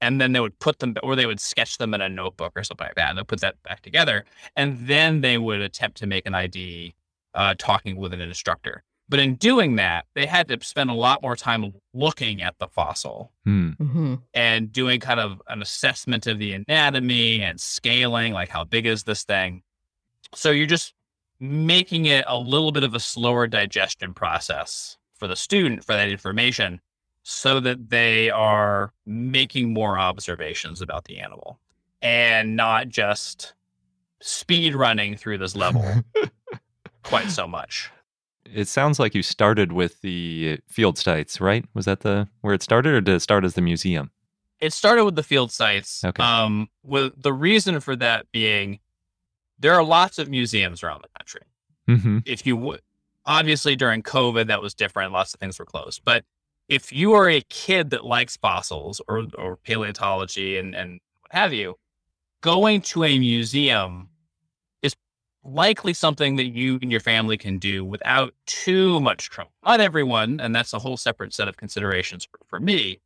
and 0.00 0.20
then 0.20 0.32
they 0.32 0.40
would 0.40 0.58
put 0.58 0.80
them, 0.80 0.94
or 1.02 1.14
they 1.14 1.26
would 1.26 1.40
sketch 1.40 1.78
them 1.78 1.94
in 1.94 2.00
a 2.00 2.08
notebook 2.08 2.52
or 2.56 2.64
something 2.64 2.86
like 2.86 2.96
that, 2.96 3.10
and 3.10 3.18
they'll 3.18 3.24
put 3.24 3.40
that 3.40 3.62
back 3.62 3.80
together, 3.82 4.24
and 4.56 4.86
then 4.86 5.20
they 5.20 5.38
would 5.38 5.60
attempt 5.60 5.96
to 5.98 6.06
make 6.06 6.26
an 6.26 6.34
ID, 6.34 6.94
uh, 7.34 7.54
talking 7.58 7.96
with 7.96 8.12
an 8.12 8.20
instructor. 8.20 8.82
But 9.08 9.20
in 9.20 9.34
doing 9.34 9.76
that, 9.76 10.06
they 10.14 10.26
had 10.26 10.48
to 10.48 10.58
spend 10.62 10.88
a 10.88 10.94
lot 10.94 11.22
more 11.22 11.36
time 11.36 11.74
looking 11.92 12.40
at 12.40 12.58
the 12.58 12.68
fossil 12.68 13.30
Hmm. 13.44 13.70
hmm 13.72 14.14
and 14.32 14.72
doing 14.72 15.00
kind 15.00 15.20
of 15.20 15.42
an 15.48 15.60
assessment 15.60 16.26
of 16.26 16.38
the 16.38 16.54
anatomy 16.54 17.42
and 17.42 17.60
scaling, 17.60 18.32
like 18.32 18.48
how 18.48 18.64
big 18.64 18.86
is 18.86 19.04
this 19.04 19.24
thing? 19.24 19.62
So 20.34 20.50
you're 20.50 20.66
just 20.66 20.94
making 21.42 22.06
it 22.06 22.24
a 22.28 22.38
little 22.38 22.70
bit 22.70 22.84
of 22.84 22.94
a 22.94 23.00
slower 23.00 23.48
digestion 23.48 24.14
process 24.14 24.96
for 25.14 25.26
the 25.26 25.34
student 25.34 25.84
for 25.84 25.92
that 25.92 26.08
information 26.08 26.80
so 27.24 27.58
that 27.58 27.90
they 27.90 28.30
are 28.30 28.92
making 29.06 29.72
more 29.72 29.98
observations 29.98 30.80
about 30.80 31.04
the 31.06 31.18
animal 31.18 31.58
and 32.00 32.54
not 32.54 32.88
just 32.88 33.54
speed 34.20 34.76
running 34.76 35.16
through 35.16 35.36
this 35.36 35.56
level 35.56 35.84
quite 37.02 37.28
so 37.28 37.48
much. 37.48 37.90
It 38.44 38.68
sounds 38.68 39.00
like 39.00 39.12
you 39.12 39.22
started 39.24 39.72
with 39.72 40.00
the 40.00 40.60
field 40.68 40.96
sites, 40.96 41.40
right? 41.40 41.64
Was 41.74 41.86
that 41.86 42.00
the 42.00 42.28
where 42.42 42.54
it 42.54 42.62
started, 42.62 42.92
or 42.92 43.00
did 43.00 43.16
it 43.16 43.20
start 43.20 43.44
as 43.44 43.54
the 43.54 43.62
museum? 43.62 44.12
It 44.60 44.72
started 44.72 45.04
with 45.04 45.16
the 45.16 45.22
field 45.24 45.50
sites. 45.50 46.04
Okay. 46.04 46.22
Um, 46.22 46.68
with 46.84 47.20
the 47.20 47.32
reason 47.32 47.80
for 47.80 47.96
that 47.96 48.30
being, 48.30 48.78
there 49.58 49.74
are 49.74 49.82
lots 49.82 50.18
of 50.18 50.28
museums 50.28 50.82
around 50.82 51.02
the. 51.02 51.08
Mm-hmm. 51.88 52.18
If 52.26 52.46
you 52.46 52.56
would, 52.56 52.80
obviously 53.26 53.76
during 53.76 54.02
COVID 54.02 54.46
that 54.48 54.62
was 54.62 54.74
different. 54.74 55.12
Lots 55.12 55.34
of 55.34 55.40
things 55.40 55.58
were 55.58 55.64
closed. 55.64 56.02
But 56.04 56.24
if 56.68 56.92
you 56.92 57.12
are 57.12 57.28
a 57.28 57.40
kid 57.42 57.90
that 57.90 58.04
likes 58.04 58.36
fossils 58.36 59.00
or 59.08 59.26
or 59.36 59.56
paleontology 59.56 60.58
and 60.58 60.74
and 60.74 61.00
what 61.20 61.32
have 61.32 61.52
you, 61.52 61.76
going 62.40 62.80
to 62.80 63.04
a 63.04 63.18
museum 63.18 64.08
is 64.82 64.94
likely 65.44 65.92
something 65.92 66.36
that 66.36 66.46
you 66.46 66.78
and 66.82 66.90
your 66.90 67.00
family 67.00 67.36
can 67.36 67.58
do 67.58 67.84
without 67.84 68.34
too 68.46 69.00
much 69.00 69.30
trouble. 69.30 69.52
Not 69.64 69.80
everyone, 69.80 70.40
and 70.40 70.54
that's 70.54 70.72
a 70.72 70.78
whole 70.78 70.96
separate 70.96 71.34
set 71.34 71.48
of 71.48 71.56
considerations 71.56 72.24
for, 72.24 72.38
for 72.48 72.60
me. 72.60 73.00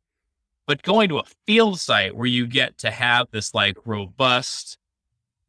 But 0.65 0.83
going 0.83 1.07
to 1.09 1.19
a 1.19 1.23
field 1.45 1.79
site 1.79 2.15
where 2.15 2.27
you 2.27 2.45
get 2.45 2.77
to 2.79 2.91
have 2.91 3.27
this 3.31 3.53
like 3.53 3.77
robust, 3.85 4.77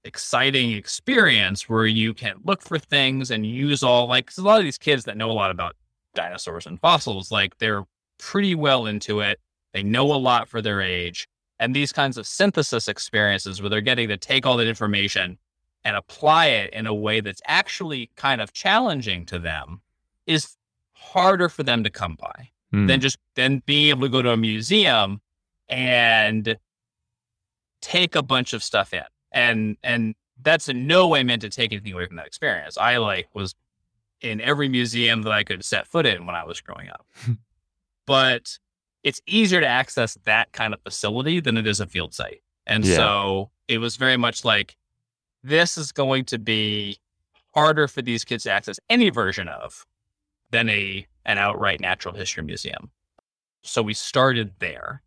exciting 0.04 0.72
experience 0.72 1.68
where 1.68 1.86
you 1.86 2.14
can 2.14 2.36
look 2.44 2.62
for 2.62 2.78
things 2.78 3.30
and 3.30 3.44
use 3.44 3.82
all 3.82 4.06
like 4.08 4.30
a 4.38 4.40
lot 4.40 4.58
of 4.58 4.64
these 4.64 4.78
kids 4.78 5.04
that 5.04 5.16
know 5.16 5.30
a 5.30 5.32
lot 5.32 5.50
about 5.50 5.76
dinosaurs 6.14 6.66
and 6.66 6.80
fossils, 6.80 7.30
like 7.30 7.58
they're 7.58 7.84
pretty 8.18 8.54
well 8.54 8.86
into 8.86 9.20
it. 9.20 9.38
They 9.72 9.82
know 9.82 10.12
a 10.12 10.16
lot 10.16 10.48
for 10.48 10.62
their 10.62 10.80
age. 10.80 11.28
And 11.60 11.74
these 11.74 11.92
kinds 11.92 12.16
of 12.16 12.26
synthesis 12.26 12.88
experiences 12.88 13.60
where 13.60 13.68
they're 13.68 13.80
getting 13.80 14.08
to 14.08 14.16
take 14.16 14.46
all 14.46 14.56
that 14.56 14.66
information 14.68 15.38
and 15.84 15.96
apply 15.96 16.46
it 16.46 16.72
in 16.72 16.86
a 16.86 16.94
way 16.94 17.20
that's 17.20 17.42
actually 17.46 18.10
kind 18.16 18.40
of 18.40 18.52
challenging 18.52 19.26
to 19.26 19.38
them 19.38 19.80
is 20.26 20.56
harder 20.92 21.48
for 21.48 21.62
them 21.62 21.84
to 21.84 21.90
come 21.90 22.16
by 22.18 22.50
Hmm. 22.70 22.86
than 22.86 23.00
just 23.00 23.16
then 23.34 23.62
being 23.64 23.88
able 23.88 24.02
to 24.02 24.08
go 24.10 24.20
to 24.20 24.30
a 24.30 24.36
museum 24.36 25.22
and 25.70 26.58
take 27.80 28.14
a 28.14 28.22
bunch 28.22 28.52
of 28.52 28.62
stuff 28.62 28.92
in. 28.92 29.02
And 29.32 29.76
and 29.82 30.14
that's 30.40 30.68
in 30.68 30.86
no 30.86 31.08
way 31.08 31.22
meant 31.22 31.42
to 31.42 31.50
take 31.50 31.72
anything 31.72 31.92
away 31.92 32.06
from 32.06 32.16
that 32.16 32.26
experience. 32.26 32.78
I 32.78 32.96
like 32.98 33.28
was 33.34 33.54
in 34.20 34.40
every 34.40 34.68
museum 34.68 35.22
that 35.22 35.32
I 35.32 35.44
could 35.44 35.64
set 35.64 35.86
foot 35.86 36.06
in 36.06 36.26
when 36.26 36.34
I 36.34 36.44
was 36.44 36.60
growing 36.60 36.88
up. 36.88 37.06
but 38.06 38.58
it's 39.02 39.20
easier 39.26 39.60
to 39.60 39.66
access 39.66 40.18
that 40.24 40.52
kind 40.52 40.74
of 40.74 40.80
facility 40.82 41.40
than 41.40 41.56
it 41.56 41.66
is 41.66 41.80
a 41.80 41.86
field 41.86 42.14
site. 42.14 42.42
And 42.66 42.84
Yeah. 42.84 42.96
so 42.96 43.50
it 43.68 43.78
was 43.78 43.96
very 43.96 44.16
much 44.16 44.44
like 44.44 44.76
this 45.42 45.78
is 45.78 45.92
going 45.92 46.24
to 46.26 46.38
be 46.38 46.98
harder 47.54 47.88
for 47.88 48.02
these 48.02 48.24
kids 48.24 48.44
to 48.44 48.50
access 48.52 48.78
any 48.90 49.10
version 49.10 49.48
of 49.48 49.86
than 50.50 50.68
a 50.68 51.06
an 51.24 51.38
outright 51.38 51.80
natural 51.80 52.14
history 52.14 52.42
museum. 52.42 52.90
So 53.62 53.82
we 53.82 53.92
started 53.94 54.52
there. 54.60 55.02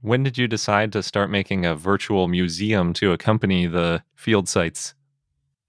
When 0.00 0.22
did 0.22 0.38
you 0.38 0.46
decide 0.46 0.92
to 0.92 1.02
start 1.02 1.30
making 1.30 1.66
a 1.66 1.74
virtual 1.74 2.28
museum 2.28 2.92
to 2.94 3.12
accompany 3.12 3.66
the 3.66 4.02
field 4.14 4.48
sites? 4.48 4.94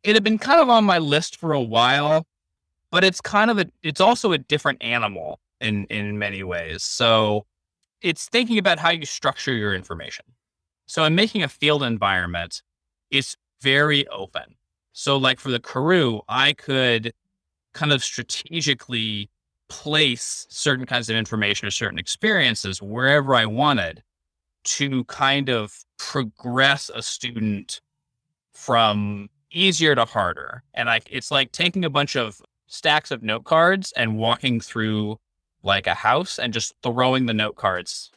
It 0.04 0.16
had 0.16 0.24
been 0.24 0.38
kind 0.38 0.62
of 0.62 0.70
on 0.70 0.84
my 0.84 1.00
list 1.00 1.36
for 1.36 1.54
a 1.54 1.62
while, 1.62 2.26
but 2.92 3.04
it's 3.04 3.22
kind 3.22 3.50
of 3.50 3.58
a 3.58 3.66
it's 3.82 4.02
also 4.02 4.32
a 4.32 4.38
different 4.38 4.84
animal 4.84 5.40
in 5.60 5.86
in 5.86 6.20
many 6.20 6.44
ways. 6.44 6.84
So 6.84 7.46
it's 8.02 8.28
thinking 8.30 8.60
about 8.60 8.80
how 8.80 8.92
you 8.92 9.06
structure 9.06 9.54
your 9.54 9.74
information. 9.74 10.26
So 10.86 11.04
in 11.04 11.16
making 11.16 11.44
a 11.44 11.48
field 11.48 11.84
environment, 11.84 12.62
it's 13.12 13.36
very 13.62 14.08
open. 14.08 14.56
So 14.94 15.18
like 15.18 15.40
for 15.40 15.52
the 15.52 15.60
Karoo, 15.60 16.22
I 16.30 16.54
could 16.54 17.14
kind 17.74 17.92
of 17.92 18.04
strategically 18.04 19.30
place 19.70 20.48
certain 20.50 20.86
kinds 20.86 21.10
of 21.10 21.16
information 21.16 21.68
or 21.68 21.72
certain 21.72 22.00
experiences 22.00 22.82
wherever 22.82 23.36
I 23.36 23.46
wanted 23.46 24.04
to 24.64 25.04
kind 25.06 25.50
of 25.50 25.86
progress 25.98 26.90
a 26.94 27.02
student 27.02 27.82
from 28.54 29.30
easier 29.52 29.96
to 29.96 30.06
harder. 30.06 30.64
And 30.74 30.90
I, 30.90 31.02
it's 31.10 31.32
like 31.32 31.52
taking 31.52 31.86
a 31.86 31.90
bunch 31.90 32.16
of 32.16 32.42
stacks 32.68 33.12
of 33.12 33.24
note 33.24 33.46
cards 33.46 33.92
and 33.94 34.18
walking 34.18 34.60
through 34.60 35.20
like 35.64 35.88
a 35.88 35.94
house 35.94 36.40
and 36.40 36.54
just 36.54 36.74
throwing 36.84 37.26
the 37.26 37.34
note 37.34 37.56
cards 37.56 38.12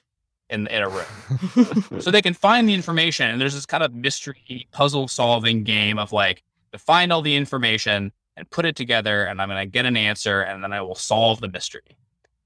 in, 0.51 0.66
in 0.66 0.82
a 0.82 0.88
room 0.88 2.01
so 2.01 2.11
they 2.11 2.22
can 2.22 2.34
find 2.34 2.68
the 2.68 2.74
information. 2.74 3.30
And 3.30 3.40
there's 3.40 3.55
this 3.55 3.66
kind 3.66 3.82
of 3.82 3.95
mystery 3.95 4.68
puzzle 4.70 5.09
solving 5.09 5.64
game 5.64 5.99
of 5.99 6.12
like 6.12 6.43
to 6.72 6.78
find 6.78 7.12
all 7.12 7.22
the 7.22 7.36
information 7.36 8.12
and 8.36 8.49
put 8.51 8.64
it 8.64 8.76
together, 8.76 9.24
and 9.24 9.43
I'm 9.43 9.49
going 9.49 9.61
to 9.61 9.70
get 9.70 9.84
an 9.84 9.97
answer, 9.97 10.40
and 10.40 10.64
then 10.64 10.72
I 10.72 10.80
will 10.80 10.95
solve 10.95 11.40
the 11.40 11.49
mystery, 11.49 11.82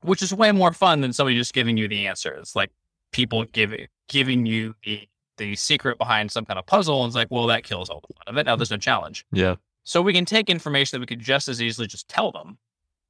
which 0.03 0.21
is 0.21 0.35
way 0.35 0.51
more 0.51 0.73
fun 0.73 1.01
than 1.01 1.13
somebody 1.13 1.37
just 1.37 1.55
giving 1.55 1.77
you 1.77 1.87
the 1.87 2.09
answer. 2.09 2.33
It's 2.33 2.57
like 2.57 2.73
people 3.17 3.45
giving 3.47 3.87
giving 4.09 4.45
you 4.45 4.75
the 4.85 5.09
the 5.39 5.57
secret 5.57 5.99
behind 5.99 6.31
some 6.31 6.45
kind 6.45 6.59
of 6.59 6.67
puzzle, 6.67 7.03
and 7.03 7.09
it's 7.09 7.17
like, 7.17 7.29
well, 7.31 7.47
that 7.47 7.65
kills 7.65 7.89
all 7.89 8.01
the 8.01 8.15
fun 8.15 8.25
of 8.27 8.37
it. 8.37 8.47
Now 8.47 8.57
there's 8.57 8.71
no 8.71 8.77
challenge. 8.77 9.25
Yeah. 9.33 9.57
So 9.85 10.03
we 10.03 10.13
can 10.13 10.25
take 10.25 10.51
information 10.51 10.97
that 10.97 11.01
we 11.01 11.07
could 11.07 11.21
just 11.21 11.49
as 11.49 11.61
easily 11.63 11.87
just 11.87 12.09
tell 12.09 12.31
them 12.31 12.59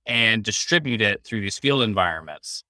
and 0.06 0.44
distribute 0.44 1.00
it 1.00 1.24
through 1.24 1.40
these 1.40 1.58
field 1.58 1.82
environments. 1.82 2.62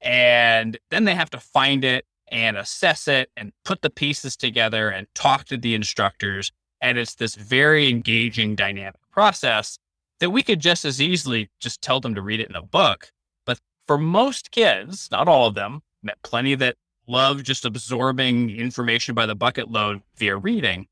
And 0.00 0.78
then 0.90 1.04
they 1.04 1.14
have 1.14 1.30
to 1.30 1.38
find 1.38 1.84
it 1.84 2.04
and 2.28 2.56
assess 2.56 3.06
it 3.06 3.30
and 3.36 3.52
put 3.64 3.82
the 3.82 3.90
pieces 3.90 4.36
together 4.36 4.88
and 4.88 5.06
talk 5.14 5.44
to 5.46 5.56
the 5.56 5.74
instructors. 5.74 6.50
And 6.80 6.98
it's 6.98 7.14
this 7.14 7.36
very 7.36 7.88
engaging, 7.88 8.56
dynamic 8.56 9.00
process 9.12 9.78
that 10.18 10.30
we 10.30 10.42
could 10.42 10.60
just 10.60 10.84
as 10.84 11.00
easily 11.00 11.50
just 11.60 11.82
tell 11.82 12.00
them 12.00 12.14
to 12.14 12.22
read 12.22 12.40
it 12.40 12.48
in 12.48 12.56
a 12.56 12.62
book. 12.62 13.12
But 13.44 13.60
for 13.86 13.98
most 13.98 14.50
kids, 14.50 15.08
not 15.12 15.28
all 15.28 15.46
of 15.46 15.54
them, 15.54 15.82
met 16.02 16.20
plenty 16.22 16.54
that 16.56 16.76
love 17.06 17.42
just 17.42 17.64
absorbing 17.64 18.50
information 18.50 19.14
by 19.14 19.26
the 19.26 19.34
bucket 19.34 19.70
load 19.70 20.02
via 20.16 20.36
reading. 20.36 20.86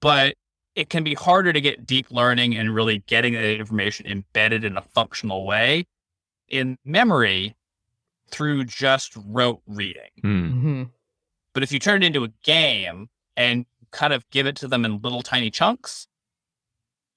But 0.00 0.34
it 0.74 0.90
can 0.90 1.02
be 1.02 1.14
harder 1.14 1.52
to 1.52 1.60
get 1.60 1.86
deep 1.86 2.10
learning 2.10 2.56
and 2.56 2.74
really 2.74 2.98
getting 3.06 3.34
that 3.34 3.58
information 3.58 4.06
embedded 4.06 4.64
in 4.64 4.76
a 4.76 4.82
functional 4.82 5.44
way 5.44 5.86
in 6.48 6.78
memory 6.84 7.56
through 8.30 8.64
just 8.64 9.12
rote 9.26 9.60
reading. 9.66 10.10
Hmm. 10.22 10.50
hmm 10.50 10.82
But 11.52 11.62
if 11.62 11.72
you 11.72 11.78
turn 11.78 12.02
it 12.02 12.06
into 12.06 12.24
a 12.24 12.28
game 12.44 13.08
and 13.36 13.66
kind 13.90 14.12
of 14.12 14.28
give 14.30 14.46
it 14.46 14.56
to 14.56 14.68
them 14.68 14.84
in 14.84 15.00
little 15.00 15.22
tiny 15.22 15.50
chunks, 15.50 16.06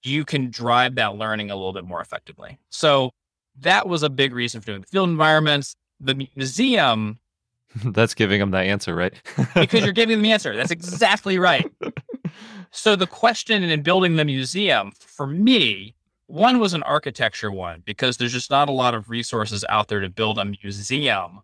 you 0.03 0.25
can 0.25 0.49
drive 0.49 0.95
that 0.95 1.15
learning 1.15 1.51
a 1.51 1.55
little 1.55 1.73
bit 1.73 1.85
more 1.85 2.01
effectively. 2.01 2.57
So 2.69 3.11
that 3.59 3.87
was 3.87 4.03
a 4.03 4.09
big 4.09 4.33
reason 4.33 4.61
for 4.61 4.67
doing 4.67 4.81
the 4.81 4.87
field 4.87 5.09
environments. 5.09 5.75
The 6.03 6.27
museum, 6.35 7.19
That's 7.85 8.13
giving 8.13 8.39
them 8.39 8.51
that 8.51 8.65
answer, 8.65 8.95
right? 8.95 9.13
because 9.55 9.83
you're 9.83 9.93
giving 9.93 10.17
them 10.17 10.23
the 10.23 10.31
answer. 10.31 10.55
That's 10.55 10.71
exactly 10.71 11.39
right. 11.39 11.71
So 12.71 12.95
the 12.95 13.07
question 13.07 13.63
in 13.63 13.81
building 13.81 14.15
the 14.15 14.25
museum 14.25 14.91
for 14.97 15.27
me, 15.27 15.95
one 16.27 16.59
was 16.59 16.73
an 16.73 16.83
architecture 16.83 17.51
one 17.51 17.83
because 17.85 18.17
there's 18.17 18.31
just 18.31 18.49
not 18.49 18.69
a 18.69 18.71
lot 18.71 18.93
of 18.93 19.09
resources 19.09 19.65
out 19.69 19.87
there 19.89 19.99
to 19.99 20.09
build 20.09 20.37
a 20.37 20.45
museum 20.45 21.41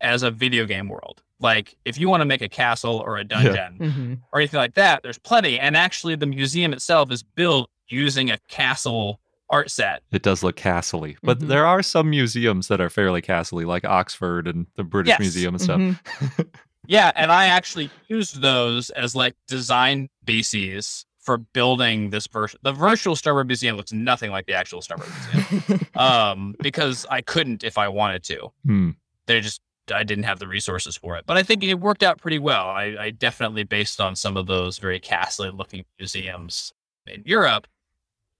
as 0.00 0.22
a 0.22 0.30
video 0.30 0.66
game 0.66 0.88
world. 0.88 1.22
Like 1.40 1.76
if 1.84 1.98
you 1.98 2.08
want 2.08 2.20
to 2.20 2.26
make 2.26 2.42
a 2.42 2.48
castle 2.48 2.98
or 2.98 3.16
a 3.16 3.24
dungeon 3.24 3.76
hmm 3.78 4.14
or 4.32 4.40
anything 4.40 4.58
like 4.58 4.74
that, 4.74 5.02
there's 5.02 5.18
plenty. 5.18 5.58
And 5.58 5.76
actually 5.76 6.16
the 6.16 6.26
museum 6.26 6.72
itself 6.72 7.10
is 7.12 7.22
built 7.22 7.70
using 7.88 8.30
a 8.30 8.38
castle 8.48 9.20
art 9.54 9.70
set. 9.70 10.02
It 10.10 10.22
does 10.22 10.42
look 10.42 10.56
castle-y, 10.56 11.16
but 11.22 11.38
Mhm. 11.38 11.48
there 11.48 11.64
are 11.66 11.82
some 11.82 12.10
museums 12.10 12.68
that 12.68 12.80
are 12.80 12.90
fairly 12.90 13.22
castle-y, 13.22 13.64
like 13.64 13.84
Oxford 13.84 14.46
and 14.48 14.66
the 14.76 14.84
British 14.84 15.10
Yes. 15.10 15.20
Museum 15.20 15.54
and 15.54 15.62
stuff. 15.62 15.80
Mhm. 15.80 16.48
Yeah, 16.86 17.12
and 17.16 17.32
I 17.32 17.46
actually 17.46 17.88
used 18.08 18.42
those 18.42 18.90
as 18.90 19.14
like 19.16 19.34
design 19.48 20.10
bases 20.22 21.06
for 21.18 21.38
building 21.38 22.10
this 22.10 22.26
version. 22.26 22.60
The 22.62 22.72
virtual 22.72 23.16
Sternberg 23.16 23.46
Museum 23.46 23.78
looks 23.78 23.90
nothing 23.90 24.30
like 24.30 24.44
the 24.44 24.52
actual 24.52 24.82
Sternberg 24.82 25.08
Museum, 25.32 25.86
um, 25.94 26.54
because 26.60 27.06
I 27.10 27.22
couldn't 27.22 27.64
if 27.64 27.78
I 27.78 27.88
wanted 27.88 28.22
to. 28.24 28.52
Hmm. 28.66 28.90
They 29.26 29.40
just 29.40 29.62
I 29.94 30.02
didn't 30.02 30.24
have 30.24 30.38
the 30.40 30.46
resources 30.48 30.94
for 30.96 31.16
it. 31.16 31.24
But 31.26 31.38
I 31.38 31.42
think 31.42 31.62
it 31.62 31.74
worked 31.80 32.02
out 32.02 32.18
pretty 32.18 32.38
well. 32.38 32.66
I, 32.68 32.96
I 33.00 33.10
definitely 33.10 33.64
based 33.64 33.98
on 34.00 34.14
some 34.16 34.36
of 34.36 34.46
those 34.46 34.76
very 34.78 35.00
castle 35.00 35.50
looking 35.52 35.84
museums 35.98 36.72
in 37.06 37.22
Europe. 37.24 37.66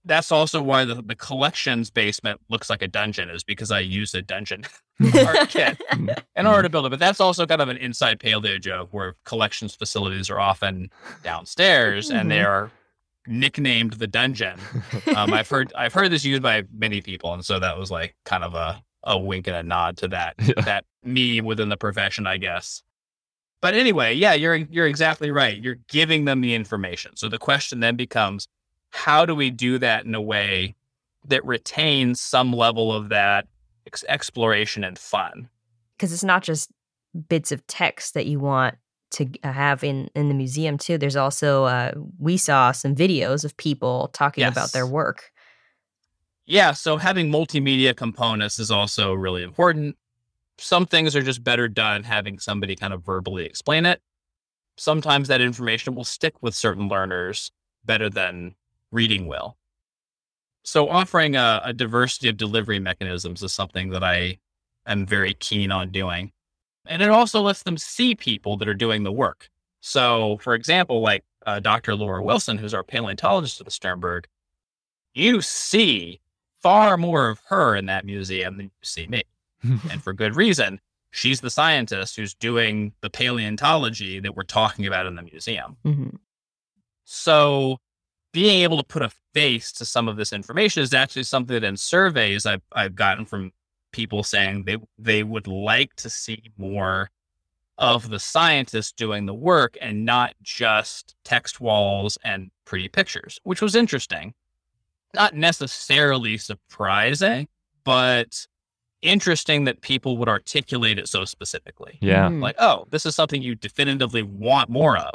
That's 0.05 0.31
also 0.31 0.63
why 0.63 0.85
the, 0.85 0.97
the 0.97 1.15
collections 1.15 1.91
basement 1.91 2.41
looks 2.51 2.69
like 2.69 2.83
a 2.83 2.89
dungeon, 2.89 3.31
is 3.31 3.43
because 3.43 3.71
I 3.71 3.81
used 3.81 4.15
a 4.15 4.23
dungeon 4.23 4.65
hmm. 4.99 5.17
art 5.27 5.49
kit 5.49 5.81
hmm. 5.91 6.11
in 6.37 6.47
order 6.47 6.63
to 6.63 6.69
build 6.69 6.87
it. 6.87 6.91
But 6.91 6.99
that's 6.99 7.21
also 7.21 7.47
kind 7.47 7.63
of 7.63 7.69
an 7.69 7.79
inside 7.79 8.21
paleo 8.21 8.61
joke 8.61 8.89
where 8.93 9.15
collections 9.25 9.75
facilities 9.75 10.29
are 10.31 10.41
often 10.41 10.91
downstairs 11.23 12.11
and 12.11 12.31
they 12.31 12.39
mm-hmm. 12.39 12.47
are 12.47 12.71
nicknamed 13.27 13.95
the 13.95 14.07
dungeon. 14.07 14.59
Um, 15.17 15.33
I've 15.33 15.49
heard 15.49 15.73
I've 15.77 15.95
heard 15.95 16.11
this 16.11 16.25
used 16.25 16.43
by 16.43 16.65
many 16.73 17.01
people, 17.01 17.33
and 17.33 17.45
so 17.45 17.59
that 17.59 17.79
was 17.79 17.91
like 17.91 18.15
kind 18.25 18.45
of 18.45 18.55
a 18.55 18.83
a 19.05 19.19
wink 19.19 19.47
and 19.47 19.57
a 19.57 19.63
nod 19.63 19.97
to 19.99 20.09
that 20.09 20.35
Yeah. 20.43 20.63
that 20.65 20.85
me 21.03 21.41
within 21.41 21.69
the 21.69 21.77
profession, 21.77 22.27
I 22.27 22.39
guess. 22.39 22.83
But 23.61 23.75
anyway, 23.75 24.15
yeah, 24.15 24.35
you're 24.35 24.57
you're 24.57 24.87
exactly 24.87 25.31
right. 25.31 25.61
You're 25.61 25.79
giving 25.89 26.25
them 26.25 26.41
the 26.41 26.55
information. 26.55 27.17
So 27.17 27.29
the 27.29 27.39
question 27.39 27.81
then 27.81 27.97
becomes, 27.97 28.47
how 28.95 29.27
do 29.27 29.35
we 29.35 29.51
do 29.51 29.79
that 29.79 30.05
in 30.05 30.15
a 30.15 30.23
way 30.23 30.75
that 31.27 31.45
retains 31.45 32.21
some 32.21 32.53
level 32.53 32.93
of 32.93 33.09
that 33.09 33.47
ex- 33.87 34.05
exploration 34.09 34.85
and 34.85 34.99
fun? 34.99 35.49
because 35.97 36.13
it's 36.13 36.25
not 36.25 36.43
just 36.43 36.71
bits 37.29 37.53
of 37.53 37.65
text 37.67 38.15
that 38.15 38.27
you 38.27 38.41
want 38.41 38.75
to 39.11 39.29
have 39.45 39.85
in 39.85 40.09
in 40.17 40.29
the 40.29 40.35
museum 40.35 40.77
too 40.77 40.99
there's 40.99 41.15
also 41.15 41.65
uh, 41.65 41.93
we 42.19 42.37
saw 42.37 42.73
some 42.73 42.97
videos 42.97 43.45
of 43.45 43.57
people 43.57 44.11
talking 44.13 44.43
about 44.45 44.73
their 44.73 44.87
work 44.87 45.31
Yeah, 46.47 46.73
so 46.73 46.97
having 46.97 47.31
multimedia 47.31 47.97
components 47.97 48.59
is 48.59 48.71
also 48.71 49.15
really 49.15 49.43
important. 49.43 49.97
Some 50.59 50.85
things 50.85 51.17
are 51.17 51.23
just 51.23 51.43
better 51.43 51.69
done 51.69 52.03
having 52.05 52.39
somebody 52.39 52.77
kind 52.77 52.93
of 52.93 53.03
verbally 53.05 53.47
explain 53.47 53.87
it. 53.87 54.03
Sometimes 54.77 55.29
that 55.29 55.41
information 55.41 55.95
will 55.95 56.05
stick 56.05 56.35
with 56.43 56.55
certain 56.55 56.89
learners 56.89 57.51
better 57.85 58.11
than 58.11 58.55
reading 58.95 59.27
will. 59.27 59.57
So, 60.63 60.89
offering 60.89 61.37
a, 61.37 61.61
a 61.65 61.73
diversity 61.75 62.29
of 62.29 62.39
delivery 62.39 62.79
mechanisms 62.79 63.43
is 63.43 63.53
something 63.53 63.91
that 63.91 64.03
I 64.03 64.39
am 64.87 65.05
very 65.05 65.35
keen 65.35 65.71
on 65.71 65.91
doing. 65.91 66.33
And 66.87 67.03
it 67.03 67.11
also 67.11 67.43
lets 67.43 67.63
them 67.63 67.77
see 67.77 68.15
people 68.15 68.57
that 68.59 68.69
are 68.69 68.75
doing 68.75 69.03
the 69.03 69.13
work. 69.13 69.51
So, 69.81 70.39
for 70.39 70.55
example, 70.55 71.03
like 71.03 71.25
uh, 71.47 71.61
Dr. 71.61 71.95
Laura 71.95 72.23
Wilson, 72.23 72.57
who's 72.57 72.75
our 72.75 72.83
paleontologist 72.83 73.61
at 73.61 73.67
the 73.67 73.71
Sternberg, 73.71 74.27
you 75.13 75.43
see 75.43 76.21
far 76.63 76.97
more 76.97 77.29
of 77.29 77.41
her 77.49 77.77
in 77.77 77.87
that 77.87 78.07
museum 78.07 78.57
than 78.57 78.67
you 78.67 78.71
see 78.83 79.07
me. 79.07 79.23
and 79.63 80.03
for 80.03 80.13
good 80.13 80.37
reason. 80.37 80.81
She's 81.11 81.41
the 81.41 81.51
scientist 81.51 82.17
who's 82.17 82.35
doing 82.35 82.93
the 83.01 83.11
paleontology 83.11 84.19
that 84.21 84.35
we're 84.35 84.43
talking 84.43 84.87
about 84.87 85.07
in 85.07 85.15
the 85.15 85.23
museum. 85.23 85.77
Mhm. 85.85 86.17
So 87.05 87.79
being 88.35 88.63
able 88.63 88.77
to 88.77 88.83
put 88.83 89.01
a 89.01 89.11
face 89.33 89.71
to 89.73 89.85
some 89.85 90.09
of 90.09 90.17
this 90.17 90.33
information 90.33 90.83
is 90.83 90.93
actually 90.93 91.23
something 91.23 91.55
that 91.55 91.65
in 91.65 91.77
surveys 91.77 92.45
I've, 92.45 92.63
I've 92.73 92.97
gotten 92.97 93.25
from 93.25 93.53
people 93.93 94.25
saying 94.25 94.65
they, 94.65 94.77
they 94.99 95.23
would 95.23 95.47
like 95.47 95.95
to 95.95 96.11
see 96.11 96.51
more 96.59 97.11
of 97.79 98.11
the 98.11 98.19
scientists 98.19 98.91
doing 98.91 99.27
the 99.27 99.35
work 99.35 99.79
and 99.81 100.05
not 100.05 100.35
just 100.43 101.15
text 101.25 101.61
walls 101.61 102.19
and 102.25 102.51
pretty 102.65 102.89
pictures, 102.89 103.39
which 103.45 103.63
was 103.63 103.77
interesting. 103.77 104.35
Not 105.15 105.35
necessarily 105.35 106.37
surprising, 106.37 107.47
but 107.85 108.47
interesting 109.01 109.63
that 109.65 109.81
people 109.81 110.17
would 110.19 110.29
articulate 110.29 110.99
it 110.99 111.09
so 111.09 111.25
specifically. 111.25 111.99
Yeah. 112.01 112.29
Mhm. 112.29 112.43
Like, 112.43 112.57
oh, 112.59 112.87
this 112.91 113.07
is 113.07 113.15
something 113.15 113.43
you 113.43 113.55
definitively 113.55 114.25
want 114.25 114.71
more 114.71 114.97
of. 114.97 115.15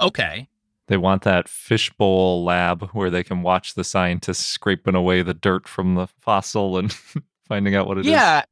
Okay. 0.00 0.48
They 0.86 0.96
want 0.96 1.22
that 1.22 1.48
fishbowl 1.48 2.44
lab 2.44 2.90
where 2.90 3.10
they 3.10 3.24
can 3.24 3.42
watch 3.42 3.74
the 3.74 3.84
scientists 3.84 4.44
scraping 4.44 4.94
away 4.94 5.22
the 5.22 5.34
dirt 5.34 5.66
from 5.66 5.94
the 5.94 6.06
fossil 6.06 6.76
and 6.76 6.92
finding 7.48 7.74
out 7.74 7.86
what 7.86 7.98
it 7.98 8.06
is. 8.06 8.10
yeah. 8.10 8.44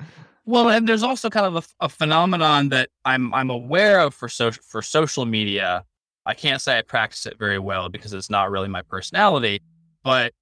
Well, 0.45 0.71
and 0.71 0.89
there's 0.89 1.03
also 1.03 1.31
kind 1.31 1.47
of 1.47 1.57
a, 1.81 1.85
a 1.85 1.89
phenomenon 1.89 2.71
that 2.71 2.89
I'm 3.05 3.33
I'm 3.33 3.51
aware 3.51 4.01
of 4.01 4.15
for 4.15 4.29
social 4.29 4.63
for 4.67 4.83
social 4.83 5.25
media. 5.25 5.85
I 6.27 6.35
can't 6.35 6.61
say 6.61 6.79
I 6.79 6.83
practice 6.83 7.27
it 7.27 7.39
very 7.39 7.59
well 7.59 7.89
because 7.89 8.13
it's 8.13 8.31
not 8.31 8.51
really 8.51 8.69
my 8.69 8.83
personality, 8.83 9.61
but 10.03 10.33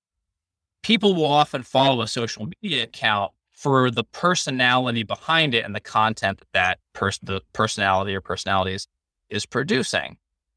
people 0.82 1.14
will 1.14 1.26
often 1.26 1.62
follow 1.62 2.02
a 2.02 2.08
social 2.08 2.48
media 2.62 2.84
account 2.84 3.32
for 3.50 3.90
the 3.90 4.04
personality 4.04 5.02
behind 5.02 5.54
it 5.54 5.64
and 5.66 5.74
the 5.74 5.80
content 5.80 6.38
that 6.38 6.48
that 6.54 6.78
person 6.94 7.26
the 7.26 7.42
personality 7.52 8.14
or 8.14 8.22
personalities 8.22 8.86
is 9.28 9.44
producing. 9.44 10.16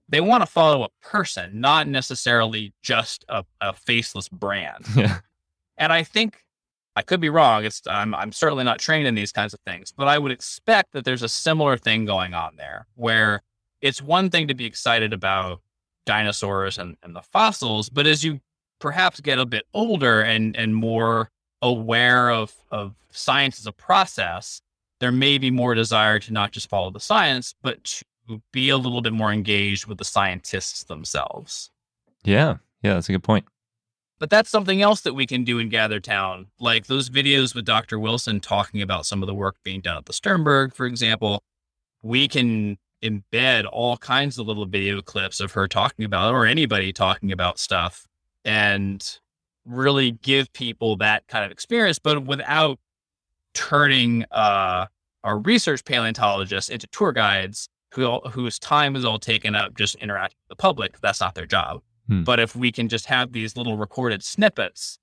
They 0.10 0.22
want 0.22 0.42
to 0.42 0.48
follow 0.48 0.84
a 0.84 0.90
person, 1.02 1.62
not 1.62 1.88
necessarily 1.88 2.74
just 2.82 3.26
a, 3.30 3.46
a 3.62 3.74
faceless 3.74 4.30
brand. 4.30 4.86
Yeah. 4.96 5.20
And 5.76 5.92
I 5.92 6.04
think 6.04 6.44
I 6.96 7.02
could 7.02 7.20
be 7.20 7.30
wrong. 7.30 7.66
It's 7.66 7.82
I'm 7.88 8.14
I'm 8.14 8.32
certainly 8.32 8.64
not 8.64 8.80
trained 8.80 9.08
in 9.08 9.16
these 9.16 9.32
kinds 9.32 9.54
of 9.54 9.60
things, 9.62 9.92
but 9.92 10.08
I 10.08 10.20
would 10.20 10.32
expect 10.32 10.94
that 10.94 11.04
there's 11.04 11.24
a 11.24 11.30
similar 11.30 11.78
thing 11.78 12.06
going 12.06 12.34
on 12.36 12.56
there 12.58 12.86
where 12.96 13.42
it's 13.82 14.02
one 14.02 14.30
thing 14.30 14.48
to 14.48 14.54
be 14.54 14.66
excited 14.66 15.14
about 15.14 15.62
dinosaurs 16.06 16.78
and, 16.78 16.96
and 17.02 17.16
the 17.16 17.22
fossils, 17.22 17.90
but 17.90 18.06
as 18.06 18.24
you 18.24 18.40
perhaps 18.80 19.20
get 19.20 19.40
a 19.40 19.46
bit 19.46 19.64
older 19.74 20.22
and 20.22 20.56
and 20.56 20.76
more 20.76 21.32
aware 21.62 22.30
of 22.30 22.54
of 22.70 22.94
science 23.12 23.60
as 23.60 23.66
a 23.66 23.72
process, 23.72 24.62
there 25.00 25.12
may 25.12 25.38
be 25.38 25.50
more 25.50 25.74
desire 25.74 26.20
to 26.20 26.34
not 26.34 26.52
just 26.52 26.70
follow 26.70 26.92
the 26.92 27.00
science, 27.00 27.56
but 27.64 27.84
to 27.84 28.06
be 28.52 28.70
a 28.70 28.78
little 28.78 29.02
bit 29.02 29.14
more 29.14 29.32
engaged 29.32 29.86
with 29.86 29.98
the 29.98 30.06
scientists 30.06 30.84
themselves. 30.84 31.72
Yeah. 32.24 32.58
Yeah. 32.82 32.96
That's 32.96 33.10
a 33.10 33.14
good 33.14 33.24
point. 33.24 33.46
But 34.20 34.30
that's 34.30 34.50
something 34.50 34.82
else 34.82 35.02
that 35.02 35.14
we 35.14 35.26
can 35.26 35.44
do 35.44 35.60
in 35.60 35.70
Gather 35.70 36.00
Town. 36.00 36.48
Like 36.60 36.88
those 36.88 37.10
videos 37.10 37.54
with 37.54 37.66
Dr. 37.66 38.00
Wilson 38.00 38.40
talking 38.40 38.82
about 38.82 39.06
some 39.06 39.22
of 39.22 39.28
the 39.28 39.34
work 39.34 39.58
being 39.64 39.82
done 39.82 39.98
at 39.98 40.06
the 40.06 40.14
Sternberg, 40.14 40.74
for 40.74 40.86
example. 40.86 41.44
We 42.02 42.28
can 42.28 42.78
embed 43.04 43.66
all 43.70 43.98
kinds 43.98 44.40
of 44.40 44.48
little 44.48 44.66
video 44.66 45.02
clips 45.02 45.40
of 45.40 45.52
her 45.52 45.68
talking 45.68 46.06
about 46.06 46.30
it 46.30 46.38
or 46.38 46.46
anybody 46.46 46.94
talking 46.94 47.32
about 47.32 47.60
stuff 47.60 48.08
and 48.46 49.20
really 49.66 50.12
give 50.12 50.52
people 50.54 50.96
that 50.98 51.28
kind 51.28 51.46
of 51.46 51.52
experience, 51.52 52.00
but 52.00 52.26
without 52.26 52.80
turning 53.54 54.26
uh, 54.32 54.86
our 55.24 55.38
research 55.40 55.84
paleontologists 55.86 56.70
into 56.70 56.88
tour 56.88 57.12
guides 57.12 57.70
who, 57.94 58.20
whose 58.22 58.60
time 58.60 58.96
is 58.96 59.06
all 59.06 59.20
taken 59.20 59.56
up 59.56 59.76
just 59.76 59.96
interacting 59.96 60.38
with 60.44 60.50
the 60.58 60.62
public. 60.62 61.00
That's 61.02 61.22
not 61.22 61.36
their 61.36 61.46
job. 61.46 61.82
Hmm. 62.08 62.24
But 62.24 62.40
if 62.40 62.56
we 62.56 62.72
can 62.72 62.90
just 62.90 63.06
have 63.06 63.32
these 63.32 63.56
little 63.56 63.78
recorded 63.78 64.24
snippets 64.24 65.00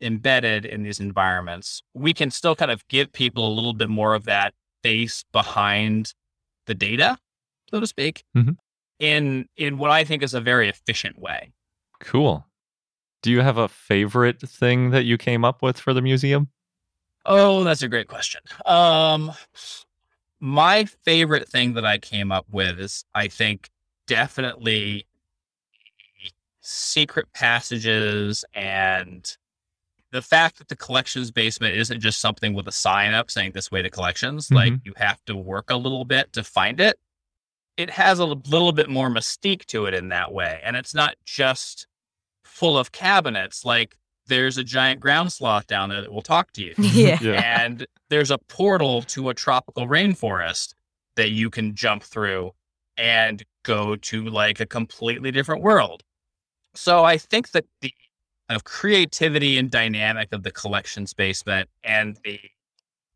embedded 0.00 0.64
in 0.64 0.82
these 0.82 1.00
environments, 1.00 1.82
we 1.94 2.14
can 2.14 2.30
still 2.30 2.56
kind 2.56 2.70
of 2.70 2.86
give 2.88 3.12
people 3.12 3.46
a 3.46 3.52
little 3.52 3.74
bit 3.74 3.88
more 3.90 4.14
of 4.14 4.24
that 4.24 4.54
face 4.82 5.24
behind 5.32 6.14
the 6.66 6.74
data, 6.74 7.18
so 7.70 7.80
to 7.80 7.86
speak, 7.86 8.24
Mhm. 8.36 8.56
in 8.98 9.48
in 9.56 9.76
what 9.76 9.90
I 9.90 10.04
think 10.04 10.22
is 10.22 10.32
a 10.34 10.40
very 10.40 10.68
efficient 10.68 11.18
way. 11.18 11.52
Cool. 12.00 12.46
Do 13.22 13.30
you 13.30 13.40
have 13.42 13.58
a 13.58 13.68
favorite 13.68 14.40
thing 14.40 14.90
that 14.90 15.04
you 15.04 15.18
came 15.18 15.44
up 15.44 15.60
with 15.62 15.78
for 15.78 15.92
the 15.92 16.00
museum? 16.00 16.48
Oh, 17.26 17.62
that's 17.64 17.82
a 17.82 17.88
great 17.88 18.08
question. 18.08 18.40
Um, 18.64 19.32
my 20.40 20.86
favorite 21.04 21.48
thing 21.48 21.74
that 21.74 21.84
I 21.84 21.98
came 21.98 22.32
up 22.32 22.46
with 22.50 22.80
is, 22.80 23.04
I 23.14 23.28
think, 23.28 23.70
definitely 24.06 25.06
secret 26.62 27.32
passages 27.32 28.44
and 28.54 29.36
the 30.12 30.22
fact 30.22 30.58
that 30.58 30.68
the 30.68 30.76
collections 30.76 31.30
basement 31.30 31.76
isn't 31.76 32.00
just 32.00 32.20
something 32.20 32.54
with 32.54 32.66
a 32.66 32.72
sign 32.72 33.14
up 33.14 33.30
saying 33.30 33.52
this 33.52 33.70
way 33.70 33.82
to 33.82 33.90
collections. 33.90 34.46
Mm-hmm. 34.46 34.54
Like 34.54 34.72
you 34.84 34.92
have 34.96 35.24
to 35.26 35.36
work 35.36 35.70
a 35.70 35.76
little 35.76 36.04
bit 36.04 36.32
to 36.32 36.42
find 36.42 36.80
it. 36.80 36.98
It 37.76 37.90
has 37.90 38.18
a 38.18 38.24
little 38.26 38.72
bit 38.72 38.90
more 38.90 39.08
mystique 39.08 39.64
to 39.66 39.86
it 39.86 39.94
in 39.94 40.08
that 40.08 40.32
way, 40.32 40.60
and 40.64 40.76
it's 40.76 40.94
not 40.94 41.14
just 41.24 41.86
full 42.44 42.76
of 42.76 42.92
cabinets. 42.92 43.64
Like 43.64 43.96
there's 44.30 44.56
a 44.56 44.64
giant 44.64 45.00
ground 45.00 45.30
sloth 45.30 45.66
down 45.66 45.90
there 45.90 46.00
that 46.00 46.10
will 46.10 46.22
talk 46.22 46.52
to 46.52 46.62
you 46.62 46.72
yeah. 46.78 47.18
Yeah. 47.20 47.62
and 47.62 47.86
there's 48.08 48.30
a 48.30 48.38
portal 48.38 49.02
to 49.02 49.28
a 49.28 49.34
tropical 49.34 49.86
rainforest 49.86 50.72
that 51.16 51.32
you 51.32 51.50
can 51.50 51.74
jump 51.74 52.02
through 52.02 52.52
and 52.96 53.44
go 53.62 53.96
to 53.96 54.24
like 54.24 54.60
a 54.60 54.66
completely 54.66 55.30
different 55.30 55.62
world. 55.62 56.02
So 56.74 57.04
I 57.04 57.18
think 57.18 57.50
that 57.50 57.66
the 57.80 57.92
kind 58.48 58.56
of 58.56 58.64
creativity 58.64 59.58
and 59.58 59.70
dynamic 59.70 60.32
of 60.32 60.44
the 60.44 60.50
collections 60.50 61.12
basement 61.12 61.68
and 61.84 62.18
the 62.24 62.40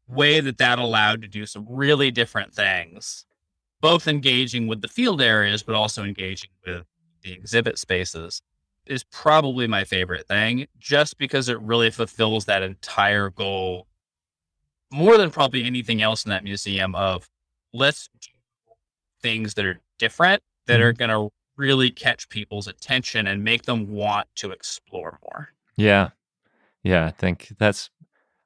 way 0.08 0.40
that 0.40 0.58
that 0.58 0.78
allowed 0.78 1.22
to 1.22 1.28
do 1.28 1.46
some 1.46 1.66
really 1.68 2.10
different 2.10 2.52
things, 2.52 3.24
both 3.80 4.06
engaging 4.08 4.66
with 4.66 4.82
the 4.82 4.88
field 4.88 5.22
areas, 5.22 5.62
but 5.62 5.74
also 5.74 6.02
engaging 6.04 6.50
with 6.66 6.84
the 7.22 7.32
exhibit 7.32 7.78
spaces, 7.78 8.42
is 8.86 9.04
probably 9.04 9.66
my 9.66 9.84
favorite 9.84 10.26
thing, 10.28 10.66
just 10.78 11.18
because 11.18 11.48
it 11.48 11.60
really 11.60 11.90
fulfills 11.90 12.44
that 12.44 12.62
entire 12.62 13.30
goal 13.30 13.86
more 14.92 15.18
than 15.18 15.30
probably 15.30 15.64
anything 15.64 16.02
else 16.02 16.24
in 16.24 16.30
that 16.30 16.44
museum 16.44 16.94
of 16.94 17.28
let's 17.72 18.08
do 18.20 18.28
things 19.22 19.54
that 19.54 19.64
are 19.64 19.80
different 19.98 20.42
that 20.66 20.80
are 20.80 20.92
mm-hmm. 20.92 21.06
going 21.06 21.28
to 21.28 21.32
really 21.56 21.90
catch 21.90 22.28
people's 22.28 22.68
attention 22.68 23.26
and 23.26 23.42
make 23.42 23.62
them 23.62 23.90
want 23.90 24.28
to 24.36 24.50
explore 24.50 25.18
more. 25.22 25.48
Yeah. 25.76 26.10
Yeah, 26.82 27.06
I 27.06 27.10
think 27.10 27.52
that's 27.58 27.90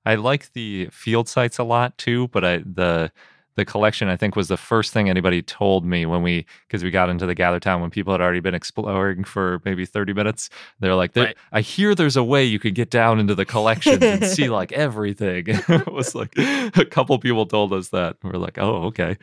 I 0.06 0.14
like 0.14 0.52
the 0.52 0.88
field 0.90 1.28
sites 1.28 1.58
a 1.58 1.64
lot 1.64 1.98
too, 1.98 2.28
but 2.28 2.44
I 2.44 2.58
the 2.58 3.10
the 3.58 3.64
collection 3.64 4.08
I 4.08 4.16
think 4.16 4.36
was 4.36 4.46
the 4.46 4.56
first 4.56 4.92
thing 4.92 5.10
anybody 5.10 5.42
told 5.42 5.84
me 5.84 6.06
when 6.06 6.22
we 6.22 6.46
because 6.66 6.84
we 6.84 6.92
got 6.92 7.10
into 7.10 7.26
the 7.26 7.34
gather 7.34 7.58
town 7.58 7.80
when 7.80 7.90
people 7.90 8.14
had 8.14 8.20
already 8.20 8.38
been 8.38 8.54
exploring 8.54 9.24
for 9.24 9.60
maybe 9.64 9.84
30 9.84 10.14
minutes. 10.14 10.48
They're 10.78 10.94
like, 10.94 11.14
Right. 11.16 11.36
I 11.50 11.60
hear 11.60 11.96
there's 11.96 12.16
a 12.16 12.22
way 12.22 12.44
you 12.44 12.60
could 12.60 12.76
get 12.76 12.88
down 12.88 13.18
into 13.18 13.34
the 13.34 13.44
collections 13.44 14.02
and 14.02 14.24
see 14.36 14.48
like 14.48 14.70
everything. 14.70 15.44
it 15.48 15.92
was 15.92 16.14
like 16.14 16.32
a 16.38 16.84
couple 16.88 17.18
people 17.18 17.46
told 17.46 17.72
us 17.72 17.88
that. 17.88 18.16
We're 18.22 18.38
like, 18.38 18.58
oh, 18.58 18.84
okay. 18.84 19.16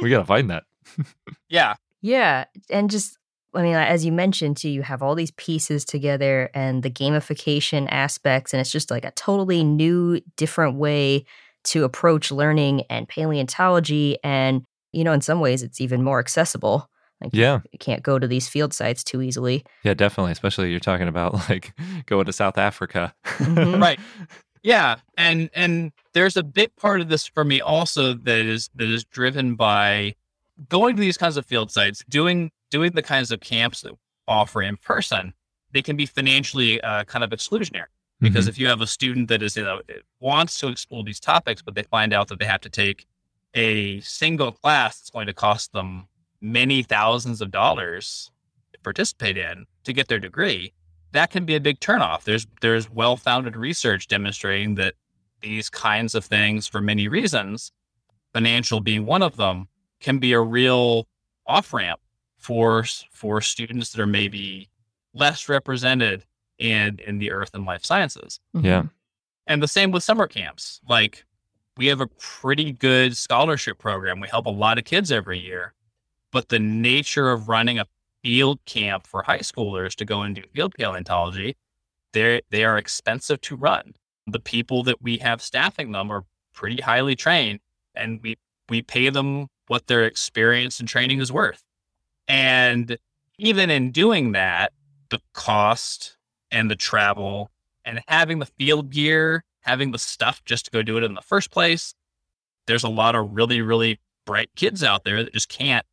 we 0.00 0.08
gotta 0.08 0.24
find 0.24 0.48
that. 0.50 0.64
Yeah. 1.48 1.74
Yeah, 2.00 2.46
and 2.70 2.90
just 2.90 3.18
I 3.54 3.62
mean, 3.62 3.74
as 3.74 4.04
you 4.04 4.12
mentioned 4.12 4.56
too, 4.56 4.70
you 4.70 4.82
have 4.82 5.02
all 5.02 5.14
these 5.14 5.30
pieces 5.32 5.84
together 5.84 6.50
and 6.54 6.82
the 6.82 6.90
gamification 6.90 7.86
aspects, 7.90 8.54
and 8.54 8.60
it's 8.60 8.72
just 8.72 8.90
like 8.90 9.04
a 9.04 9.10
totally 9.10 9.62
new, 9.62 10.20
different 10.36 10.76
way 10.76 11.26
to 11.64 11.84
approach 11.84 12.30
learning 12.30 12.82
and 12.90 13.08
paleontology. 13.08 14.18
And 14.24 14.62
you 14.92 15.04
know, 15.04 15.12
in 15.12 15.20
some 15.22 15.40
ways, 15.40 15.62
it's 15.62 15.80
even 15.80 16.02
more 16.02 16.18
accessible. 16.18 16.88
Like 17.22 17.30
Yeah. 17.32 17.60
you 17.72 17.78
can't 17.78 18.02
go 18.02 18.18
to 18.18 18.26
these 18.26 18.48
field 18.48 18.74
sites 18.74 19.02
too 19.04 19.22
easily. 19.22 19.64
Yeah, 19.84 19.94
definitely. 19.94 20.32
Especially 20.32 20.70
you're 20.70 20.80
talking 20.80 21.08
about 21.08 21.34
like 21.48 21.72
going 22.06 22.26
to 22.26 22.32
South 22.32 22.58
Africa. 22.58 23.14
Mhm. 23.24 23.80
Right. 23.80 23.98
Yeah, 24.64 24.96
and 25.16 25.50
and 25.54 25.90
there's 26.14 26.36
a 26.36 26.42
big 26.42 26.74
part 26.76 27.00
of 27.00 27.08
this 27.08 27.26
for 27.26 27.44
me 27.44 27.60
also 27.60 28.14
that 28.14 28.38
is 28.46 28.70
that 28.76 28.88
is 28.88 29.04
driven 29.04 29.54
by 29.56 30.14
going 30.68 30.94
to 30.96 31.00
these 31.00 31.16
kinds 31.18 31.36
of 31.36 31.44
field 31.46 31.70
sites, 31.72 32.04
doing 32.08 32.50
doing 32.70 32.92
the 32.92 33.02
kinds 33.02 33.32
of 33.32 33.40
camps 33.40 33.80
that 33.82 33.92
offer 34.28 34.62
in 34.62 34.76
person. 34.76 35.32
They 35.72 35.82
can 35.82 35.96
be 35.96 36.06
financially 36.06 36.80
uh, 36.82 37.04
kind 37.04 37.24
of 37.24 37.30
exclusionary 37.30 37.86
because 38.22 38.46
Mhm. 38.46 38.48
if 38.50 38.58
you 38.58 38.68
have 38.68 38.80
a 38.80 38.86
student 38.86 39.28
that 39.28 39.42
is 39.42 39.56
you 39.56 39.64
know 39.64 39.82
wants 40.20 40.58
to 40.60 40.68
explore 40.68 41.04
these 41.04 41.20
topics, 41.20 41.60
but 41.62 41.74
they 41.74 41.82
find 41.82 42.12
out 42.14 42.28
that 42.28 42.38
they 42.38 42.46
have 42.46 42.60
to 42.62 42.70
take 42.70 43.06
a 43.54 44.00
single 44.00 44.52
class 44.52 44.98
that's 45.00 45.10
going 45.10 45.26
to 45.26 45.34
cost 45.34 45.72
them 45.72 46.06
many 46.40 46.82
thousands 46.82 47.40
of 47.42 47.50
dollars 47.50 48.30
to 48.72 48.80
participate 48.80 49.36
in 49.36 49.66
to 49.84 49.92
get 49.92 50.08
their 50.08 50.18
degree, 50.18 50.72
that 51.12 51.30
can 51.30 51.44
be 51.44 51.54
a 51.54 51.60
big 51.60 51.78
turnoff. 51.80 52.24
There's 52.24 52.46
there's 52.62 52.88
well-founded 52.90 53.56
research 53.56 54.08
demonstrating 54.08 54.76
that 54.76 54.94
these 55.40 55.68
kinds 55.68 56.14
of 56.14 56.24
things, 56.24 56.66
for 56.68 56.80
many 56.80 57.08
reasons, 57.08 57.72
financial 58.32 58.80
being 58.80 59.04
one 59.06 59.22
of 59.22 59.36
them, 59.36 59.68
can 60.00 60.18
be 60.18 60.32
a 60.32 60.40
real 60.40 61.06
off-ramp 61.46 62.00
for 62.38 62.84
for 63.10 63.40
students 63.40 63.90
that 63.92 64.00
are 64.00 64.06
maybe 64.06 64.68
less 65.14 65.48
represented 65.48 66.24
in 66.58 66.98
in 67.06 67.18
the 67.18 67.30
earth 67.32 67.50
and 67.54 67.64
life 67.64 67.84
sciences. 67.84 68.40
Yeah. 68.54 68.80
Mm-hmm. 68.80 68.86
And 69.46 69.62
the 69.62 69.68
same 69.68 69.90
with 69.90 70.04
summer 70.04 70.26
camps. 70.26 70.80
Like 70.88 71.24
we 71.76 71.86
have 71.86 72.00
a 72.00 72.06
pretty 72.06 72.72
good 72.72 73.16
scholarship 73.16 73.78
program. 73.78 74.20
We 74.20 74.28
help 74.28 74.46
a 74.46 74.50
lot 74.50 74.78
of 74.78 74.84
kids 74.84 75.10
every 75.10 75.38
year. 75.38 75.74
But 76.30 76.48
the 76.48 76.58
nature 76.58 77.30
of 77.30 77.48
running 77.48 77.78
a 77.78 77.86
field 78.22 78.60
camp 78.64 79.06
for 79.06 79.22
high 79.22 79.40
schoolers 79.40 79.94
to 79.96 80.04
go 80.04 80.22
and 80.22 80.34
do 80.34 80.42
field 80.54 80.74
paleontology, 80.78 81.56
they 82.12 82.40
they 82.50 82.64
are 82.64 82.78
expensive 82.78 83.40
to 83.42 83.56
run. 83.56 83.94
The 84.26 84.40
people 84.40 84.82
that 84.84 85.02
we 85.02 85.18
have 85.18 85.42
staffing 85.42 85.92
them 85.92 86.10
are 86.10 86.24
pretty 86.54 86.80
highly 86.82 87.16
trained 87.16 87.60
and 87.94 88.20
we 88.22 88.36
we 88.68 88.82
pay 88.82 89.10
them 89.10 89.48
what 89.66 89.86
their 89.86 90.04
experience 90.04 90.80
and 90.80 90.88
training 90.88 91.20
is 91.20 91.32
worth. 91.32 91.62
And 92.28 92.96
even 93.38 93.70
in 93.70 93.90
doing 93.90 94.32
that, 94.32 94.72
the 95.10 95.20
cost 95.34 96.16
and 96.52 96.70
the 96.70 96.76
travel 96.76 97.50
and 97.84 98.00
having 98.06 98.38
the 98.38 98.46
field 98.46 98.90
gear, 98.90 99.44
having 99.62 99.90
the 99.90 99.98
stuff 99.98 100.44
just 100.44 100.66
to 100.66 100.70
go 100.70 100.82
do 100.82 100.96
it 100.96 101.02
in 101.02 101.14
the 101.14 101.20
first 101.22 101.50
place, 101.50 101.94
there's 102.66 102.84
a 102.84 102.88
lot 102.88 103.16
of 103.16 103.32
really, 103.32 103.60
really 103.60 103.98
bright 104.24 104.50
kids 104.54 104.84
out 104.84 105.02
there 105.02 105.24
that 105.24 105.32
just 105.32 105.48
can't 105.48 105.84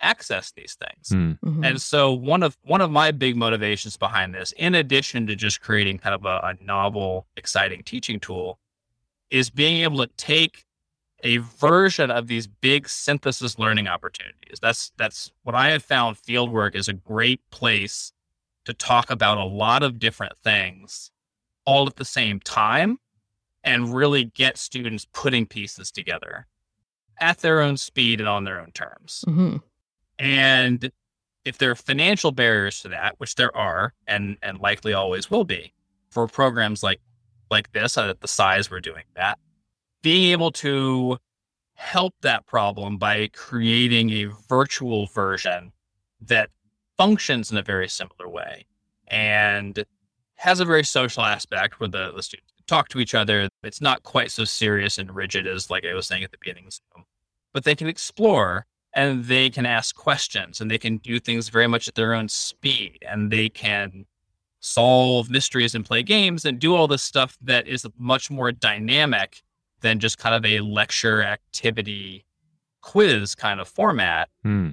access 0.00 0.52
these 0.52 0.76
things. 0.76 1.08
Hmm. 1.10 1.32
Mhm. 1.46 1.66
And 1.66 1.82
so 1.82 2.12
one 2.12 2.42
of 2.42 2.56
one 2.62 2.80
of 2.80 2.90
my 2.90 3.10
big 3.10 3.36
motivations 3.36 3.96
behind 3.96 4.34
this, 4.34 4.52
in 4.52 4.74
addition 4.74 5.26
to 5.26 5.36
just 5.36 5.60
creating 5.60 5.98
kind 5.98 6.14
of 6.14 6.24
a, 6.24 6.40
a 6.58 6.64
novel, 6.64 7.26
exciting 7.36 7.82
teaching 7.82 8.20
tool, 8.20 8.58
is 9.30 9.50
being 9.50 9.82
able 9.82 9.98
to 9.98 10.06
take 10.16 10.64
a 11.22 11.38
version 11.38 12.10
of 12.10 12.26
these 12.26 12.46
big 12.46 12.88
synthesis 12.88 13.58
learning 13.58 13.88
opportunities. 13.88 14.58
That's 14.60 14.92
that's 14.96 15.32
what 15.42 15.54
I 15.54 15.70
have 15.70 15.82
found 15.82 16.16
fieldwork 16.16 16.74
is 16.74 16.88
a 16.88 16.92
great 16.92 17.40
place 17.50 18.12
to 18.64 18.74
talk 18.74 19.10
about 19.10 19.38
a 19.38 19.44
lot 19.44 19.82
of 19.82 19.98
different 19.98 20.34
things 20.42 21.10
all 21.64 21.86
at 21.86 21.96
the 21.96 22.04
same 22.04 22.40
time 22.40 22.98
and 23.62 23.94
really 23.94 24.24
get 24.24 24.58
students 24.58 25.06
putting 25.12 25.46
pieces 25.46 25.90
together 25.90 26.46
at 27.20 27.38
their 27.38 27.60
own 27.60 27.76
speed 27.76 28.20
and 28.20 28.28
on 28.28 28.44
their 28.44 28.60
own 28.60 28.70
terms. 28.72 29.24
Mhm. 29.26 29.62
And 30.18 30.90
if 31.44 31.58
there 31.58 31.70
are 31.70 31.74
financial 31.76 32.32
barriers 32.32 32.80
to 32.80 32.88
that, 32.88 33.18
which 33.18 33.34
there 33.36 33.54
are, 33.56 33.94
and 34.06 34.36
and 34.42 34.58
likely 34.60 34.92
always 34.92 35.30
will 35.30 35.44
be, 35.44 35.72
for 36.10 36.26
programs 36.26 36.82
like 36.82 37.00
like 37.50 37.72
this 37.72 37.96
at 37.98 38.20
the 38.20 38.28
size 38.28 38.70
we're 38.70 38.80
doing 38.80 39.04
that, 39.14 39.38
being 40.02 40.32
able 40.32 40.50
to 40.50 41.18
help 41.74 42.14
that 42.22 42.46
problem 42.46 42.96
by 42.98 43.28
creating 43.28 44.10
a 44.10 44.24
virtual 44.48 45.06
version 45.06 45.72
that 46.20 46.50
functions 46.96 47.50
in 47.50 47.58
a 47.58 47.62
very 47.62 47.88
similar 47.88 48.28
way 48.28 48.66
and 49.08 49.84
has 50.36 50.60
a 50.60 50.64
very 50.64 50.84
social 50.84 51.22
aspect 51.22 51.80
where 51.80 51.88
the, 51.88 52.12
the 52.12 52.22
students 52.22 52.52
talk 52.66 52.88
to 52.88 53.00
each 53.00 53.14
other. 53.14 53.48
It's 53.62 53.80
not 53.80 54.02
quite 54.02 54.30
so 54.30 54.44
serious 54.44 54.98
and 54.98 55.14
rigid 55.14 55.46
as 55.46 55.70
like 55.70 55.84
I 55.84 55.94
was 55.94 56.06
saying 56.06 56.24
at 56.24 56.30
the 56.32 56.38
beginning 56.38 56.70
Zoom, 56.70 57.04
but 57.52 57.64
they 57.64 57.74
can 57.74 57.86
explore 57.88 58.66
and 58.94 59.24
they 59.24 59.50
can 59.50 59.66
ask 59.66 59.94
questions 59.94 60.60
and 60.60 60.70
they 60.70 60.78
can 60.78 60.98
do 60.98 61.18
things 61.18 61.48
very 61.48 61.66
much 61.66 61.88
at 61.88 61.94
their 61.94 62.14
own 62.14 62.28
speed 62.28 62.98
and 63.06 63.30
they 63.30 63.48
can 63.48 64.06
solve 64.60 65.28
mysteries 65.28 65.74
and 65.74 65.84
play 65.84 66.02
games 66.02 66.44
and 66.44 66.58
do 66.58 66.74
all 66.74 66.88
this 66.88 67.02
stuff 67.02 67.36
that 67.42 67.66
is 67.68 67.86
much 67.98 68.30
more 68.30 68.50
dynamic 68.50 69.42
than 69.80 69.98
just 69.98 70.16
kind 70.16 70.34
of 70.34 70.50
a 70.50 70.60
lecture 70.60 71.22
activity 71.22 72.24
quiz 72.80 73.34
kind 73.34 73.60
of 73.60 73.68
format 73.68 74.28
Hmm. 74.42 74.70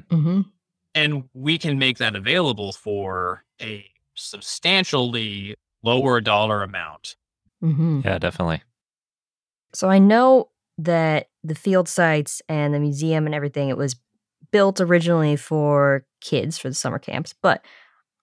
And 0.93 1.23
we 1.33 1.57
can 1.57 1.79
make 1.79 1.97
that 1.99 2.15
available 2.15 2.73
for 2.73 3.43
a 3.61 3.85
substantially 4.15 5.55
lower 5.83 6.21
dollar 6.21 6.63
amount 6.63 7.15
Mhm. 7.63 8.03
Yeah, 8.03 8.17
definitely. 8.17 8.63
So 9.73 9.89
I 9.89 9.99
know 9.99 10.49
that 10.77 11.29
the 11.43 11.55
field 11.55 11.87
sites 11.87 12.41
and 12.49 12.73
the 12.73 12.79
museum 12.79 13.25
and 13.25 13.35
everything, 13.35 13.69
it 13.69 13.77
was 13.77 13.95
built 14.51 14.81
originally 14.81 15.35
for 15.35 16.05
kids 16.19 16.57
for 16.57 16.69
the 16.69 16.75
summer 16.75 16.99
camps, 16.99 17.33
but 17.41 17.63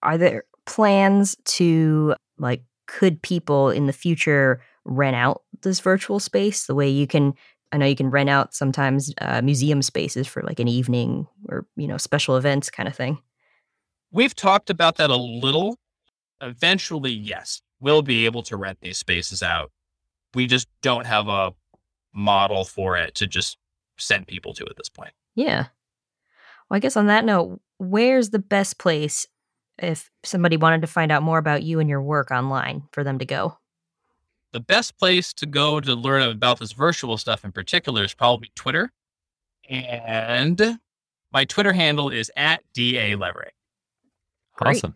are 0.03 0.17
there 0.17 0.43
plans 0.65 1.35
to 1.45 2.15
like 2.37 2.63
could 2.87 3.21
people 3.21 3.69
in 3.69 3.87
the 3.87 3.93
future 3.93 4.61
rent 4.85 5.15
out 5.15 5.43
this 5.61 5.79
virtual 5.79 6.19
space 6.19 6.65
the 6.65 6.75
way 6.75 6.89
you 6.89 7.07
can 7.07 7.33
I 7.71 7.77
know 7.77 7.85
you 7.85 7.95
can 7.95 8.09
rent 8.09 8.29
out 8.29 8.53
sometimes 8.53 9.13
uh, 9.21 9.41
museum 9.41 9.81
spaces 9.81 10.27
for 10.27 10.41
like 10.41 10.59
an 10.59 10.67
evening 10.67 11.27
or 11.47 11.65
you 11.75 11.87
know 11.87 11.97
special 11.97 12.35
events 12.35 12.69
kind 12.69 12.89
of 12.89 12.95
thing. 12.95 13.19
We've 14.11 14.35
talked 14.35 14.69
about 14.69 14.95
that 14.97 15.09
a 15.09 15.15
little. 15.15 15.77
Eventually, 16.41 17.11
yes, 17.11 17.61
we'll 17.79 18.01
be 18.01 18.25
able 18.25 18.43
to 18.43 18.57
rent 18.57 18.79
these 18.81 18.97
spaces 18.97 19.43
out. 19.43 19.71
We 20.33 20.47
just 20.47 20.67
don't 20.81 21.05
have 21.05 21.27
a 21.27 21.53
model 22.13 22.65
for 22.65 22.97
it 22.97 23.13
to 23.15 23.27
just 23.27 23.57
send 23.97 24.27
people 24.27 24.53
to 24.55 24.65
at 24.65 24.77
this 24.77 24.89
point. 24.89 25.11
Yeah. 25.35 25.67
Well, 26.69 26.77
I 26.77 26.79
guess 26.79 26.97
on 26.97 27.07
that 27.07 27.25
note, 27.25 27.61
where's 27.77 28.29
the 28.29 28.39
best 28.39 28.79
place 28.79 29.27
if 29.77 30.09
somebody 30.23 30.57
wanted 30.57 30.81
to 30.81 30.87
find 30.87 31.11
out 31.11 31.23
more 31.23 31.37
about 31.37 31.63
you 31.63 31.79
and 31.79 31.89
your 31.89 32.01
work 32.01 32.31
online 32.31 32.83
for 32.91 33.03
them 33.03 33.19
to 33.19 33.25
go? 33.25 33.58
The 34.51 34.59
best 34.59 34.97
place 34.97 35.31
to 35.33 35.45
go 35.45 35.79
to 35.79 35.93
learn 35.95 36.21
about 36.23 36.59
this 36.59 36.71
virtual 36.71 37.17
stuff 37.17 37.45
in 37.45 37.51
particular 37.51 38.03
is 38.03 38.13
probably 38.13 38.51
Twitter. 38.55 38.91
And 39.69 40.79
my 41.31 41.45
Twitter 41.45 41.73
handle 41.73 42.09
is 42.09 42.31
at 42.35 42.63
DA 42.73 43.15
Levering. 43.15 43.51
Awesome. 44.61 44.95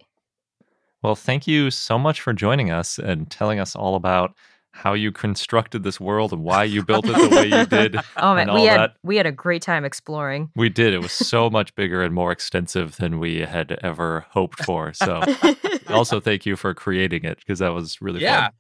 Well, 1.02 1.16
thank 1.16 1.48
you 1.48 1.70
so 1.70 2.00
much 2.00 2.22
for 2.22 2.34
joining 2.34 2.72
us 2.72 2.98
and 2.98 3.30
telling 3.30 3.60
us 3.60 3.76
all 3.76 3.96
about 3.96 4.34
how 4.72 4.94
you 4.94 5.12
constructed 5.12 5.84
this 5.84 6.00
world 6.00 6.34
and 6.34 6.44
why 6.44 6.64
you 6.64 6.84
built 6.84 7.06
it 7.08 7.14
the 7.14 7.30
way 7.36 7.46
you 7.46 7.66
did. 7.68 7.96
Oh 8.18 8.34
man, 8.34 8.50
and 8.50 8.56
we 8.56 8.62
all 8.62 8.68
had 8.68 8.80
that. 8.80 8.96
we 9.04 9.18
had 9.18 9.28
a 9.28 9.32
great 9.32 9.62
time 9.62 9.86
exploring. 9.86 10.50
We 10.56 10.70
did. 10.70 10.94
It 10.96 11.00
was 11.00 11.12
so 11.12 11.50
much 11.50 11.76
bigger 11.76 12.02
and 12.02 12.14
more 12.16 12.32
extensive 12.32 12.96
than 12.98 13.20
we 13.20 13.42
had 13.42 13.78
ever 13.84 14.26
hoped 14.32 14.64
for. 14.64 14.92
So, 14.94 15.22
also 15.90 16.20
thank 16.20 16.46
you 16.48 16.56
for 16.56 16.74
creating 16.74 17.24
it 17.24 17.38
because 17.38 17.60
that 17.60 17.74
was 17.74 18.02
really 18.02 18.22
Yeah. 18.22 18.46
fun. 18.46 18.52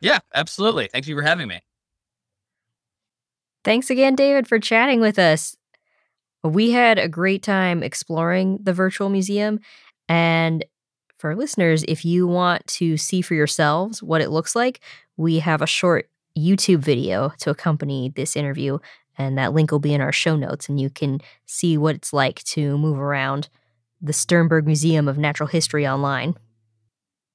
Yeah, 0.00 0.18
absolutely. 0.34 0.88
Thank 0.88 1.06
you 1.06 1.16
for 1.16 1.22
having 1.22 1.48
me. 1.48 1.60
Thanks 3.64 3.88
again, 3.90 4.14
David, 4.14 4.46
for 4.46 4.58
chatting 4.58 5.00
with 5.00 5.18
us. 5.18 5.56
We 6.42 6.72
had 6.72 6.98
a 6.98 7.08
great 7.08 7.42
time 7.42 7.82
exploring 7.82 8.58
the 8.62 8.74
virtual 8.74 9.08
museum. 9.08 9.60
And 10.08 10.64
for 11.16 11.34
listeners, 11.34 11.84
if 11.88 12.04
you 12.04 12.26
want 12.26 12.66
to 12.66 12.98
see 12.98 13.22
for 13.22 13.34
yourselves 13.34 14.02
what 14.02 14.20
it 14.20 14.28
looks 14.28 14.54
like, 14.54 14.80
we 15.16 15.38
have 15.38 15.62
a 15.62 15.66
short 15.66 16.10
YouTube 16.36 16.80
video 16.80 17.32
to 17.38 17.48
accompany 17.48 18.10
this 18.10 18.36
interview. 18.36 18.78
And 19.16 19.38
that 19.38 19.54
link 19.54 19.70
will 19.70 19.78
be 19.78 19.94
in 19.94 20.00
our 20.00 20.12
show 20.12 20.36
notes, 20.36 20.68
and 20.68 20.80
you 20.80 20.90
can 20.90 21.20
see 21.46 21.78
what 21.78 21.94
it's 21.94 22.12
like 22.12 22.42
to 22.44 22.76
move 22.76 22.98
around 22.98 23.48
the 24.02 24.12
Sternberg 24.12 24.66
Museum 24.66 25.06
of 25.06 25.16
Natural 25.16 25.46
History 25.46 25.86
online. 25.86 26.34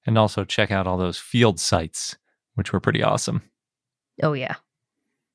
And 0.06 0.18
also 0.18 0.44
check 0.44 0.72
out 0.72 0.88
all 0.88 0.98
those 0.98 1.18
field 1.18 1.60
sites, 1.60 2.18
which 2.60 2.74
were 2.74 2.82
pretty 2.82 3.02
awesome. 3.02 3.42
Oh, 4.22 4.34
yeah. 4.34 4.56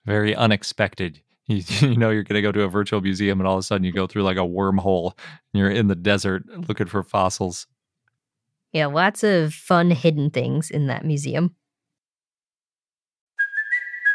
Very 0.04 0.36
unexpected. 0.36 1.20
You, 1.46 1.62
you 1.82 1.96
know, 1.96 2.08
you're 2.08 2.22
going 2.22 2.36
to 2.36 2.40
go 2.40 2.52
to 2.52 2.62
a 2.62 2.68
virtual 2.68 3.02
museum 3.02 3.38
and 3.38 3.46
all 3.46 3.56
of 3.56 3.60
a 3.60 3.62
sudden 3.62 3.84
you 3.84 3.92
go 3.92 4.06
through 4.06 4.22
like 4.22 4.38
a 4.38 4.40
wormhole 4.40 5.12
and 5.52 5.60
you're 5.60 5.68
in 5.68 5.88
the 5.88 5.94
desert 5.94 6.44
looking 6.66 6.86
for 6.86 7.02
fossils. 7.02 7.66
Yeah, 8.72 8.86
lots 8.86 9.22
of 9.22 9.52
fun 9.52 9.90
hidden 9.90 10.30
things 10.30 10.70
in 10.70 10.86
that 10.86 11.04
museum. 11.04 11.54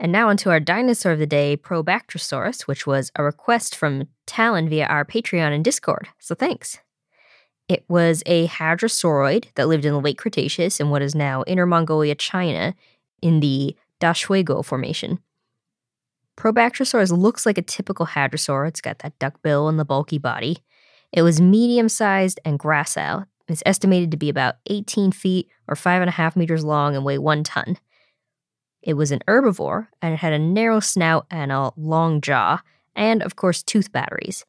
And 0.00 0.10
now 0.10 0.30
onto 0.30 0.48
our 0.48 0.60
dinosaur 0.60 1.12
of 1.12 1.18
the 1.18 1.26
day, 1.26 1.58
Probactrosaurus, 1.58 2.62
which 2.62 2.86
was 2.86 3.12
a 3.16 3.22
request 3.22 3.76
from 3.76 4.08
Talon 4.26 4.66
via 4.66 4.86
our 4.86 5.04
Patreon 5.04 5.54
and 5.54 5.62
Discord. 5.62 6.08
So 6.18 6.34
thanks. 6.34 6.78
It 7.68 7.84
was 7.86 8.22
a 8.24 8.48
hadrosauroid 8.48 9.52
that 9.56 9.68
lived 9.68 9.84
in 9.84 9.92
the 9.92 10.00
late 10.00 10.16
Cretaceous 10.16 10.80
in 10.80 10.88
what 10.88 11.02
is 11.02 11.14
now 11.14 11.44
Inner 11.46 11.66
Mongolia, 11.66 12.14
China, 12.14 12.74
in 13.20 13.40
the 13.40 13.76
Dashuigou 14.00 14.64
Formation. 14.64 15.18
Probactrosaurus 16.36 17.16
looks 17.16 17.44
like 17.44 17.58
a 17.58 17.62
typical 17.62 18.06
hadrosaur. 18.06 18.66
It's 18.66 18.80
got 18.80 19.00
that 19.00 19.18
duckbill 19.18 19.68
and 19.68 19.78
the 19.78 19.84
bulky 19.84 20.16
body. 20.16 20.64
It 21.12 21.20
was 21.20 21.42
medium 21.42 21.90
sized 21.90 22.40
and 22.46 22.58
gracile. 22.58 23.26
It's 23.48 23.62
estimated 23.66 24.10
to 24.12 24.16
be 24.16 24.30
about 24.30 24.56
18 24.68 25.12
feet 25.12 25.50
or 25.68 25.74
5.5 25.74 26.36
meters 26.36 26.64
long 26.64 26.96
and 26.96 27.04
weigh 27.04 27.18
one 27.18 27.44
ton. 27.44 27.76
It 28.82 28.94
was 28.94 29.12
an 29.12 29.20
herbivore 29.28 29.88
and 30.00 30.14
it 30.14 30.18
had 30.18 30.32
a 30.32 30.38
narrow 30.38 30.80
snout 30.80 31.26
and 31.30 31.52
a 31.52 31.70
long 31.76 32.20
jaw, 32.20 32.62
and 32.96 33.22
of 33.22 33.36
course, 33.36 33.62
tooth 33.62 33.92
batteries. 33.92 34.44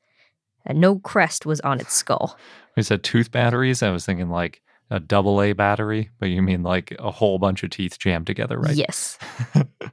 Uh, 0.68 0.74
no 0.74 1.00
crest 1.00 1.46
was 1.46 1.60
on 1.62 1.80
its 1.80 1.94
skull. 1.94 2.38
We 2.78 2.84
said 2.84 3.04
tooth 3.04 3.32
batteries. 3.32 3.84
I 3.84 3.90
was 3.90 4.06
thinking 4.06 4.30
like 4.30 4.62
a 4.90 4.98
double 4.98 5.42
A 5.42 5.52
battery, 5.52 6.10
but 6.20 6.28
you 6.28 6.42
mean 6.42 6.64
like 6.64 6.96
a 7.00 7.12
whole 7.12 7.38
bunch 7.38 7.64
of 7.64 7.70
teeth 7.70 8.00
jammed 8.00 8.28
together, 8.28 8.58
right? 8.58 8.74
Yes. 8.74 9.20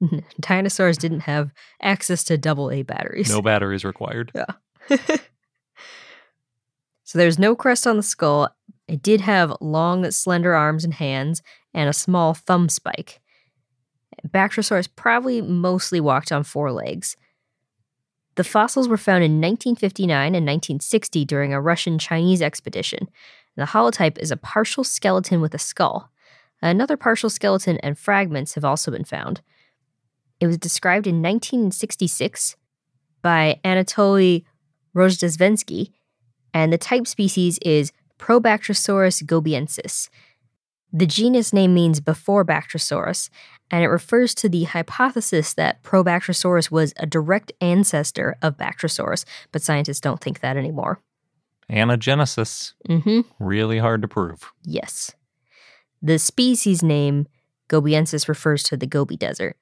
Dinosaurs 0.40 0.96
didn't 0.96 1.20
have 1.20 1.52
access 1.82 2.24
to 2.24 2.38
double 2.38 2.70
A 2.70 2.82
batteries. 2.82 3.28
No 3.28 3.42
batteries 3.42 3.84
required. 3.84 4.32
Yeah. 4.34 4.96
so 7.04 7.18
there's 7.18 7.38
no 7.38 7.54
crest 7.54 7.86
on 7.86 7.96
the 7.96 8.02
skull. 8.02 8.48
It 8.88 9.02
did 9.02 9.20
have 9.20 9.54
long, 9.60 10.10
slender 10.10 10.54
arms 10.54 10.84
and 10.84 10.94
hands 10.94 11.42
and 11.74 11.88
a 11.88 11.92
small 11.92 12.34
thumb 12.34 12.68
spike. 12.68 13.20
Bactrosaurus 14.28 14.88
probably 14.94 15.40
mostly 15.40 16.00
walked 16.00 16.32
on 16.32 16.44
four 16.44 16.72
legs. 16.72 17.16
The 18.36 18.44
fossils 18.44 18.88
were 18.88 18.96
found 18.96 19.24
in 19.24 19.40
1959 19.40 20.26
and 20.34 20.46
1960 20.46 21.24
during 21.24 21.52
a 21.52 21.60
Russian 21.60 21.98
Chinese 21.98 22.40
expedition. 22.40 23.08
The 23.56 23.64
holotype 23.64 24.18
is 24.18 24.30
a 24.30 24.36
partial 24.36 24.84
skeleton 24.84 25.40
with 25.40 25.54
a 25.54 25.58
skull. 25.58 26.10
Another 26.62 26.96
partial 26.96 27.30
skeleton 27.30 27.78
and 27.78 27.98
fragments 27.98 28.54
have 28.54 28.64
also 28.64 28.90
been 28.90 29.04
found. 29.04 29.40
It 30.40 30.46
was 30.46 30.58
described 30.58 31.06
in 31.06 31.22
1966 31.22 32.56
by 33.22 33.60
Anatoly 33.64 34.44
Rojdestvensky, 34.94 35.90
and 36.54 36.72
the 36.72 36.78
type 36.78 37.06
species 37.06 37.58
is 37.62 37.92
Probactrosaurus 38.18 39.22
gobiensis. 39.24 40.08
The 40.92 41.06
genus 41.06 41.52
name 41.52 41.74
means 41.74 42.00
before 42.00 42.44
Bactrosaurus, 42.44 43.30
and 43.70 43.84
it 43.84 43.88
refers 43.88 44.34
to 44.36 44.48
the 44.48 44.64
hypothesis 44.64 45.54
that 45.54 45.82
Probactrosaurus 45.82 46.70
was 46.70 46.92
a 46.96 47.06
direct 47.06 47.52
ancestor 47.60 48.36
of 48.42 48.56
Bactrosaurus, 48.56 49.24
but 49.52 49.62
scientists 49.62 50.00
don't 50.00 50.20
think 50.20 50.40
that 50.40 50.56
anymore. 50.56 51.00
Anagenesis. 51.70 52.72
Mm-hmm. 52.88 53.20
Really 53.38 53.78
hard 53.78 54.02
to 54.02 54.08
prove. 54.08 54.50
Yes. 54.64 55.12
The 56.02 56.18
species 56.18 56.82
name 56.82 57.26
Gobiensis 57.68 58.28
refers 58.28 58.62
to 58.64 58.76
the 58.76 58.86
Gobi 58.86 59.16
Desert. 59.16 59.56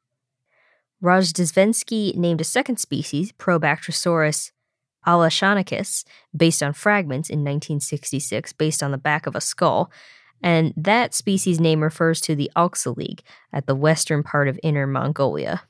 Rojdestvensky 1.03 2.17
named 2.17 2.41
a 2.41 2.45
second 2.45 2.79
species, 2.79 3.33
Probactrosaurus 3.33 4.53
alashanicus, 5.07 6.05
based 6.37 6.63
on 6.63 6.73
fragments 6.73 7.31
in 7.31 7.41
1966, 7.41 8.53
based 8.55 8.83
on 8.83 8.91
the 8.91 8.99
back 8.99 9.27
of 9.27 9.37
a 9.37 9.41
skull, 9.41 9.91
and 10.43 10.73
that 10.77 11.15
species 11.15 11.61
name 11.61 11.83
refers 11.83 12.21
to 12.23 12.35
the 12.35 12.51
Alxa 12.57 12.97
League 12.97 13.23
at 13.53 13.67
the 13.67 13.75
western 13.75 14.23
part 14.23 14.49
of 14.49 14.59
Inner 14.63 14.87
Mongolia. 14.87 15.63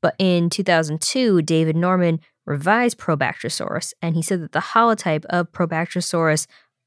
But 0.00 0.14
in 0.18 0.50
2002, 0.50 1.42
David 1.42 1.76
Norman 1.76 2.20
revised 2.46 2.98
Probactrosaurus, 2.98 3.92
and 4.00 4.16
he 4.16 4.22
said 4.22 4.42
that 4.42 4.52
the 4.52 4.60
holotype 4.60 5.24
of 5.26 5.52
Probactrosaurus 5.52 6.46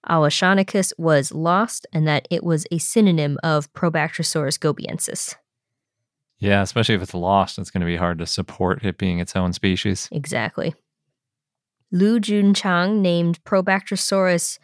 alashanicus 0.09 0.91
was 0.97 1.31
lost 1.31 1.87
and 1.93 2.07
that 2.07 2.27
it 2.29 2.43
was 2.43 2.65
a 2.71 2.77
synonym 2.77 3.37
of 3.43 3.71
Probactrosaurus 3.73 4.59
gobiensis. 4.59 5.35
Yeah, 6.39 6.61
especially 6.61 6.95
if 6.95 7.01
it's 7.01 7.13
lost, 7.13 7.57
it's 7.57 7.71
going 7.71 7.81
to 7.81 7.87
be 7.87 7.95
hard 7.95 8.17
to 8.19 8.25
support 8.25 8.83
it 8.83 8.97
being 8.97 9.19
its 9.19 9.35
own 9.35 9.53
species. 9.53 10.09
Exactly. 10.11 10.75
Lu 11.91 12.19
Junchang 12.19 12.99
named 12.99 13.41
Probactrosaurus 13.45 14.59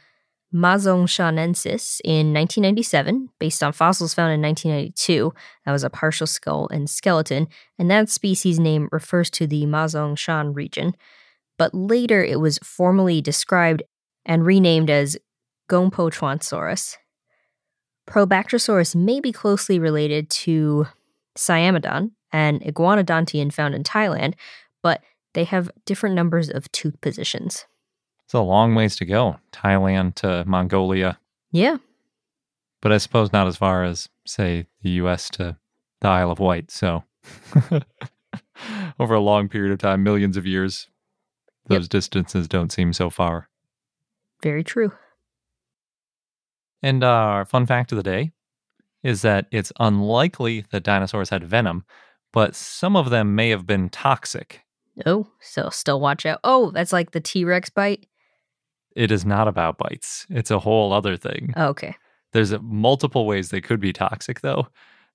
mazongshanensis 0.53 2.01
in 2.03 2.33
1997, 2.33 3.29
based 3.39 3.61
on 3.61 3.71
fossils 3.71 4.13
found 4.13 4.33
in 4.33 4.41
1992. 4.41 5.33
That 5.65 5.71
was 5.71 5.83
a 5.83 5.89
partial 5.89 6.27
skull 6.27 6.67
and 6.71 6.89
skeleton, 6.89 7.47
and 7.77 7.89
that 7.91 8.09
species 8.09 8.59
name 8.59 8.89
refers 8.91 9.29
to 9.31 9.47
the 9.47 9.65
Mazongshan 9.65 10.55
region. 10.55 10.95
But 11.57 11.73
later 11.73 12.23
it 12.23 12.39
was 12.39 12.57
formally 12.63 13.21
described 13.21 13.83
and 14.25 14.45
renamed 14.45 14.89
as 14.89 15.17
Gongpoquansaurus. 15.69 16.97
Probactrosaurus 18.07 18.95
may 18.95 19.19
be 19.19 19.31
closely 19.31 19.77
related 19.77 20.29
to 20.31 20.87
Siamodon, 21.37 22.11
an 22.31 22.59
iguanodontian 22.61 23.53
found 23.53 23.75
in 23.75 23.83
Thailand, 23.83 24.33
but 24.81 25.01
they 25.33 25.43
have 25.43 25.69
different 25.85 26.15
numbers 26.15 26.49
of 26.49 26.71
tooth 26.71 26.99
positions. 27.01 27.65
It's 28.29 28.35
a 28.35 28.41
long 28.41 28.75
ways 28.75 28.95
to 28.97 29.05
go. 29.05 29.39
Thailand 29.51 30.13
to 30.17 30.43
Mongolia, 30.45 31.17
Yeah, 31.51 31.77
but 32.79 32.91
I 32.91 32.99
suppose 32.99 33.33
not 33.33 33.47
as 33.47 33.57
far 33.57 33.83
as, 33.83 34.07
say, 34.23 34.67
the 34.83 34.91
US 35.01 35.31
to 35.31 35.57
the 36.01 36.07
Isle 36.07 36.29
of 36.29 36.37
Wight. 36.37 36.69
So, 36.69 37.05
over 38.99 39.15
a 39.15 39.19
long 39.19 39.49
period 39.49 39.71
of 39.73 39.79
time, 39.79 40.03
millions 40.03 40.37
of 40.37 40.45
years, 40.45 40.87
Yep. 41.69 41.79
those 41.79 41.87
distances 41.87 42.47
don't 42.47 42.71
seem 42.71 42.93
so 42.93 43.09
far. 43.09 43.49
Very 44.43 44.63
true. 44.63 44.91
And 46.83 47.03
uh, 47.03 47.07
our 47.07 47.45
fun 47.45 47.65
fact 47.65 47.91
of 47.91 47.95
the 47.95 48.03
day 48.03 48.31
is 49.01 49.23
that 49.23 49.47
it's 49.51 49.73
unlikely 49.79 50.65
that 50.69 50.83
dinosaurs 50.83 51.29
had 51.31 51.43
venom, 51.43 51.83
but 52.31 52.53
some 52.53 52.95
of 52.95 53.09
them 53.09 53.33
may 53.33 53.49
have 53.49 53.65
been 53.65 53.89
toxic. 53.89 54.61
Oh, 55.03 55.31
so 55.41 55.69
still 55.71 55.99
watch 55.99 56.27
out. 56.27 56.39
Oh, 56.43 56.69
that's 56.69 56.93
like 56.93 57.09
the 57.09 57.19
T 57.21 57.43
Rex 57.43 57.71
bite. 57.71 58.05
It 58.95 59.11
is 59.11 59.25
not 59.25 59.47
about 59.47 59.77
bites, 59.77 60.25
it's 60.29 60.51
a 60.51 60.59
whole 60.59 60.93
other 60.93 61.17
thing. 61.17 61.53
Oh, 61.55 61.67
okay. 61.67 61.95
There's 62.31 62.53
multiple 62.61 63.25
ways 63.25 63.49
they 63.49 63.61
could 63.61 63.79
be 63.79 63.93
toxic, 63.93 64.41
though. 64.41 64.67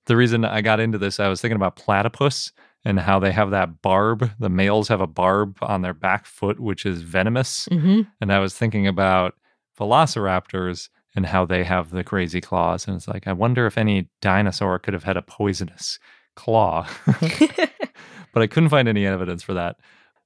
The 0.06 0.16
reason 0.16 0.44
I 0.44 0.60
got 0.60 0.80
into 0.80 0.98
this, 0.98 1.20
I 1.20 1.28
was 1.28 1.40
thinking 1.40 1.56
about 1.56 1.76
platypus 1.76 2.52
and 2.84 3.00
how 3.00 3.18
they 3.18 3.32
have 3.32 3.50
that 3.50 3.80
barb. 3.80 4.30
The 4.38 4.48
males 4.48 4.88
have 4.88 5.00
a 5.00 5.06
barb 5.06 5.56
on 5.62 5.82
their 5.82 5.94
back 5.94 6.26
foot, 6.26 6.60
which 6.60 6.84
is 6.84 7.02
venomous. 7.02 7.68
Mm-hmm. 7.70 8.02
And 8.20 8.32
I 8.32 8.40
was 8.40 8.54
thinking 8.54 8.86
about 8.86 9.34
velociraptors 9.78 10.90
and 11.16 11.26
how 11.26 11.44
they 11.44 11.64
have 11.64 11.90
the 11.90 12.04
crazy 12.04 12.40
claws. 12.40 12.86
And 12.86 12.96
it's 12.96 13.08
like, 13.08 13.26
I 13.26 13.32
wonder 13.32 13.66
if 13.66 13.78
any 13.78 14.08
dinosaur 14.20 14.78
could 14.78 14.94
have 14.94 15.04
had 15.04 15.16
a 15.16 15.22
poisonous 15.22 15.98
claw. 16.36 16.86
but 17.06 18.42
I 18.42 18.46
couldn't 18.46 18.68
find 18.68 18.88
any 18.88 19.06
evidence 19.06 19.42
for 19.42 19.54
that. 19.54 19.76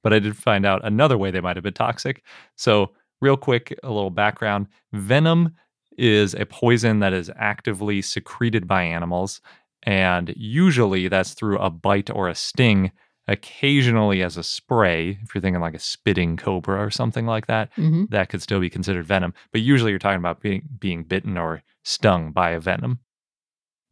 But 0.03 0.13
I 0.13 0.19
did 0.19 0.37
find 0.37 0.65
out 0.65 0.85
another 0.85 1.19
way 1.19 1.31
they 1.31 1.41
might 1.41 1.57
have 1.57 1.65
been 1.65 1.75
toxic. 1.75 2.23
So, 2.57 2.93
real 3.21 3.37
quick, 3.37 3.79
a 3.83 3.91
little 3.91 4.11
background 4.11 4.67
venom 4.93 5.55
is 5.97 6.35
a 6.35 6.47
poison 6.47 7.01
that 7.01 7.13
is 7.13 7.31
actively 7.37 8.01
secreted 8.01 8.67
by 8.67 8.83
animals. 8.83 9.41
And 9.83 10.33
usually 10.37 11.09
that's 11.09 11.35
through 11.35 11.59
a 11.59 11.71
bite 11.71 12.11
or 12.11 12.29
a 12.29 12.35
sting, 12.35 12.93
occasionally 13.27 14.23
as 14.23 14.37
a 14.37 14.43
spray. 14.43 15.19
If 15.23 15.35
you're 15.35 15.43
thinking 15.43 15.61
like 15.61 15.75
a 15.75 15.81
spitting 15.81 16.37
cobra 16.37 16.83
or 16.83 16.91
something 16.91 17.27
like 17.27 17.47
that, 17.47 17.71
mm-hmm. 17.77 18.05
that 18.11 18.29
could 18.29 18.43
still 18.43 18.61
be 18.61 18.71
considered 18.71 19.07
venom. 19.07 19.35
But 19.53 19.61
usually 19.61 19.91
you're 19.91 19.99
talking 19.99 20.19
about 20.19 20.41
being, 20.41 20.69
being 20.79 21.05
bitten 21.05 21.37
or 21.37 21.63
stung 21.85 22.33
by 22.33 22.51
a 22.51 22.61
venom. 22.61 23.01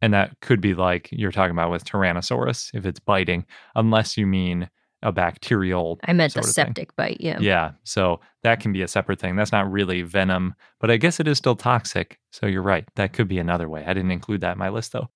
And 0.01 0.13
that 0.13 0.39
could 0.41 0.61
be 0.61 0.73
like 0.73 1.09
you're 1.11 1.31
talking 1.31 1.51
about 1.51 1.71
with 1.71 1.83
Tyrannosaurus 1.83 2.69
if 2.73 2.85
it's 2.85 2.99
biting, 2.99 3.45
unless 3.75 4.17
you 4.17 4.27
mean 4.27 4.69
a 5.03 5.11
bacterial. 5.11 5.99
I 6.05 6.13
meant 6.13 6.33
the 6.33 6.43
sort 6.43 6.49
of 6.49 6.55
thing. 6.55 6.65
septic 6.65 6.95
bite. 6.95 7.17
Yeah. 7.19 7.37
Yeah. 7.39 7.71
So 7.83 8.19
that 8.43 8.59
can 8.59 8.73
be 8.73 8.81
a 8.81 8.87
separate 8.87 9.19
thing. 9.19 9.35
That's 9.35 9.51
not 9.51 9.71
really 9.71 10.01
venom, 10.01 10.55
but 10.79 10.89
I 10.89 10.97
guess 10.97 11.19
it 11.19 11.27
is 11.27 11.37
still 11.37 11.55
toxic. 11.55 12.19
So 12.31 12.47
you're 12.47 12.63
right. 12.63 12.87
That 12.95 13.13
could 13.13 13.27
be 13.27 13.37
another 13.37 13.69
way. 13.69 13.83
I 13.85 13.93
didn't 13.93 14.11
include 14.11 14.41
that 14.41 14.53
in 14.53 14.57
my 14.57 14.69
list 14.69 14.93
though. 14.93 15.09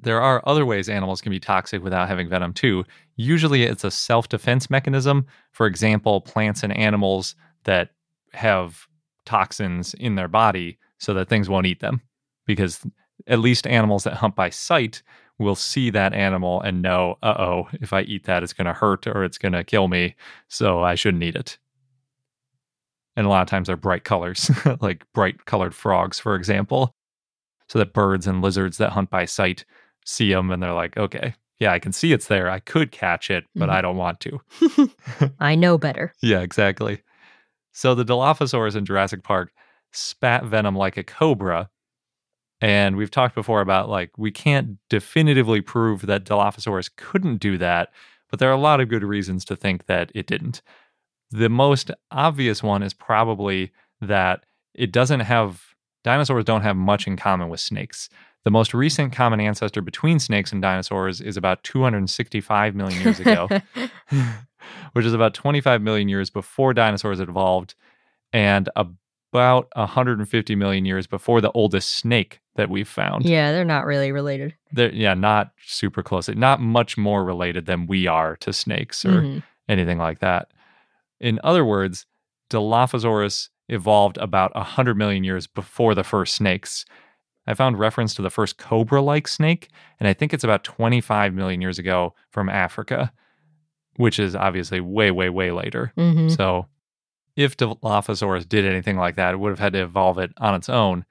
There 0.00 0.20
are 0.20 0.42
other 0.46 0.66
ways 0.66 0.88
animals 0.88 1.20
can 1.20 1.30
be 1.30 1.40
toxic 1.40 1.82
without 1.82 2.08
having 2.08 2.28
venom 2.28 2.52
too. 2.52 2.84
Usually 3.16 3.62
it's 3.62 3.84
a 3.84 3.90
self 3.90 4.28
defense 4.28 4.68
mechanism. 4.68 5.26
For 5.52 5.66
example, 5.66 6.20
plants 6.20 6.62
and 6.62 6.76
animals 6.76 7.36
that 7.64 7.90
have 8.32 8.86
toxins 9.24 9.94
in 9.94 10.16
their 10.16 10.28
body 10.28 10.78
so 10.98 11.14
that 11.14 11.28
things 11.28 11.48
won't 11.48 11.66
eat 11.66 11.80
them. 11.80 12.00
Because 12.46 12.84
at 13.26 13.38
least 13.38 13.66
animals 13.66 14.04
that 14.04 14.14
hunt 14.14 14.34
by 14.34 14.50
sight 14.50 15.02
will 15.38 15.54
see 15.56 15.90
that 15.90 16.12
animal 16.14 16.60
and 16.62 16.80
know, 16.82 17.16
uh 17.22 17.34
oh, 17.38 17.68
if 17.74 17.92
I 17.92 18.02
eat 18.02 18.24
that, 18.24 18.42
it's 18.42 18.52
going 18.52 18.66
to 18.66 18.72
hurt 18.72 19.06
or 19.06 19.24
it's 19.24 19.38
going 19.38 19.52
to 19.52 19.64
kill 19.64 19.88
me. 19.88 20.14
So 20.48 20.82
I 20.82 20.94
shouldn't 20.94 21.22
eat 21.24 21.34
it. 21.36 21.58
And 23.16 23.26
a 23.26 23.28
lot 23.28 23.42
of 23.42 23.48
times 23.48 23.66
they're 23.68 23.76
bright 23.76 24.04
colors, 24.04 24.50
like 24.80 25.04
bright 25.12 25.44
colored 25.46 25.74
frogs, 25.74 26.18
for 26.18 26.34
example. 26.34 26.92
So 27.68 27.78
that 27.78 27.92
birds 27.92 28.26
and 28.26 28.42
lizards 28.42 28.78
that 28.78 28.90
hunt 28.92 29.10
by 29.10 29.24
sight 29.24 29.64
see 30.04 30.32
them 30.32 30.50
and 30.50 30.62
they're 30.62 30.72
like, 30.72 30.96
okay, 30.96 31.34
yeah, 31.58 31.72
I 31.72 31.78
can 31.78 31.92
see 31.92 32.12
it's 32.12 32.26
there. 32.26 32.50
I 32.50 32.58
could 32.58 32.90
catch 32.92 33.30
it, 33.30 33.44
but 33.54 33.68
Mhm. 33.68 33.72
I 33.72 33.80
don't 33.80 33.96
want 33.96 34.20
to. 34.20 34.40
I 35.40 35.54
know 35.54 35.78
better. 35.78 36.12
Yeah, 36.22 36.40
exactly. 36.40 37.02
So 37.72 37.94
the 37.94 38.04
Dilophosaurus 38.04 38.76
in 38.76 38.84
Jurassic 38.84 39.22
Park 39.22 39.52
spat 39.92 40.44
venom 40.44 40.76
like 40.76 40.96
a 40.96 41.02
cobra. 41.04 41.70
And 42.64 42.96
we've 42.96 43.10
talked 43.10 43.34
before 43.34 43.60
about 43.60 43.90
like 43.90 44.16
we 44.16 44.30
can't 44.30 44.78
definitively 44.88 45.60
prove 45.60 46.06
that 46.06 46.24
Dilophosaurus 46.24 46.88
couldn't 46.96 47.36
do 47.36 47.58
that, 47.58 47.90
but 48.30 48.38
there 48.38 48.48
are 48.48 48.54
a 48.54 48.56
lot 48.56 48.80
of 48.80 48.88
good 48.88 49.04
reasons 49.04 49.44
to 49.44 49.54
think 49.54 49.84
that 49.84 50.10
it 50.14 50.26
didn't. 50.26 50.62
The 51.30 51.50
most 51.50 51.90
obvious 52.10 52.62
one 52.62 52.82
is 52.82 52.94
probably 52.94 53.70
that 54.00 54.46
it 54.72 54.92
doesn't 54.92 55.20
have 55.20 55.60
dinosaurs 56.04 56.46
don't 56.46 56.62
have 56.62 56.74
much 56.74 57.06
in 57.06 57.18
common 57.18 57.50
with 57.50 57.60
snakes. 57.60 58.08
The 58.44 58.50
most 58.50 58.72
recent 58.72 59.12
common 59.12 59.40
ancestor 59.40 59.82
between 59.82 60.18
snakes 60.18 60.50
and 60.50 60.62
dinosaurs 60.62 61.20
is 61.20 61.36
about 61.36 61.64
265 61.64 62.74
million 62.74 63.02
years 63.02 63.20
ago 63.20 63.46
which 64.94 65.04
is 65.04 65.12
about 65.12 65.34
25 65.34 65.82
million 65.82 66.08
years 66.08 66.30
before 66.30 66.72
dinosaurs 66.72 67.20
evolved 67.20 67.74
and 68.32 68.70
about 69.34 69.68
150 69.74 70.54
million 70.54 70.84
years 70.84 71.06
before 71.08 71.40
the 71.40 71.50
oldest 71.52 71.90
snake 71.90 72.40
that 72.56 72.70
we've 72.70 72.88
found. 72.88 73.24
yeah, 73.24 73.50
they're 73.50 73.64
not 73.64 73.84
really 73.84 74.12
related. 74.12 74.54
They're, 74.70 74.92
yeah, 74.94 75.14
not 75.14 75.50
super 75.66 76.04
closely, 76.04 76.36
not 76.36 76.60
much 76.60 76.96
more 76.96 77.24
related 77.24 77.66
than 77.66 77.86
we 77.88 78.06
are 78.06 78.36
to 78.36 78.52
snakes 78.52 79.04
or 79.04 79.22
Mhm. 79.22 79.42
anything 79.68 79.98
like 79.98 80.20
that. 80.20 80.52
In 81.20 81.40
other 81.42 81.64
words, 81.64 82.06
Dilophosaurus 82.50 83.48
evolved 83.68 84.18
about 84.18 84.52
100 84.54 84.96
million 84.96 85.24
years 85.24 85.48
before 85.48 85.94
the 85.96 86.04
first 86.04 86.34
snakes. 86.34 86.84
I 87.46 87.54
found 87.54 87.78
reference 87.78 88.14
to 88.14 88.22
the 88.22 88.30
first 88.30 88.56
cobra 88.56 89.02
like 89.02 89.26
snake, 89.26 89.68
and 89.98 90.06
I 90.08 90.12
think 90.12 90.32
it's 90.32 90.44
about 90.44 90.62
25 90.62 91.34
million 91.34 91.60
years 91.60 91.78
ago 91.80 92.14
from 92.30 92.48
Africa, 92.48 93.12
which 93.96 94.18
is 94.20 94.36
obviously 94.36 94.80
way, 94.80 95.10
way, 95.10 95.28
way 95.28 95.50
later. 95.50 95.92
Mhm. 95.96 96.30
So, 96.36 96.66
if 97.36 97.56
Dilophosaurus 97.56 98.48
did 98.48 98.64
anything 98.64 98.96
like 98.96 99.16
that, 99.16 99.34
it 99.34 99.38
would 99.38 99.50
have 99.50 99.58
had 99.58 99.72
to 99.72 99.82
evolve 99.82 100.18
it 100.18 100.32
on 100.38 100.54
its 100.54 100.68
own. 100.68 101.04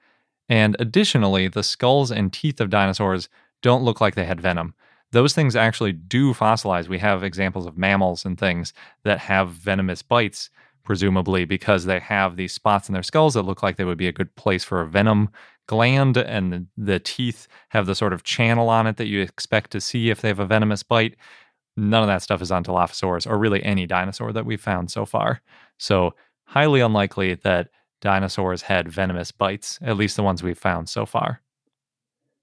And 0.48 0.76
additionally, 0.78 1.48
the 1.48 1.62
skulls 1.62 2.10
and 2.10 2.32
teeth 2.32 2.60
of 2.60 2.70
dinosaurs 2.70 3.28
don't 3.62 3.84
look 3.84 4.00
like 4.00 4.14
they 4.14 4.26
had 4.26 4.40
venom. 4.40 4.74
Those 5.12 5.32
things 5.32 5.56
actually 5.56 5.92
do 5.92 6.34
fossilize. 6.34 6.88
We 6.88 6.98
have 6.98 7.22
examples 7.22 7.66
of 7.66 7.78
mammals 7.78 8.24
and 8.24 8.38
things 8.38 8.72
that 9.04 9.20
have 9.20 9.50
venomous 9.50 10.02
bites, 10.02 10.50
presumably 10.82 11.44
because 11.44 11.84
they 11.84 12.00
have 12.00 12.36
these 12.36 12.52
spots 12.52 12.88
in 12.88 12.92
their 12.92 13.02
skulls 13.02 13.34
that 13.34 13.42
look 13.42 13.62
like 13.62 13.76
they 13.76 13.84
would 13.84 13.96
be 13.96 14.08
a 14.08 14.12
good 14.12 14.34
place 14.34 14.64
for 14.64 14.80
a 14.80 14.86
venom 14.86 15.30
gland, 15.66 16.16
and 16.16 16.66
the, 16.76 16.98
teeth 16.98 17.48
have 17.70 17.86
the 17.86 17.94
sort 17.94 18.12
of 18.12 18.22
channel 18.22 18.68
on 18.68 18.86
it 18.86 18.96
that 18.96 19.06
you 19.06 19.20
expect 19.20 19.70
to 19.70 19.80
see 19.80 20.10
if 20.10 20.20
they 20.20 20.28
have 20.28 20.38
a 20.38 20.46
venomous 20.46 20.82
bite. 20.82 21.16
None 21.76 22.02
of 22.02 22.08
that 22.08 22.22
stuff 22.22 22.42
is 22.42 22.52
on 22.52 22.64
Dilophosaurus 22.64 23.26
or 23.26 23.38
really 23.38 23.62
any 23.64 23.86
dinosaur 23.86 24.32
that 24.32 24.44
we've 24.44 24.60
found 24.60 24.90
so 24.90 25.06
far. 25.06 25.40
So, 25.78 26.14
highly 26.44 26.80
unlikely 26.80 27.34
that 27.34 27.68
dinosaurs 28.00 28.62
had 28.62 28.88
venomous 28.88 29.32
bites, 29.32 29.78
at 29.82 29.96
least 29.96 30.16
the 30.16 30.22
ones 30.22 30.42
we've 30.42 30.58
found 30.58 30.88
so 30.88 31.06
far. 31.06 31.40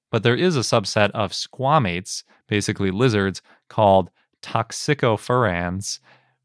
But 0.09 0.23
there 0.23 0.35
is 0.35 0.57
a 0.57 0.61
subset 0.61 1.11
of 1.11 1.31
squamates, 1.31 2.23
basically 2.47 2.91
lizards, 2.91 3.41
called 3.69 4.09
toxicophorans, 4.41 5.99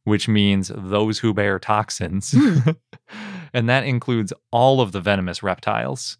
which 0.04 0.28
means 0.28 0.70
those 0.74 1.18
who 1.18 1.34
bear 1.34 1.58
toxins. 1.58 2.32
Hmm. 2.32 2.70
and 3.52 3.68
that 3.68 3.84
includes 3.84 4.32
all 4.52 4.80
of 4.80 4.92
the 4.92 5.00
venomous 5.00 5.42
reptiles. 5.42 6.18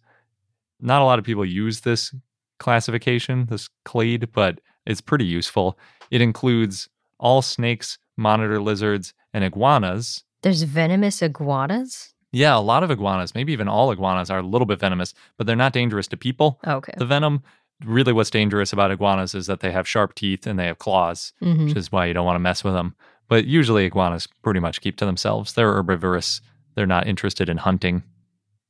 Not 0.81 1.01
a 1.01 1.05
lot 1.05 1.19
of 1.19 1.25
people 1.25 1.45
use 1.45 1.81
this 1.81 2.13
classification, 2.59 3.45
this 3.45 3.69
clade, 3.85 4.31
but 4.33 4.59
it's 4.85 5.01
pretty 5.01 5.25
useful. 5.25 5.79
It 6.11 6.21
includes 6.21 6.89
all 7.19 7.41
snakes, 7.41 7.97
monitor 8.17 8.61
lizards, 8.61 9.13
and 9.33 9.43
iguanas. 9.43 10.23
There's 10.43 10.63
venomous 10.63 11.21
iguanas. 11.21 12.13
Yeah, 12.31 12.57
a 12.57 12.59
lot 12.59 12.83
of 12.83 12.91
iguanas, 12.91 13.33
maybe 13.33 13.53
even 13.53 13.67
all 13.67 13.91
iguanas, 13.91 14.29
are 14.29 14.39
a 14.39 14.43
little 14.45 14.65
bit 14.65 14.79
venomous, 14.79 15.13
but 15.37 15.47
they're 15.47 15.55
not 15.55 15.73
dangerous 15.73 16.07
to 16.09 16.17
people. 16.17 16.59
Okay. 16.67 16.93
The 16.97 17.05
venom, 17.05 17.41
really, 17.85 18.13
what's 18.13 18.29
dangerous 18.29 18.73
about 18.73 18.91
iguanas 18.91 19.33
is 19.33 19.47
that 19.47 19.61
they 19.61 19.71
have 19.71 19.87
sharp 19.87 20.13
teeth 20.13 20.45
and 20.45 20.59
they 20.59 20.65
have 20.67 20.77
claws, 20.77 21.33
Mhm. 21.41 21.67
which 21.69 21.77
is 21.77 21.91
why 21.91 22.05
you 22.05 22.13
don't 22.13 22.25
want 22.25 22.35
to 22.35 22.39
mess 22.39 22.63
with 22.63 22.73
them. 22.73 22.95
But 23.29 23.45
usually, 23.45 23.85
iguanas 23.85 24.27
pretty 24.43 24.59
much 24.59 24.81
keep 24.81 24.97
to 24.97 25.05
themselves. 25.05 25.53
They're 25.53 25.73
herbivorous, 25.73 26.41
they're 26.75 26.85
not 26.85 27.07
interested 27.07 27.49
in 27.49 27.57
hunting. 27.57 28.03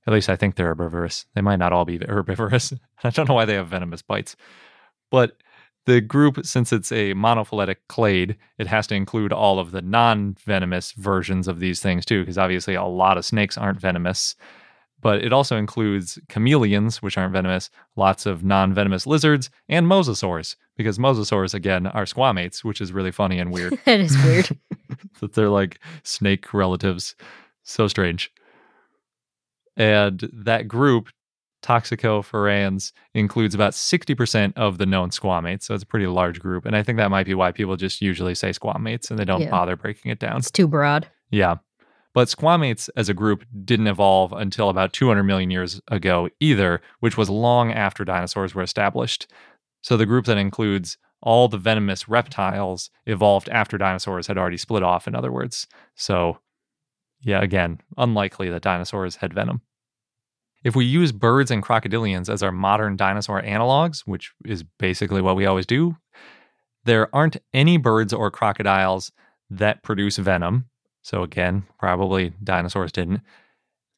At 0.06 0.14
least 0.14 0.30
I 0.30 0.36
think 0.38 0.56
they're 0.56 0.70
herbivorous. 0.70 1.26
They 1.36 1.42
might 1.42 1.58
not 1.60 1.74
all 1.74 1.84
be 1.84 1.98
herbivorous. 1.98 2.72
I 3.04 3.10
don't 3.10 3.28
know 3.28 3.36
why 3.36 3.46
they 3.46 3.56
have 3.56 3.68
venomous 3.68 4.02
bites. 4.02 4.36
But 5.12 5.36
the 5.88 6.02
group, 6.02 6.46
since 6.46 6.74
it's 6.74 6.92
a 6.92 7.14
monophyletic 7.14 7.78
clade, 7.88 8.36
it 8.58 8.68
has 8.68 8.88
to 8.88 8.96
include 8.96 9.32
all 9.32 9.58
of 9.58 9.72
the 9.72 9.82
non 9.82 10.36
venomous 10.46 10.92
versions 10.92 11.48
of 11.48 11.62
these 11.62 11.82
things 11.82 12.06
too, 12.06 12.22
because 12.22 12.38
obviously 12.38 12.76
a 12.76 12.84
lot 12.84 13.18
of 13.18 13.26
snakes 13.26 13.58
aren't 13.58 13.80
venomous. 13.80 14.36
But 15.00 15.24
it 15.24 15.32
also 15.32 15.56
includes 15.56 16.20
chameleons, 16.28 17.02
which 17.02 17.18
aren't 17.18 17.32
venomous, 17.32 17.70
lots 17.96 18.26
of 18.26 18.44
non 18.44 18.74
venomous 18.74 19.08
lizards, 19.08 19.50
and 19.70 19.88
mosasaurs, 19.88 20.58
because 20.76 21.00
mosasaurs, 21.00 21.54
again, 21.54 21.88
are 21.88 22.04
squamates, 22.04 22.66
which 22.66 22.82
is 22.82 22.92
really 22.92 23.12
funny 23.12 23.40
and 23.40 23.54
weird 23.54 23.80
that 23.86 24.02
is 24.02 24.18
weird. 24.26 24.50
that 25.22 25.34
they're 25.34 25.50
like 25.50 25.80
snake 26.04 26.54
relatives. 26.54 27.16
So 27.64 27.88
strange. 27.88 28.30
And 29.78 30.30
that 30.34 30.68
group, 30.68 31.10
Toxicophorans 31.68 32.94
includes 33.14 33.54
about 33.54 33.74
60% 33.74 34.54
of 34.56 34.78
the 34.78 34.86
known 34.86 35.10
squamates. 35.10 35.64
So 35.64 35.74
it's 35.74 35.84
a 35.84 35.88
pretty 35.88 36.08
large 36.08 36.40
group. 36.40 36.66
And 36.66 36.76
I 36.76 36.84
think 36.84 36.98
that 36.98 37.12
might 37.12 37.26
be 37.26 37.34
why 37.34 37.52
people 37.52 37.76
just 37.76 38.02
usually 38.02 38.36
say 38.36 38.52
squamates 38.52 39.10
and 39.10 39.20
they 39.20 39.26
don't 39.26 39.42
Yeah. 39.42 39.50
bother 39.52 39.76
breaking 39.76 40.12
it 40.12 40.20
down. 40.20 40.38
It's 40.38 40.50
too 40.52 40.68
broad. 40.68 41.08
Yeah. 41.30 41.56
But 42.14 42.30
squamates 42.30 42.90
as 42.96 43.10
a 43.10 43.14
group 43.14 43.44
didn't 43.66 43.88
evolve 43.88 44.32
until 44.34 44.70
about 44.70 44.94
200 44.94 45.24
million 45.24 45.52
years 45.52 45.82
ago 45.90 46.30
either, 46.40 46.82
which 47.00 47.18
was 47.18 47.30
long 47.30 47.72
after 47.72 48.06
dinosaurs 48.06 48.56
were 48.56 48.64
established. 48.64 49.28
So 49.84 49.98
the 49.98 50.06
group 50.06 50.26
that 50.26 50.38
includes 50.38 50.98
all 51.22 51.48
the 51.48 51.58
venomous 51.58 52.08
reptiles 52.08 52.90
evolved 53.06 53.50
after 53.50 53.78
dinosaurs 53.78 54.28
had 54.28 54.38
already 54.38 54.58
split 54.58 54.84
off, 54.84 55.08
in 55.08 55.16
other 55.16 55.32
words. 55.32 55.68
So, 55.96 56.40
yeah, 57.22 57.42
again, 57.42 57.82
unlikely 57.98 58.50
that 58.52 58.62
dinosaurs 58.62 59.18
had 59.18 59.34
venom. 59.34 59.62
If 60.64 60.76
we 60.76 60.86
use 60.86 61.12
birds 61.12 61.52
and 61.52 61.64
crocodilians 61.64 62.30
as 62.30 62.44
our 62.44 62.52
modern 62.52 62.96
dinosaur 62.96 63.42
analogs, 63.42 64.02
which 64.02 64.32
is 64.46 64.64
basically 64.80 65.22
what 65.22 65.36
we 65.36 65.46
always 65.46 65.66
do, 65.66 65.96
there 66.84 67.14
aren't 67.16 67.38
any 67.54 67.78
birds 67.78 68.14
or 68.14 68.32
crocodiles 68.32 69.12
that 69.50 69.84
produce 69.84 70.18
venom. 70.18 70.66
So, 71.04 71.24
again, 71.24 71.64
probably 71.80 72.34
dinosaurs 72.44 72.92
didn't. 72.92 73.22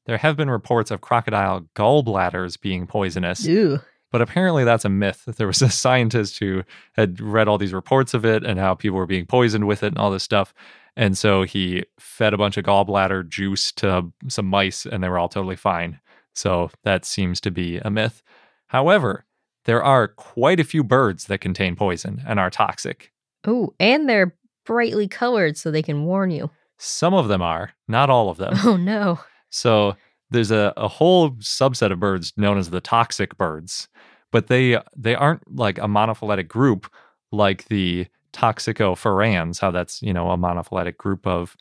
There 0.06 0.18
have 0.18 0.38
been 0.38 0.50
reports 0.50 0.92
of 0.92 1.02
crocodile 1.02 1.68
gallbladders 1.76 2.60
being 2.60 2.88
poisonous, 2.88 3.46
Ew. 3.46 3.80
but 4.12 4.22
apparently 4.22 4.64
that's 4.64 4.86
a 4.86 4.90
myth. 4.90 5.24
There 5.38 5.48
was 5.48 5.62
a 5.62 5.70
scientist 5.70 6.40
who 6.40 6.64
had 6.94 7.22
read 7.22 7.48
all 7.48 7.58
these 7.58 7.74
reports 7.74 8.14
of 8.14 8.26
it 8.26 8.44
and 8.44 8.60
how 8.60 8.76
people 8.76 8.98
were 8.98 9.06
being 9.06 9.26
poisoned 9.26 9.68
with 9.68 9.84
it 9.84 9.88
and 9.88 9.98
all 9.98 10.12
this 10.12 10.24
stuff. 10.24 10.54
And 10.96 11.18
so 11.18 11.44
he 11.44 11.86
fed 12.00 12.34
a 12.34 12.38
bunch 12.38 12.58
of 12.58 12.66
gallbladder 12.66 13.30
juice 13.30 13.72
to 13.74 14.12
some 14.28 14.48
mice 14.48 14.86
and 14.86 15.04
they 15.04 15.10
were 15.10 15.20
all 15.20 15.30
totally 15.30 15.56
fine. 15.56 16.00
So 16.34 16.72
that 16.84 17.06
seems 17.06 17.42
to 17.42 17.52
be 17.52 17.78
a 17.78 17.90
myth. 17.90 18.22
However, 18.68 19.26
there 19.66 19.84
are 19.84 20.08
quite 20.08 20.60
a 20.60 20.64
few 20.64 20.84
birds 20.84 21.26
that 21.26 21.42
contain 21.42 21.76
poison 21.76 22.22
and 22.26 22.40
are 22.40 22.50
toxic. 22.50 23.12
Oh, 23.46 23.74
and 23.80 24.08
they're 24.08 24.36
brightly 24.66 25.08
colored 25.08 25.58
so 25.58 25.72
they 25.72 25.82
can 25.82 26.06
warn 26.06 26.32
you. 26.32 26.50
Some 26.78 27.14
of 27.14 27.28
them 27.28 27.42
are, 27.42 27.72
not 27.88 28.10
all 28.10 28.30
of 28.30 28.38
them. 28.38 28.54
Oh 28.64 28.78
no. 28.78 29.20
So 29.50 29.96
there's 30.30 30.52
a, 30.52 30.74
a 30.78 30.88
whole 30.88 31.32
subset 31.32 31.92
of 31.92 32.00
birds 32.00 32.34
known 32.38 32.58
as 32.58 32.70
the 32.70 32.82
toxic 32.82 33.38
birds, 33.38 33.88
but 34.32 34.48
they 34.48 34.80
they 34.96 35.16
aren't 35.16 35.56
like 35.56 35.78
a 35.80 35.88
monophyletic 35.88 36.48
group 36.48 36.92
like 37.32 37.66
the 37.66 38.08
toxicophorans, 38.32 39.60
how 39.60 39.72
that's, 39.72 40.02
you 40.02 40.14
know, 40.14 40.30
a 40.32 40.38
monophyletic 40.38 40.98
group 40.98 41.26
of 41.26 41.58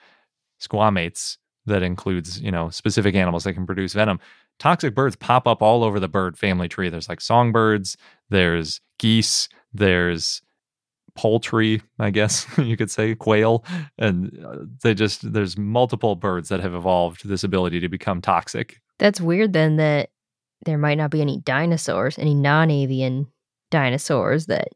squamates 0.61 1.39
that 1.67 1.83
includes, 1.83 2.41
you 2.41 2.51
know, 2.51 2.71
specific 2.71 3.15
animals 3.15 3.45
that 3.45 3.55
can 3.55 3.67
produce 3.67 3.95
venom. 3.95 4.21
Toxic 4.59 4.95
birds 4.95 5.17
pop 5.17 5.47
up 5.47 5.63
all 5.63 5.85
over 5.85 6.01
the 6.01 6.09
bird 6.09 6.37
family 6.37 6.69
tree. 6.69 6.89
There's 6.89 7.09
like 7.09 7.21
songbirds, 7.21 7.97
there's 8.29 8.81
geese, 8.99 9.49
there's 9.73 10.43
poultry, 11.15 11.83
I 11.99 12.11
guess 12.11 12.47
you 12.59 12.77
could 12.77 12.91
say, 12.91 13.15
quail, 13.15 13.65
and 13.99 14.39
uh, 14.45 14.59
they 14.83 14.95
just 14.95 15.33
there's 15.33 15.59
multiple 15.59 16.17
birds 16.17 16.49
that 16.49 16.61
have 16.61 16.75
evolved 16.75 17.29
this 17.29 17.45
ability 17.45 17.81
to 17.81 17.89
become 17.89 18.21
toxic. 18.21 18.81
That's 18.99 19.21
weird 19.21 19.53
then 19.53 19.77
that 19.77 20.11
there 20.65 20.79
might 20.79 20.99
not 20.99 21.11
be 21.11 21.21
any 21.21 21.41
dinosaurs, 21.41 22.19
any 22.19 22.35
non-avian 22.35 23.29
dinosaurs 23.71 24.47
that 24.47 24.69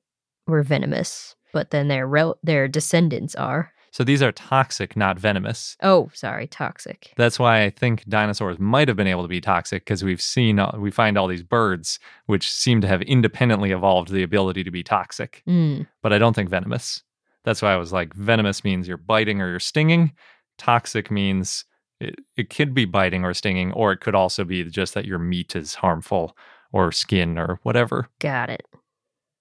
were 0.47 0.63
venomous, 0.63 1.35
but 1.53 1.71
then 1.71 1.89
their 1.89 2.07
rel- 2.07 2.39
their 2.43 2.69
descendants 2.69 3.35
are. 3.35 3.73
So 3.93 4.03
these 4.05 4.23
are 4.23 4.33
toxic, 4.33 4.97
not 4.97 5.19
venomous. 5.19 5.77
Oh, 5.83 6.11
sorry, 6.15 6.47
toxic. 6.49 7.13
That's 7.17 7.39
why 7.39 7.63
I 7.63 7.71
think 7.71 8.05
dinosaurs 8.09 8.59
might 8.59 8.89
have 8.89 8.97
been 8.97 9.07
able 9.07 9.23
to 9.23 9.29
be 9.29 9.41
toxic 9.41 9.85
because 9.85 10.03
we've 10.03 10.21
seen 10.23 10.59
uh, 10.59 10.73
we 10.79 10.91
find 10.91 11.17
all 11.19 11.29
these 11.29 11.43
birds 11.43 11.99
which 12.27 12.51
seem 12.51 12.81
to 12.81 12.89
have 12.89 13.03
independently 13.03 13.71
evolved 13.71 14.11
the 14.11 14.23
ability 14.23 14.65
to 14.65 14.71
be 14.71 14.83
toxic, 14.83 15.43
Mm. 15.47 15.87
but 16.03 16.13
I 16.13 16.19
don't 16.19 16.35
think 16.35 16.49
venomous. 16.49 17.03
That's 17.45 17.61
why 17.63 17.73
I 17.73 17.77
was 17.77 17.93
like 17.93 18.15
venomous 18.15 18.65
means 18.65 18.89
you're 18.89 18.97
biting 18.97 19.41
or 19.43 19.49
you're 19.51 19.61
stinging. 19.61 20.13
Toxic 20.59 21.11
means 21.11 21.65
it, 22.01 22.15
it 22.37 22.49
could 22.51 22.73
be 22.73 22.85
biting 22.87 23.25
or 23.25 23.35
stinging, 23.35 23.73
or 23.73 23.93
it 23.93 24.01
could 24.01 24.15
also 24.15 24.43
be 24.45 24.65
just 24.65 24.95
that 24.95 25.05
your 25.05 25.19
meat 25.19 25.55
is 25.55 25.75
harmful 25.75 26.35
or 26.73 26.93
skin 26.93 27.39
or 27.39 27.61
whatever. 27.63 28.09
Got 28.21 28.49
it. 28.49 28.65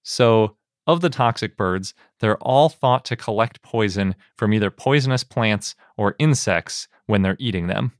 So, 0.03 0.57
of 0.87 1.01
the 1.01 1.09
toxic 1.09 1.55
birds, 1.57 1.93
they're 2.19 2.37
all 2.37 2.69
thought 2.69 3.05
to 3.05 3.15
collect 3.15 3.61
poison 3.61 4.15
from 4.35 4.53
either 4.53 4.71
poisonous 4.71 5.23
plants 5.23 5.75
or 5.97 6.15
insects 6.19 6.87
when 7.05 7.21
they're 7.21 7.37
eating 7.39 7.67
them. 7.67 7.91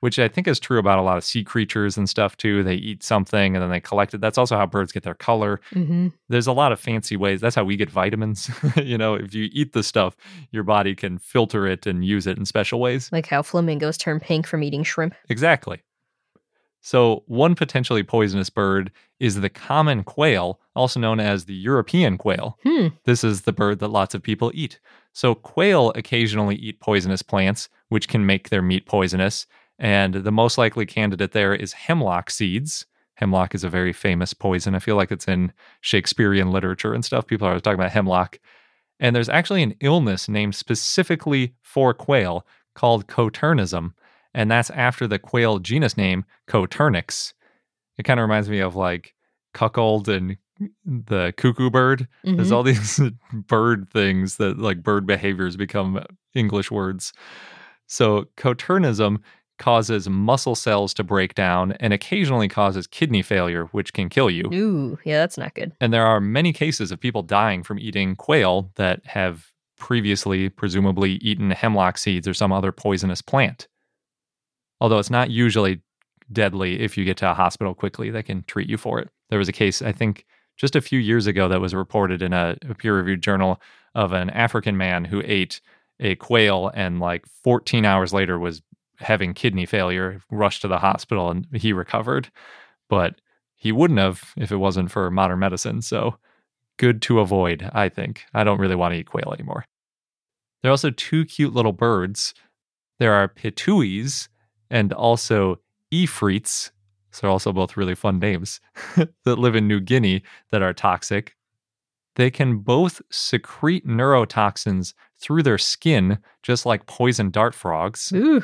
Which 0.00 0.18
I 0.18 0.26
think 0.26 0.48
is 0.48 0.58
true 0.58 0.80
about 0.80 0.98
a 0.98 1.02
lot 1.02 1.16
of 1.16 1.22
sea 1.22 1.44
creatures 1.44 1.96
and 1.96 2.08
stuff 2.08 2.36
too. 2.36 2.64
They 2.64 2.74
eat 2.74 3.04
something 3.04 3.54
and 3.54 3.62
then 3.62 3.70
they 3.70 3.78
collect 3.78 4.12
it. 4.14 4.20
That's 4.20 4.36
also 4.36 4.56
how 4.56 4.66
birds 4.66 4.90
get 4.90 5.04
their 5.04 5.14
color. 5.14 5.60
hmm 5.72 6.08
There's 6.28 6.48
a 6.48 6.52
lot 6.52 6.72
of 6.72 6.80
fancy 6.80 7.16
ways. 7.16 7.40
That's 7.40 7.54
how 7.54 7.62
we 7.62 7.76
get 7.76 7.88
vitamins. 7.88 8.50
you 8.76 8.98
know, 8.98 9.14
if 9.14 9.32
you 9.32 9.48
eat 9.52 9.74
the 9.74 9.84
stuff, 9.84 10.16
your 10.50 10.64
body 10.64 10.96
can 10.96 11.18
filter 11.18 11.68
it 11.68 11.86
and 11.86 12.04
use 12.04 12.26
it 12.26 12.36
in 12.36 12.46
special 12.46 12.80
ways. 12.80 13.10
Like 13.12 13.26
how 13.28 13.42
flamingos 13.42 13.96
turn 13.96 14.18
pink 14.18 14.44
from 14.48 14.64
eating 14.64 14.82
shrimp. 14.82 15.14
Exactly. 15.28 15.80
So, 16.84 17.22
one 17.26 17.54
potentially 17.54 18.02
poisonous 18.02 18.50
bird 18.50 18.90
is 19.20 19.40
the 19.40 19.48
common 19.48 20.02
quail, 20.02 20.58
also 20.74 20.98
known 20.98 21.20
as 21.20 21.44
the 21.44 21.54
European 21.54 22.18
quail. 22.18 22.58
Hmm. 22.64 22.88
This 23.04 23.22
is 23.22 23.42
the 23.42 23.52
bird 23.52 23.78
that 23.78 23.88
lots 23.88 24.16
of 24.16 24.22
people 24.22 24.50
eat. 24.52 24.80
So, 25.12 25.36
quail 25.36 25.92
occasionally 25.94 26.56
eat 26.56 26.80
poisonous 26.80 27.22
plants, 27.22 27.68
which 27.88 28.08
can 28.08 28.26
make 28.26 28.48
their 28.48 28.62
meat 28.62 28.84
poisonous. 28.86 29.46
And 29.78 30.14
the 30.14 30.32
most 30.32 30.58
likely 30.58 30.84
candidate 30.84 31.30
there 31.30 31.54
is 31.54 31.72
hemlock 31.72 32.30
seeds. 32.30 32.84
Hemlock 33.14 33.54
is 33.54 33.62
a 33.62 33.68
very 33.68 33.92
famous 33.92 34.34
poison. 34.34 34.74
I 34.74 34.80
feel 34.80 34.96
like 34.96 35.12
it's 35.12 35.28
in 35.28 35.52
Shakespearean 35.82 36.50
literature 36.50 36.94
and 36.94 37.04
stuff. 37.04 37.28
People 37.28 37.46
are 37.46 37.50
always 37.50 37.62
talking 37.62 37.78
about 37.78 37.92
hemlock. 37.92 38.40
And 38.98 39.14
there's 39.14 39.28
actually 39.28 39.62
an 39.62 39.76
illness 39.80 40.28
named 40.28 40.56
specifically 40.56 41.54
for 41.62 41.94
quail 41.94 42.44
called 42.74 43.06
coturnism. 43.06 43.94
And 44.34 44.50
that's 44.50 44.70
after 44.70 45.06
the 45.06 45.18
quail 45.18 45.58
genus 45.58 45.96
name, 45.96 46.24
Coturnix. 46.48 47.32
It 47.98 48.04
kind 48.04 48.18
of 48.18 48.22
reminds 48.24 48.48
me 48.48 48.60
of 48.60 48.74
like 48.76 49.14
cuckold 49.54 50.08
and 50.08 50.36
the 50.86 51.34
cuckoo 51.36 51.70
bird. 51.70 52.08
There's 52.24 52.50
Mhm. 52.50 52.52
all 52.52 52.62
these 52.62 53.00
bird 53.32 53.88
things 53.90 54.36
that 54.36 54.58
like 54.58 54.82
bird 54.82 55.06
behaviors 55.06 55.56
become 55.56 56.04
English 56.34 56.70
words. 56.70 57.12
So 57.86 58.26
coturnism 58.36 59.22
causes 59.58 60.08
muscle 60.08 60.54
cells 60.54 60.94
to 60.94 61.04
break 61.04 61.34
down 61.34 61.72
and 61.72 61.92
occasionally 61.92 62.48
causes 62.48 62.86
kidney 62.86 63.22
failure, 63.22 63.66
which 63.66 63.92
can 63.92 64.08
kill 64.08 64.30
you. 64.30 64.44
Ooh, 64.52 64.98
yeah, 65.04 65.18
that's 65.18 65.36
not 65.38 65.54
good. 65.54 65.72
And 65.80 65.92
there 65.92 66.06
are 66.06 66.20
many 66.20 66.52
cases 66.52 66.90
of 66.90 66.98
people 66.98 67.22
dying 67.22 67.62
from 67.62 67.78
eating 67.78 68.16
quail 68.16 68.72
that 68.76 69.04
have 69.06 69.48
previously, 69.78 70.48
presumably, 70.48 71.12
eaten 71.16 71.50
hemlock 71.50 71.98
seeds 71.98 72.26
or 72.26 72.34
some 72.34 72.50
other 72.52 72.72
poisonous 72.72 73.20
plant. 73.20 73.68
Although 74.82 74.98
it's 74.98 75.10
not 75.10 75.30
usually 75.30 75.80
deadly 76.32 76.80
if 76.80 76.98
you 76.98 77.04
get 77.04 77.16
to 77.18 77.30
a 77.30 77.34
hospital 77.34 77.72
quickly, 77.72 78.10
they 78.10 78.24
can 78.24 78.42
treat 78.48 78.68
you 78.68 78.76
for 78.76 78.98
it. 78.98 79.10
There 79.30 79.38
was 79.38 79.48
a 79.48 79.52
case, 79.52 79.80
I 79.80 79.92
think, 79.92 80.26
just 80.56 80.74
a 80.74 80.80
few 80.80 80.98
years 80.98 81.28
ago 81.28 81.46
that 81.46 81.60
was 81.60 81.72
reported 81.72 82.20
in 82.20 82.32
a, 82.32 82.56
a 82.68 82.74
peer 82.74 82.96
reviewed 82.96 83.22
journal 83.22 83.62
of 83.94 84.12
an 84.12 84.28
African 84.30 84.76
man 84.76 85.04
who 85.04 85.22
ate 85.24 85.60
a 86.00 86.16
quail 86.16 86.72
and, 86.74 86.98
like, 86.98 87.24
14 87.44 87.84
hours 87.84 88.12
later 88.12 88.40
was 88.40 88.60
having 88.96 89.34
kidney 89.34 89.66
failure, 89.66 90.20
rushed 90.32 90.62
to 90.62 90.68
the 90.68 90.78
hospital, 90.78 91.30
and 91.30 91.46
he 91.52 91.72
recovered. 91.72 92.32
But 92.88 93.20
he 93.54 93.70
wouldn't 93.70 94.00
have 94.00 94.32
if 94.36 94.50
it 94.50 94.56
wasn't 94.56 94.90
for 94.90 95.08
modern 95.12 95.38
medicine. 95.38 95.82
So 95.82 96.16
good 96.76 97.00
to 97.02 97.20
avoid, 97.20 97.70
I 97.72 97.88
think. 97.88 98.24
I 98.34 98.42
don't 98.42 98.58
really 98.58 98.74
want 98.74 98.94
to 98.94 98.98
eat 98.98 99.06
quail 99.06 99.32
anymore. 99.32 99.64
There 100.60 100.70
are 100.70 100.72
also 100.72 100.90
two 100.90 101.24
cute 101.24 101.54
little 101.54 101.72
birds. 101.72 102.34
There 102.98 103.12
are 103.12 103.28
pitohuis 103.28 104.26
and 104.72 104.92
also 104.92 105.60
ifrits. 105.92 106.70
So 107.12 107.20
they're 107.20 107.30
also 107.30 107.52
both 107.52 107.76
really 107.76 107.94
fun 107.94 108.18
names 108.18 108.58
that 108.96 109.38
live 109.38 109.54
in 109.54 109.68
New 109.68 109.78
Guinea 109.78 110.24
that 110.50 110.62
are 110.62 110.72
toxic. 110.72 111.36
They 112.16 112.30
can 112.30 112.58
both 112.58 113.00
secrete 113.10 113.86
neurotoxins 113.86 114.94
through 115.18 115.44
their 115.44 115.58
skin, 115.58 116.18
just 116.42 116.66
like 116.66 116.86
poison 116.86 117.30
dart 117.30 117.54
frogs. 117.54 118.12
Ooh. 118.14 118.42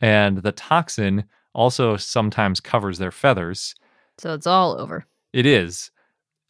And 0.00 0.38
the 0.38 0.52
toxin 0.52 1.24
also 1.54 1.96
sometimes 1.96 2.60
covers 2.60 2.98
their 2.98 3.10
feathers. 3.10 3.74
So 4.16 4.34
it's 4.34 4.46
all 4.46 4.80
over. 4.80 5.04
It 5.32 5.44
is. 5.44 5.90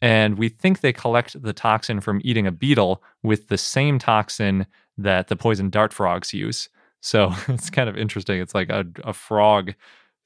And 0.01 0.37
we 0.37 0.49
think 0.49 0.79
they 0.79 0.93
collect 0.93 1.41
the 1.41 1.53
toxin 1.53 1.99
from 1.99 2.21
eating 2.23 2.47
a 2.47 2.51
beetle 2.51 3.03
with 3.23 3.47
the 3.47 3.57
same 3.57 3.99
toxin 3.99 4.65
that 4.97 5.27
the 5.27 5.35
poison 5.35 5.69
dart 5.69 5.93
frogs 5.93 6.33
use. 6.33 6.69
So 7.01 7.33
it's 7.47 7.69
kind 7.69 7.89
of 7.89 7.97
interesting. 7.97 8.39
It's 8.39 8.55
like 8.55 8.69
a, 8.69 8.85
a 9.03 9.13
frog 9.13 9.73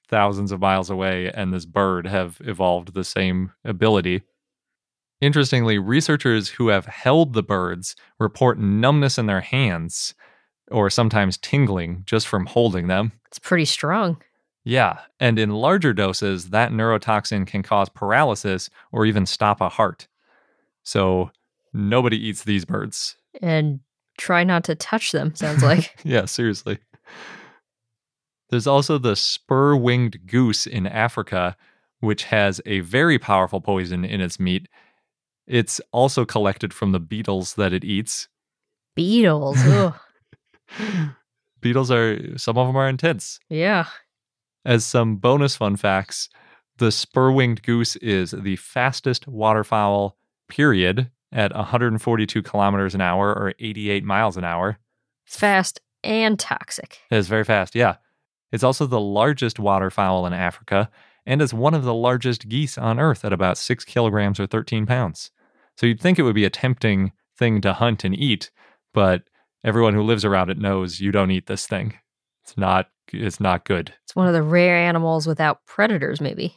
thousands 0.08 0.52
of 0.52 0.60
miles 0.60 0.90
away 0.90 1.32
and 1.34 1.54
this 1.54 1.66
bird 1.66 2.06
have 2.08 2.40
evolved 2.44 2.94
the 2.94 3.04
same 3.04 3.52
ability. 3.64 4.22
Interestingly, 5.22 5.78
researchers 5.78 6.50
who 6.50 6.68
have 6.68 6.86
held 6.86 7.34
the 7.34 7.44
birds 7.44 7.96
report 8.20 8.60
numbness 8.60 9.18
in 9.18 9.26
their 9.26 9.42
hands 9.42 10.14
or 10.70 10.90
sometimes 10.90 11.38
tingling 11.38 12.04
just 12.06 12.28
from 12.28 12.46
holding 12.46 12.88
them. 12.88 13.14
It's 13.28 13.40
pretty 13.40 13.66
strong. 13.66 14.22
Yeah, 14.66 15.00
and 15.20 15.38
in 15.38 15.50
larger 15.50 15.94
doses, 15.94 16.50
that 16.52 16.72
neurotoxin 16.72 17.48
can 17.48 17.64
cause 17.64 17.90
paralysis 17.90 18.70
or 18.92 19.06
even 19.06 19.26
stop 19.26 19.60
a 19.60 19.70
heart. 19.70 20.08
So 20.84 21.32
nobody 21.74 22.18
eats 22.18 22.44
these 22.44 22.66
birds. 22.66 23.16
And 23.42 23.82
try 24.24 24.44
not 24.46 24.64
to 24.64 24.76
touch 24.76 25.12
them, 25.12 25.36
sounds 25.36 25.62
like. 25.70 26.00
yeah, 26.06 26.26
seriously. 26.26 26.80
There's 28.50 28.68
also 28.68 28.98
the 28.98 29.16
spur 29.16 29.76
winged 29.76 30.26
goose 30.28 30.66
in 30.66 30.88
Africa, 30.88 31.58
which 32.00 32.24
has 32.26 32.62
a 32.66 32.80
very 32.82 33.20
powerful 33.20 33.60
poison 33.62 34.06
in 34.06 34.22
its 34.22 34.40
meat. 34.40 34.68
It's 35.46 35.82
also 35.92 36.26
collected 36.26 36.74
from 36.74 36.94
the 36.94 37.00
beetles 37.00 37.56
that 37.56 37.74
it 37.74 37.84
eats. 37.84 38.30
Beetles. 38.96 39.58
Beetles 41.62 41.92
are, 41.92 42.38
some 42.38 42.58
of 42.58 42.68
them 42.68 42.76
are 42.78 42.90
intense. 42.90 43.40
yeah. 43.50 43.86
As 44.66 44.86
some 44.86 45.18
bonus 45.18 45.58
fun 45.58 45.76
facts, 45.76 46.30
the 46.78 46.90
spur 46.90 47.32
winged 47.32 47.64
goose 47.64 47.98
is 47.98 48.32
the 48.32 48.56
fastest 48.56 49.28
waterfowl, 49.28 50.16
period, 50.48 51.12
at 51.34 51.54
142 51.54 52.42
kilometers 52.44 52.96
an 52.96 53.02
hour 53.02 53.30
or 53.30 53.54
88 53.60 54.04
miles 54.04 54.38
an 54.38 54.44
hour. 54.44 54.78
It's 55.26 55.38
Fast 55.38 55.82
and 56.04 56.40
toxic. 56.40 57.00
It's 57.10 57.28
very 57.28 57.44
fast, 57.44 57.76
yeah. 57.76 57.96
It's 58.52 58.64
also 58.64 58.86
the 58.86 59.00
largest 59.00 59.60
waterfowl 59.60 60.26
in 60.28 60.34
Africa 60.34 60.90
and 61.26 61.42
is 61.42 61.54
one 61.54 61.74
of 61.74 61.84
the 61.84 61.94
largest 61.94 62.48
geese 62.48 62.78
on 62.78 63.00
Earth 63.00 63.26
at 63.26 63.34
about 63.34 63.58
six 63.58 63.84
kilograms 63.84 64.40
or 64.40 64.46
13 64.46 64.86
pounds. 64.86 65.32
So 65.78 65.88
you'd 65.88 66.00
think 66.02 66.20
it 66.20 66.24
would 66.24 66.36
be 66.36 66.46
a 66.46 66.50
tempting 66.50 67.14
thing 67.38 67.62
to 67.62 67.74
hunt 67.74 68.04
and 68.04 68.18
eat, 68.18 68.52
but 68.94 69.24
everyone 69.64 69.94
who 69.94 70.04
lives 70.04 70.24
around 70.26 70.50
it 70.50 70.58
knows 70.58 71.00
you 71.00 71.12
don't 71.12 71.32
eat 71.32 71.48
this 71.48 71.66
thing. 71.66 71.98
It's 72.44 72.58
not 72.58 72.90
it's 73.12 73.40
not 73.40 73.66
good. 73.66 73.94
It's 74.04 74.16
one 74.16 74.28
of 74.28 74.34
the 74.34 74.42
rare 74.42 74.78
animals 74.78 75.28
without 75.28 75.66
predators, 75.66 76.22
maybe. 76.22 76.56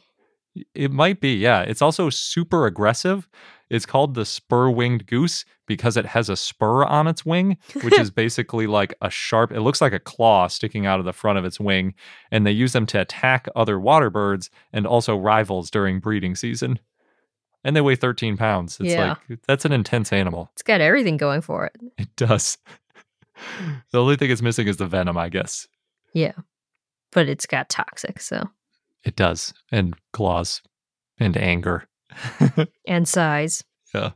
It 0.73 0.91
might 0.91 1.19
be, 1.19 1.35
yeah. 1.35 1.61
It's 1.61 1.81
also 1.81 2.09
super 2.09 2.65
aggressive. 2.65 3.27
It's 3.69 3.85
called 3.85 4.13
the 4.13 4.25
spur 4.25 4.69
winged 4.69 5.05
goose 5.07 5.43
because 5.65 5.97
it 5.97 6.05
has 6.05 6.29
a 6.29 6.37
spur 6.37 6.85
on 6.85 7.07
its 7.07 7.25
wing, 7.25 7.57
which 7.83 7.99
is 7.99 8.09
basically 8.11 8.65
like 8.67 8.93
a 9.01 9.09
sharp, 9.09 9.51
it 9.51 9.61
looks 9.61 9.81
like 9.81 9.93
a 9.93 9.99
claw 9.99 10.47
sticking 10.47 10.85
out 10.85 10.99
of 10.99 11.05
the 11.05 11.11
front 11.13 11.37
of 11.37 11.43
its 11.45 11.59
wing. 11.59 11.93
And 12.31 12.45
they 12.47 12.51
use 12.51 12.71
them 12.73 12.85
to 12.87 13.01
attack 13.01 13.47
other 13.55 13.79
water 13.79 14.09
birds 14.09 14.49
and 14.71 14.87
also 14.87 15.17
rivals 15.17 15.69
during 15.69 15.99
breeding 15.99 16.35
season. 16.35 16.79
And 17.63 17.75
they 17.75 17.81
weigh 17.81 17.95
13 17.97 18.37
pounds. 18.37 18.79
It's 18.79 18.93
Yeah. 18.93 19.15
like, 19.29 19.39
that's 19.47 19.65
an 19.65 19.73
intense 19.73 20.13
animal. 20.13 20.49
It's 20.53 20.63
got 20.63 20.79
everything 20.79 21.17
going 21.17 21.41
for 21.41 21.65
it. 21.65 21.75
It 21.97 22.15
does. 22.15 22.57
the 23.91 23.99
only 23.99 24.15
thing 24.15 24.31
it's 24.31 24.41
missing 24.41 24.67
is 24.67 24.77
the 24.77 24.87
venom, 24.87 25.17
I 25.17 25.27
guess. 25.29 25.67
Yeah. 26.13 26.33
But 27.11 27.27
it's 27.27 27.45
got 27.45 27.67
toxic, 27.69 28.21
so. 28.21 28.49
It 29.03 29.15
does. 29.15 29.53
And 29.71 29.95
claws 30.13 30.61
and 31.19 31.35
anger. 31.35 31.87
And 32.87 33.07
size. 33.07 33.63
Yeah. 33.93 34.11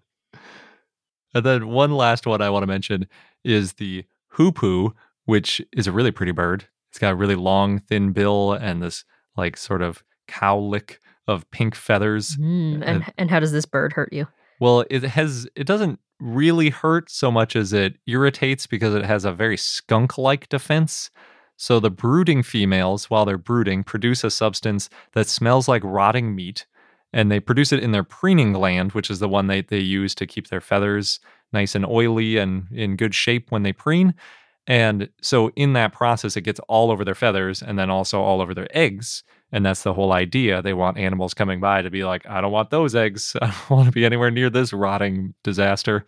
And 1.33 1.45
then 1.45 1.67
one 1.67 1.91
last 1.91 2.25
one 2.25 2.41
I 2.41 2.49
want 2.49 2.63
to 2.63 2.67
mention 2.67 3.07
is 3.43 3.73
the 3.73 4.05
hoopoe, 4.29 4.93
which 5.25 5.61
is 5.71 5.87
a 5.87 5.91
really 5.91 6.11
pretty 6.11 6.31
bird. 6.31 6.65
It's 6.89 6.99
got 6.99 7.13
a 7.13 7.15
really 7.15 7.35
long, 7.35 7.79
thin 7.79 8.11
bill 8.11 8.53
and 8.53 8.81
this 8.81 9.05
like 9.37 9.55
sort 9.55 9.81
of 9.81 10.03
cowlick 10.27 10.97
of 11.27 11.49
pink 11.51 11.75
feathers. 11.75 12.35
Mm, 12.37 12.83
and, 12.85 13.13
and 13.17 13.29
how 13.29 13.39
does 13.39 13.51
this 13.51 13.65
bird 13.65 13.93
hurt 13.93 14.11
you? 14.11 14.27
Well, 14.59 14.85
it 14.89 15.03
has 15.03 15.47
it 15.55 15.65
doesn't 15.65 15.99
really 16.19 16.69
hurt 16.69 17.09
so 17.09 17.31
much 17.31 17.55
as 17.55 17.73
it 17.73 17.95
irritates 18.05 18.67
because 18.67 18.93
it 18.93 19.05
has 19.05 19.25
a 19.25 19.31
very 19.31 19.57
skunk-like 19.57 20.49
defense. 20.49 21.09
So 21.57 21.79
the 21.79 21.89
brooding 21.91 22.43
females, 22.43 23.09
while 23.09 23.25
they're 23.25 23.37
brooding, 23.37 23.83
produce 23.83 24.23
a 24.23 24.29
substance 24.29 24.89
that 25.13 25.27
smells 25.27 25.67
like 25.67 25.83
rotting 25.83 26.35
meat, 26.35 26.65
and 27.13 27.31
they 27.31 27.39
produce 27.39 27.71
it 27.71 27.83
in 27.83 27.91
their 27.91 28.03
preening 28.03 28.53
gland, 28.53 28.93
which 28.93 29.09
is 29.09 29.19
the 29.19 29.29
one 29.29 29.47
they, 29.47 29.61
they 29.61 29.79
use 29.79 30.15
to 30.15 30.27
keep 30.27 30.47
their 30.47 30.61
feathers 30.61 31.19
nice 31.53 31.75
and 31.75 31.85
oily 31.85 32.37
and 32.37 32.67
in 32.71 32.95
good 32.95 33.13
shape 33.13 33.51
when 33.51 33.63
they 33.63 33.73
preen. 33.73 34.13
And 34.67 35.09
so 35.21 35.49
in 35.55 35.73
that 35.73 35.91
process, 35.91 36.37
it 36.37 36.41
gets 36.41 36.59
all 36.67 36.91
over 36.91 37.03
their 37.03 37.15
feathers 37.15 37.61
and 37.61 37.77
then 37.77 37.89
also 37.89 38.21
all 38.21 38.41
over 38.41 38.53
their 38.53 38.67
eggs. 38.75 39.23
And 39.51 39.65
that's 39.65 39.83
the 39.83 39.93
whole 39.93 40.13
idea. 40.13 40.61
They 40.61 40.73
want 40.73 40.97
animals 40.97 41.33
coming 41.33 41.59
by 41.59 41.81
to 41.81 41.89
be 41.89 42.03
like, 42.03 42.25
I 42.27 42.39
don't 42.39 42.51
want 42.51 42.69
those 42.69 42.95
eggs. 42.95 43.35
I 43.41 43.47
don't 43.47 43.69
want 43.69 43.85
to 43.87 43.91
be 43.91 44.05
anywhere 44.05 44.31
near 44.31 44.49
this 44.49 44.71
rotting 44.71 45.33
disaster. 45.43 46.05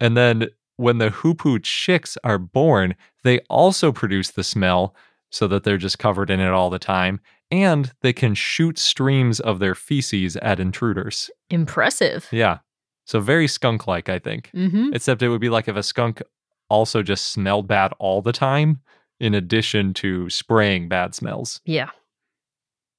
And 0.00 0.16
then 0.16 0.48
when 0.76 0.98
the 0.98 1.10
hoopoe 1.10 1.58
chicks 1.58 2.16
are 2.24 2.38
born, 2.38 2.94
they 3.22 3.40
also 3.50 3.92
produce 3.92 4.30
the 4.30 4.44
smell 4.44 4.94
so 5.30 5.46
that 5.48 5.64
they're 5.64 5.78
just 5.78 5.98
covered 5.98 6.30
in 6.30 6.40
it 6.40 6.50
all 6.50 6.70
the 6.70 6.78
time. 6.78 7.20
And 7.52 7.92
they 8.00 8.14
can 8.14 8.34
shoot 8.34 8.78
streams 8.78 9.38
of 9.38 9.58
their 9.58 9.74
feces 9.74 10.36
at 10.38 10.58
intruders. 10.58 11.30
Impressive. 11.50 12.26
Yeah. 12.32 12.58
So 13.04 13.20
very 13.20 13.46
skunk 13.46 13.86
like, 13.86 14.08
I 14.08 14.18
think. 14.18 14.50
Mm-hmm. 14.54 14.94
Except 14.94 15.22
it 15.22 15.28
would 15.28 15.40
be 15.40 15.50
like 15.50 15.68
if 15.68 15.76
a 15.76 15.82
skunk 15.82 16.22
also 16.70 17.02
just 17.02 17.26
smelled 17.26 17.68
bad 17.68 17.92
all 17.98 18.22
the 18.22 18.32
time, 18.32 18.80
in 19.20 19.34
addition 19.34 19.92
to 19.94 20.30
spraying 20.30 20.88
bad 20.88 21.14
smells. 21.14 21.60
Yeah. 21.66 21.90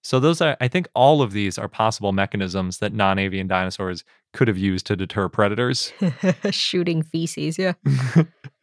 So 0.04 0.20
those 0.20 0.40
are, 0.40 0.56
I 0.62 0.68
think, 0.68 0.88
all 0.94 1.22
of 1.22 1.32
these 1.32 1.58
are 1.58 1.68
possible 1.68 2.12
mechanisms 2.12 2.78
that 2.78 2.94
non-avian 2.94 3.48
dinosaurs 3.48 4.04
could 4.34 4.48
have 4.48 4.58
used 4.58 4.86
to 4.88 4.96
deter 4.96 5.30
predators. 5.30 5.94
Shooting 6.52 7.02
feces, 7.02 7.58
yeah. 7.58 7.74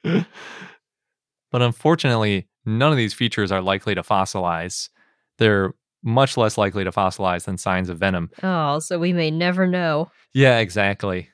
but 0.05 0.23
unfortunately, 1.63 2.47
none 2.65 2.93
of 2.93 2.99
these 2.99 3.15
features 3.15 3.51
are 3.51 3.63
likely 3.63 3.95
to 3.95 4.03
fossilize. 4.03 4.91
They're 5.39 5.73
much 6.03 6.37
less 6.37 6.57
likely 6.57 6.85
to 6.85 6.91
fossilize 6.91 7.45
than 7.45 7.59
signs 7.59 7.89
of 7.89 7.99
venom. 7.99 8.31
Oh, 8.43 8.79
so 8.79 8.99
we 8.99 9.13
may 9.13 9.31
never 9.31 9.67
know. 9.67 10.11
Yeah, 10.33 10.59
exactly. 10.59 11.29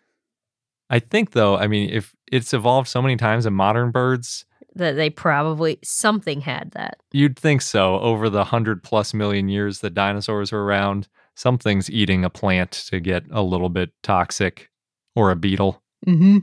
I 0.90 0.98
think 0.98 1.32
though, 1.32 1.56
I 1.56 1.66
mean, 1.66 1.90
if 1.90 2.14
it's 2.30 2.54
evolved 2.54 2.88
so 2.88 3.02
many 3.02 3.16
times 3.16 3.46
in 3.46 3.52
modern 3.54 3.90
birds, 3.90 4.44
That 4.74 4.92
they 4.92 5.10
probably 5.10 5.78
something 5.82 6.40
had 6.42 6.70
that. 6.72 6.98
You'd 7.12 7.38
think 7.38 7.62
so. 7.62 7.98
Over 8.00 8.28
the 8.28 8.44
hundred 8.44 8.82
plus 8.82 9.14
million 9.14 9.48
years 9.48 9.80
that 9.80 9.94
dinosaurs 9.94 10.52
were 10.52 10.64
around, 10.64 11.08
something's 11.34 11.90
eating 11.90 12.24
a 12.24 12.30
plant 12.30 12.72
to 12.88 13.00
get 13.00 13.24
a 13.30 13.42
little 13.42 13.68
bit 13.68 13.90
toxic 14.02 14.70
or 15.14 15.30
a 15.30 15.36
beetle. 15.36 15.82
Mm-hmm. 16.06 16.38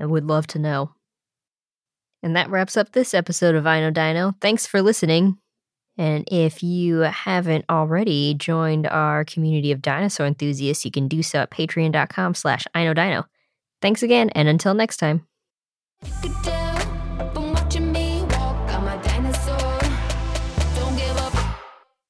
I 0.00 0.06
would 0.06 0.24
love 0.24 0.46
to 0.48 0.58
know. 0.58 0.92
And 2.22 2.36
that 2.36 2.50
wraps 2.50 2.76
up 2.76 2.92
this 2.92 3.14
episode 3.14 3.54
of 3.54 3.66
I 3.66 3.80
Know 3.80 3.90
Dino. 3.90 4.34
Thanks 4.40 4.66
for 4.66 4.82
listening. 4.82 5.38
And 5.98 6.28
if 6.30 6.62
you 6.62 6.98
haven't 7.00 7.64
already 7.70 8.34
joined 8.34 8.86
our 8.86 9.24
community 9.24 9.72
of 9.72 9.80
dinosaur 9.80 10.26
enthusiasts, 10.26 10.84
you 10.84 10.90
can 10.90 11.08
do 11.08 11.22
so 11.22 11.40
at 11.40 11.50
patreon.com 11.50 12.34
slash 12.34 12.66
I 12.74 12.84
Know 12.84 12.94
Dino. 12.94 13.26
Thanks 13.80 14.02
again, 14.02 14.30
and 14.30 14.48
until 14.48 14.74
next 14.74 14.98
time. 14.98 15.26